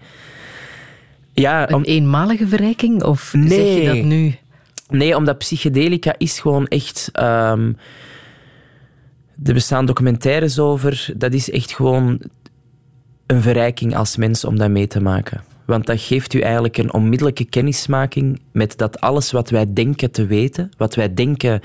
[1.40, 3.02] Ja, Een om, eenmalige verrijking?
[3.02, 3.80] Of zeg Nee.
[3.82, 4.34] je dat nu?
[4.88, 7.08] nee, omdat psychedelica is gewoon echt...
[7.12, 7.72] ehm
[9.44, 11.12] er bestaan documentaires over.
[11.16, 12.20] Dat is echt gewoon
[13.26, 15.42] een verrijking als mens om dat mee te maken.
[15.66, 20.26] Want dat geeft u eigenlijk een onmiddellijke kennismaking met dat alles wat wij denken te
[20.26, 21.60] weten, wat wij denken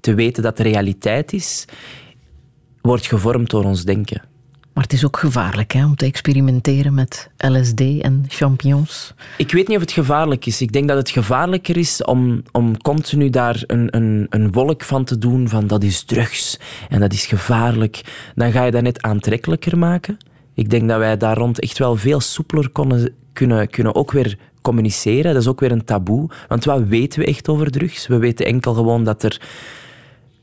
[0.00, 1.64] te weten dat de realiteit is,
[2.80, 4.22] wordt gevormd door ons denken.
[4.78, 9.14] Maar het is ook gevaarlijk hè, om te experimenteren met LSD en champignons.
[9.36, 10.60] Ik weet niet of het gevaarlijk is.
[10.60, 15.04] Ik denk dat het gevaarlijker is om, om continu daar een, een, een wolk van
[15.04, 18.00] te doen van dat is drugs en dat is gevaarlijk.
[18.34, 20.16] Dan ga je dat net aantrekkelijker maken.
[20.54, 24.38] Ik denk dat wij daar rond echt wel veel soepeler konden, kunnen, kunnen ook weer
[24.62, 25.32] communiceren.
[25.32, 26.30] Dat is ook weer een taboe.
[26.48, 28.06] Want wat weten we echt over drugs?
[28.06, 29.40] We weten enkel gewoon dat er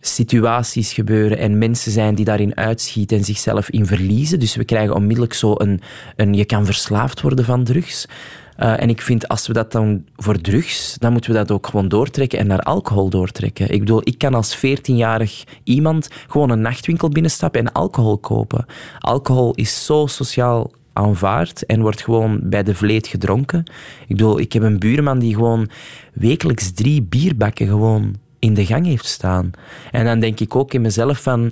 [0.07, 4.39] situaties gebeuren en mensen zijn die daarin uitschieten en zichzelf in verliezen.
[4.39, 5.81] Dus we krijgen onmiddellijk zo een,
[6.15, 8.07] een je kan verslaafd worden van drugs.
[8.55, 11.67] Eh, en ik vind, als we dat dan voor drugs, dan moeten we dat ook
[11.67, 13.69] gewoon doortrekken en naar alcohol doortrekken.
[13.69, 18.65] Ik bedoel, ik kan als 14-jarig iemand gewoon een nachtwinkel binnenstappen en alcohol kopen.
[18.99, 23.63] Alcohol is zo sociaal aanvaard en wordt gewoon bij de vleet gedronken.
[24.07, 25.69] Ik bedoel, ik heb een buurman die gewoon
[26.13, 28.15] wekelijks drie bierbakken gewoon
[28.45, 29.51] in de gang heeft staan.
[29.91, 31.51] En dan denk ik ook in mezelf van,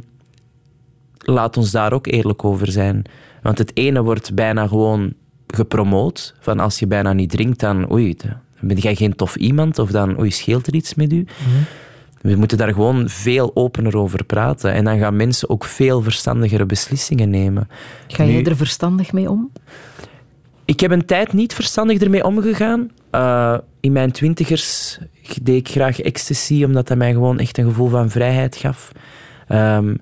[1.17, 3.03] laat ons daar ook eerlijk over zijn.
[3.41, 5.13] Want het ene wordt bijna gewoon
[5.47, 9.79] gepromoot, van als je bijna niet drinkt, dan oei, dan ben jij geen tof iemand,
[9.79, 11.25] of dan oei, scheelt er iets met u.
[12.21, 14.73] We moeten daar gewoon veel opener over praten.
[14.73, 17.69] En dan gaan mensen ook veel verstandigere beslissingen nemen.
[18.07, 19.51] Ga jij er verstandig mee om?
[20.65, 22.91] Ik heb een tijd niet verstandig ermee omgegaan.
[23.09, 24.99] Eh, in mijn twintigers
[25.41, 28.91] deed ik graag ecstasy, omdat dat mij gewoon echt een gevoel van vrijheid gaf.
[29.47, 29.95] Ehm,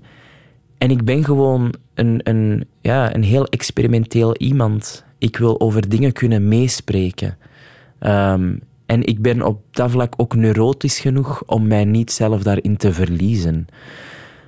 [0.78, 5.06] en ik ben gewoon een, een, ja, een heel experimenteel iemand.
[5.18, 7.38] Ik wil over dingen kunnen meespreken.
[8.00, 8.56] Ehm,
[8.86, 12.94] en ik ben op dat vlak ook neurotisch genoeg om mij niet zelf daarin te
[12.94, 13.68] verliezen.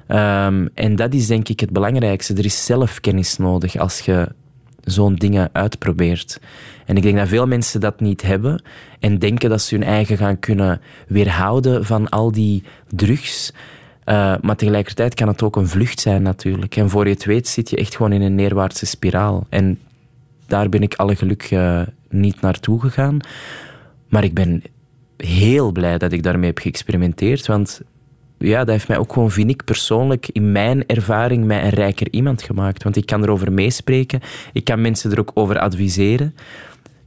[0.07, 2.33] Ehm, en dat is denk ik het belangrijkste.
[2.33, 4.27] Er is zelfkennis nodig als je
[4.83, 6.39] zo'n dingen uitprobeert.
[6.85, 8.63] En ik denk dat veel mensen dat niet hebben
[8.99, 13.53] en denken dat ze hun eigen gaan kunnen weerhouden van al die drugs.
[14.03, 16.75] Eh, maar tegelijkertijd kan het ook een vlucht zijn natuurlijk.
[16.75, 19.45] En voor je het weet zit je echt gewoon in een neerwaartse spiraal.
[19.49, 19.79] En
[20.47, 23.19] daar ben ik alle geluk eh, niet naartoe gegaan.
[24.07, 24.63] Maar ik ben
[25.17, 27.47] heel blij dat ik daarmee heb geëxperimenteerd.
[27.47, 27.81] Want
[28.47, 32.07] ja, dat heeft mij ook gewoon, vind ik persoonlijk, in mijn ervaring, mij een rijker
[32.11, 32.83] iemand gemaakt.
[32.83, 34.19] Want ik kan erover meespreken.
[34.53, 36.35] Ik kan mensen er ook over adviseren.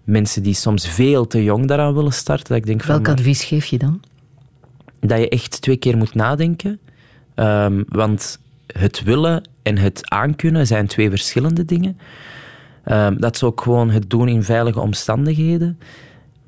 [0.05, 2.49] Mensen die soms veel te jong daaraan willen starten.
[2.49, 4.01] Dat ik denk van, Welk maar- advies geef je dan?
[5.01, 6.79] dat je echt twee keer moet nadenken.
[7.35, 11.99] Ehm, want het willen en het aankunnen zijn twee verschillende dingen.
[12.85, 15.79] Ehm, dat is ook gewoon het doen in veilige omstandigheden.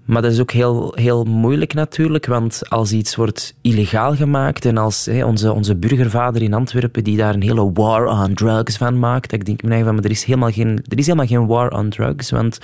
[0.09, 4.77] Maar dat is ook heel, heel moeilijk natuurlijk, want als iets wordt illegaal gemaakt en
[4.77, 9.33] als onze, onze burgervader in Antwerpen die daar een hele war on drugs van maakt,
[9.33, 11.89] ik denk mij van, maar er is, helemaal geen, er is helemaal geen war on
[11.89, 12.59] drugs, want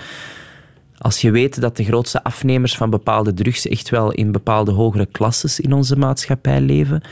[0.98, 5.06] als je weet dat de grootste afnemers van bepaalde drugs echt wel in bepaalde hogere
[5.06, 7.02] klasses in onze maatschappij leven,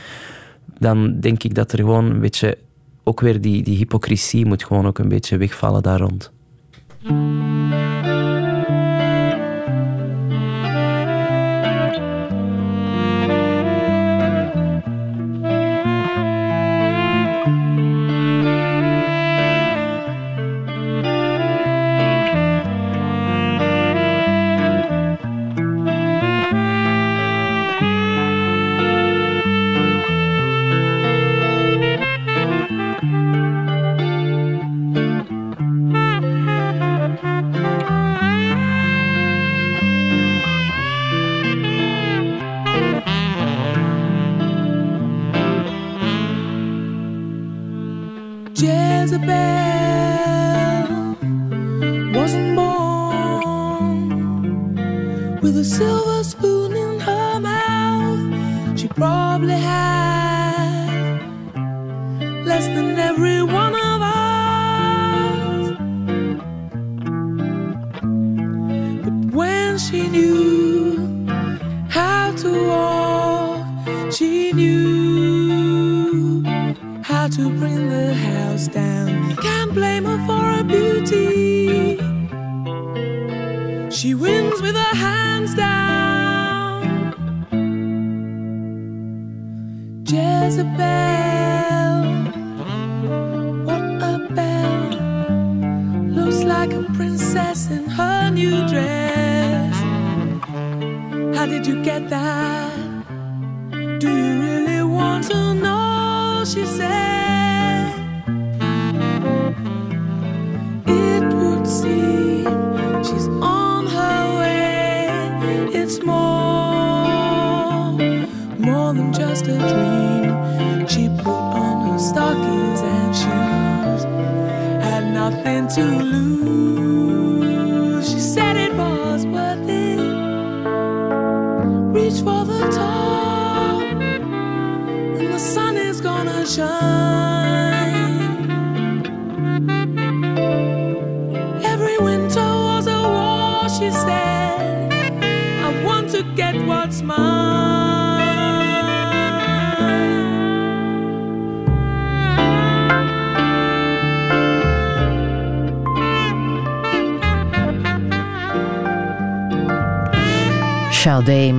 [0.79, 2.57] dan denk ik dat er gewoon een beetje
[3.03, 6.31] ook weer die, die hypocrisie moet gewoon ook een beetje wegvallen daar rond.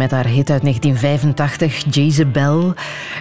[0.05, 2.75] Met haar hit uit 1985, Jezebel,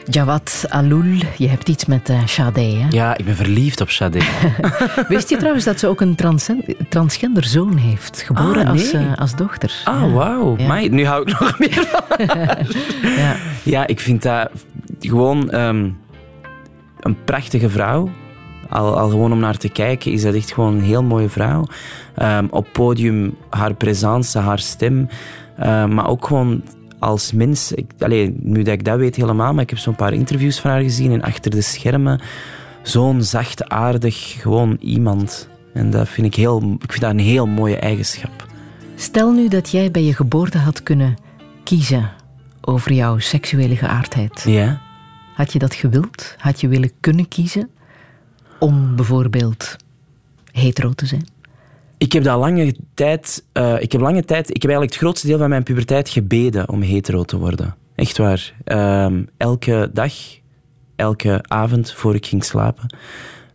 [0.10, 1.04] Jawad Alul.
[1.38, 2.88] Je hebt iets met eh Sade, hè?
[2.90, 4.20] Ja, ik ben verliefd op Sade.
[5.08, 9.06] Wist je trouwens dat ze ook een transen- transgender zoon heeft, geboren Ah, als, nee.
[9.06, 9.82] eh, als dochter?
[9.84, 10.10] Ah, Ja.
[10.10, 10.56] wauw.
[10.58, 10.80] Ja.
[10.90, 12.26] Nu hou ik nog meer van
[13.18, 13.36] Ja.
[13.64, 14.50] Ja, ik vind dat
[15.00, 15.90] gewoon ehm,
[17.00, 18.10] een prachtige vrouw.
[18.70, 21.66] Al, al gewoon om naar te kijken is dat echt gewoon een heel mooie vrouw.
[22.16, 25.08] Ehm, op podium haar presence, haar stem.
[25.58, 26.64] Ehm, maar ook gewoon
[27.00, 27.72] als mens.
[27.72, 27.92] Ik,
[28.40, 31.12] nu dat ik dat weet helemaal, maar ik heb zo'n paar interviews van haar gezien.
[31.12, 32.22] En achter de schermen,
[32.82, 35.50] zo'n zacht, aardig, gewoon iemand.
[35.74, 38.48] En dat vind ik, heel, ik vind dat een heel mooie eigenschap.
[38.96, 41.16] Stel nu dat jij bij je geboorte had kunnen
[41.64, 42.10] kiezen
[42.62, 44.44] over jouw seksuele geaardheid.
[44.48, 44.82] Ja?
[45.36, 46.36] Had je dat gewild?
[46.38, 47.70] Had je willen kunnen kiezen
[48.60, 49.76] om bijvoorbeeld
[50.52, 51.33] hetero te zijn?
[52.04, 55.28] Ik heb dat lange tijd, eh, ik heb lange tijd, ik heb eigenlijk het grootste
[55.28, 57.76] deel van mijn puberteit gebeden om hetero te worden.
[57.96, 58.54] Echt waar.
[58.64, 60.14] Ehm, elke dag,
[60.96, 62.96] elke avond voor ik ging slapen.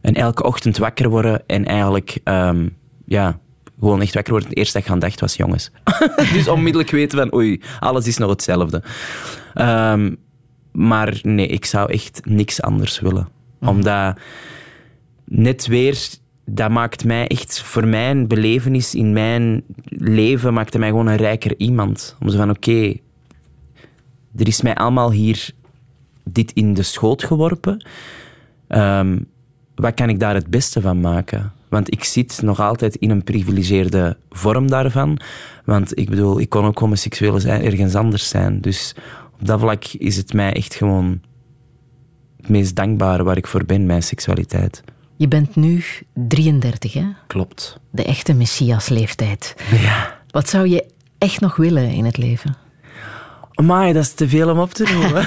[0.00, 2.68] En elke ochtend wakker worden en eigenlijk, ehm,
[3.06, 3.38] ja,
[3.80, 4.48] gewoon echt wakker worden.
[4.48, 5.70] Het eerste dat ik aan dacht was jongens.
[6.32, 8.82] dus onmiddellijk weten van, oei, alles is nog hetzelfde.
[9.54, 10.14] Ehm,
[10.72, 13.28] maar nee, ik zou echt niks anders willen.
[13.60, 14.18] Omdat
[15.24, 16.18] net weer
[16.50, 21.54] dat maakt mij echt, voor mijn belevenis in mijn leven, maakte mij gewoon een rijker
[21.56, 22.16] iemand.
[22.20, 22.94] Om zo van, oké,
[24.36, 25.50] er is mij allemaal hier
[26.24, 27.86] dit in de schoot geworpen.
[28.68, 29.18] Ehm,
[29.74, 31.52] wat kan ik daar het beste van maken?
[31.68, 35.20] Want ik zit nog altijd in een privilegeerde vorm daarvan.
[35.64, 38.60] Want ik bedoel, ik kon ook homoseksueel zijn, ergens anders zijn.
[38.60, 38.94] Dus
[39.40, 41.20] op dat vlak is het mij echt gewoon
[42.36, 44.82] het meest dankbare waar ik voor ben, mijn seksualiteit.
[45.18, 45.84] Je bent nu
[46.14, 47.04] 33, hè?
[47.26, 47.78] Klopt.
[47.90, 49.54] De echte Messias-leeftijd.
[49.70, 50.18] Ja.
[50.30, 50.84] Wat zou je
[51.18, 52.56] echt nog willen in het leven?
[53.54, 55.26] Amai, dat is te veel om op te noemen.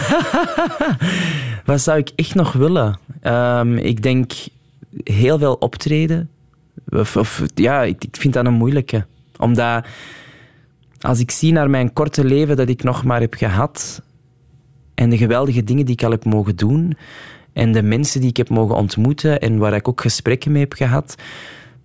[1.72, 2.99] Wat zou ik echt nog willen?
[3.22, 4.31] Ehm, ik denk
[5.03, 6.30] heel veel optreden.
[6.89, 9.05] Of, of, ja, ik, ik vind dat een moeilijke.
[9.38, 9.85] Omdat
[11.01, 14.01] als ik zie naar mijn korte leven dat ik nog maar heb gehad
[14.93, 16.97] en de geweldige dingen die ik al heb mogen doen
[17.53, 20.73] en de mensen die ik heb mogen ontmoeten en waar ik ook gesprekken mee heb
[20.73, 21.15] gehad.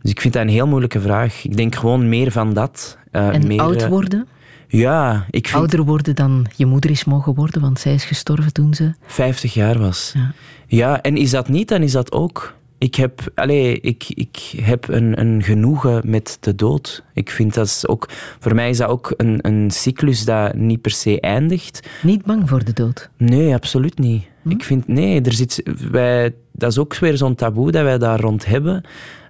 [0.03, 1.45] Dus ik vind dat een heel moeilijke vraag.
[1.45, 2.99] Ik denk gewoon meer van dat.
[3.11, 4.29] eh, en meer, oud eh, worden?
[4.69, 8.53] Ja, ik vind Ouder worden dan je moeder is mogen worden, want zij is gestorven
[8.53, 8.93] toen ze...
[9.07, 10.13] 50 jaar was.
[10.15, 10.33] Ja.
[10.67, 12.55] Ja, en is dat niet, dan is dat ook.
[12.79, 17.05] Ik heb, allez, ik, ik heb een, een genoegen met de dood.
[17.15, 18.09] Ik vind dat is ook,
[18.41, 21.89] voor mij is dat ook een, een cyclus dat niet per se eindigt.
[22.03, 23.11] Niet bang voor de dood.
[23.17, 24.25] Nee, absoluut niet.
[24.49, 28.21] Ik vind, nee, er zit, wij, dat is ook weer zo'n taboe dat wij daar
[28.21, 28.83] rond hebben.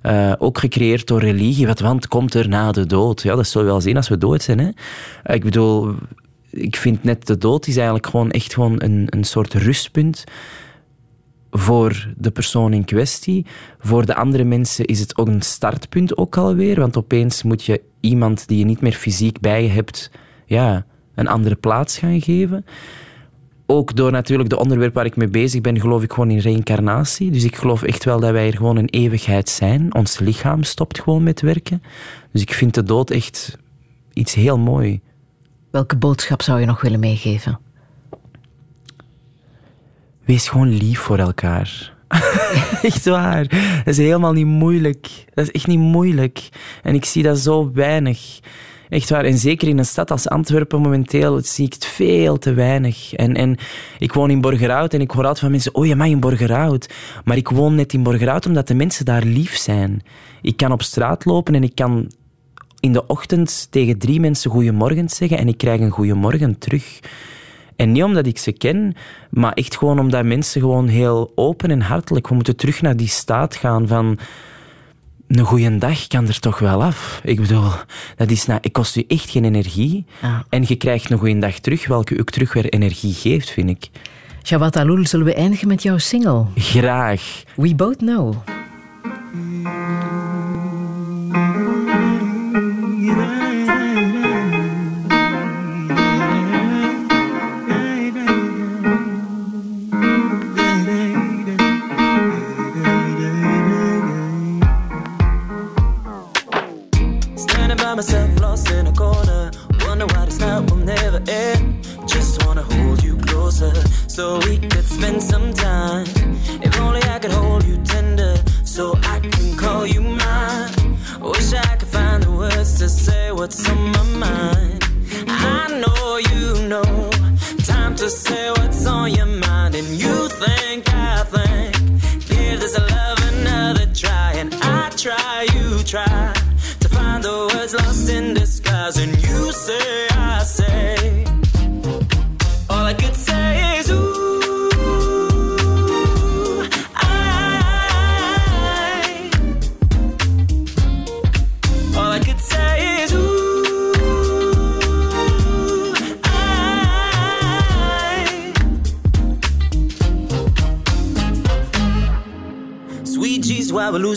[0.02, 1.66] Eh, ook gecreëerd door religie.
[1.66, 3.22] Wat, want komt er na de dood?
[3.22, 4.58] Ja, dat zullen we wel zien als we dood zijn.
[4.58, 4.68] Hè?
[5.34, 5.94] Ik bedoel,
[6.50, 10.24] ik vind net de dood is eigenlijk gewoon echt gewoon een, een soort rustpunt
[11.50, 13.46] voor de persoon in kwestie.
[13.78, 16.80] Voor de andere mensen is het ook een startpunt ook alweer.
[16.80, 20.10] Want opeens moet je iemand die je niet meer fysiek bij je hebt,
[20.46, 22.64] ja, een andere plaats gaan geven.
[23.66, 27.30] Ook door natuurlijk de onderwerp waar ik mee bezig ben, geloof ik gewoon in reïncarnatie.
[27.30, 29.94] Dus ik geloof echt wel dat wij er gewoon een eeuwigheid zijn.
[29.94, 31.82] Ons lichaam stopt gewoon met werken.
[32.32, 33.58] Dus ik vind de dood echt
[34.12, 35.00] iets heel mooi.
[35.70, 37.58] Welke boodschap zou je nog willen meegeven?
[40.24, 41.94] Wees gewoon lief voor elkaar.
[42.82, 43.48] echt waar.
[43.48, 45.24] Dat is helemaal niet moeilijk.
[45.34, 46.48] Dat is echt niet moeilijk.
[46.82, 48.40] En ik zie dat zo weinig.
[48.88, 49.24] Echt waar.
[49.24, 53.12] En zeker in een stad als Antwerpen momenteel zie ik het veel te weinig.
[53.12, 53.56] En, en
[53.98, 55.74] ik woon in Borgerhout en ik hoor altijd van mensen...
[55.74, 56.94] Oh, je mag in Borgerhout.
[57.24, 60.02] Maar ik woon net in Borgerhout omdat de mensen daar lief zijn.
[60.42, 62.10] Ik kan op straat lopen en ik kan
[62.80, 67.00] in de ochtend tegen drie mensen goeiemorgen zeggen en ik krijg een goeiemorgen terug.
[67.76, 68.94] En niet omdat ik ze ken,
[69.30, 72.28] maar echt gewoon omdat mensen gewoon heel open en hartelijk...
[72.28, 74.18] We moeten terug naar die staat gaan van...
[75.28, 77.20] Een goeie dag kan er toch wel af.
[77.24, 77.70] Ik bedoel,
[78.16, 80.04] dat is nou, het kost je echt geen energie.
[80.22, 80.44] Ja.
[80.48, 83.88] En je krijgt een goeie dag terug, welke ook terug weer energie geeft, vind ik.
[84.42, 86.44] Jawad Alul, zullen we eindigen met jouw single?
[86.54, 87.42] Graag.
[87.54, 88.34] We Both Know.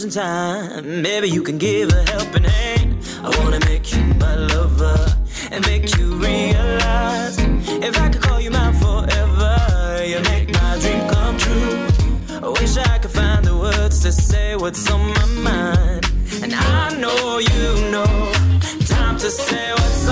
[0.09, 2.97] While time, maybe you can give a helping hand.
[3.23, 5.15] I wanna make you my lover
[5.51, 11.07] and make you realize if I could call you mine forever, you make my dream
[11.09, 11.87] come true.
[12.43, 16.11] I wish I could find the words to say what's on my mind,
[16.43, 18.31] and I know you know.
[18.85, 20.08] Time to say what's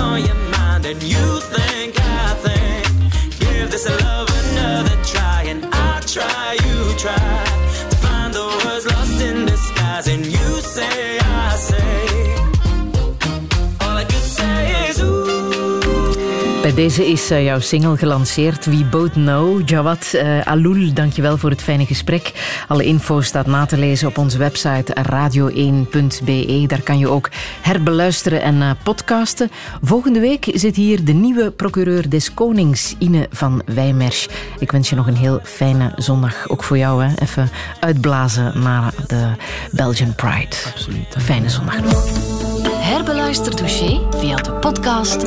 [16.78, 18.64] deze is eh, jouw single gelanceerd.
[18.64, 19.68] We Both Know.
[19.68, 22.32] Jawad uh, Aloul, dankjewel voor het fijne gesprek.
[22.68, 26.64] Alle info staat na te lezen op onze website radio1.be.
[26.66, 27.30] Daar kan je ook
[27.60, 29.50] herbeluisteren en uh, podcasten.
[29.82, 34.28] Volgende week zit hier de nieuwe procureur des Konings, Ine van Wijmersch.
[34.58, 36.48] Ik wens je nog een heel fijne zondag.
[36.48, 37.14] Ook voor jou, hè.
[37.22, 37.50] Even
[37.80, 39.30] uitblazen naar de
[39.70, 40.56] Belgian Pride.
[40.72, 41.14] Absoluut.
[41.18, 42.08] Fijne zondag nog.
[42.70, 45.26] Herbeluister Touché via de podcast,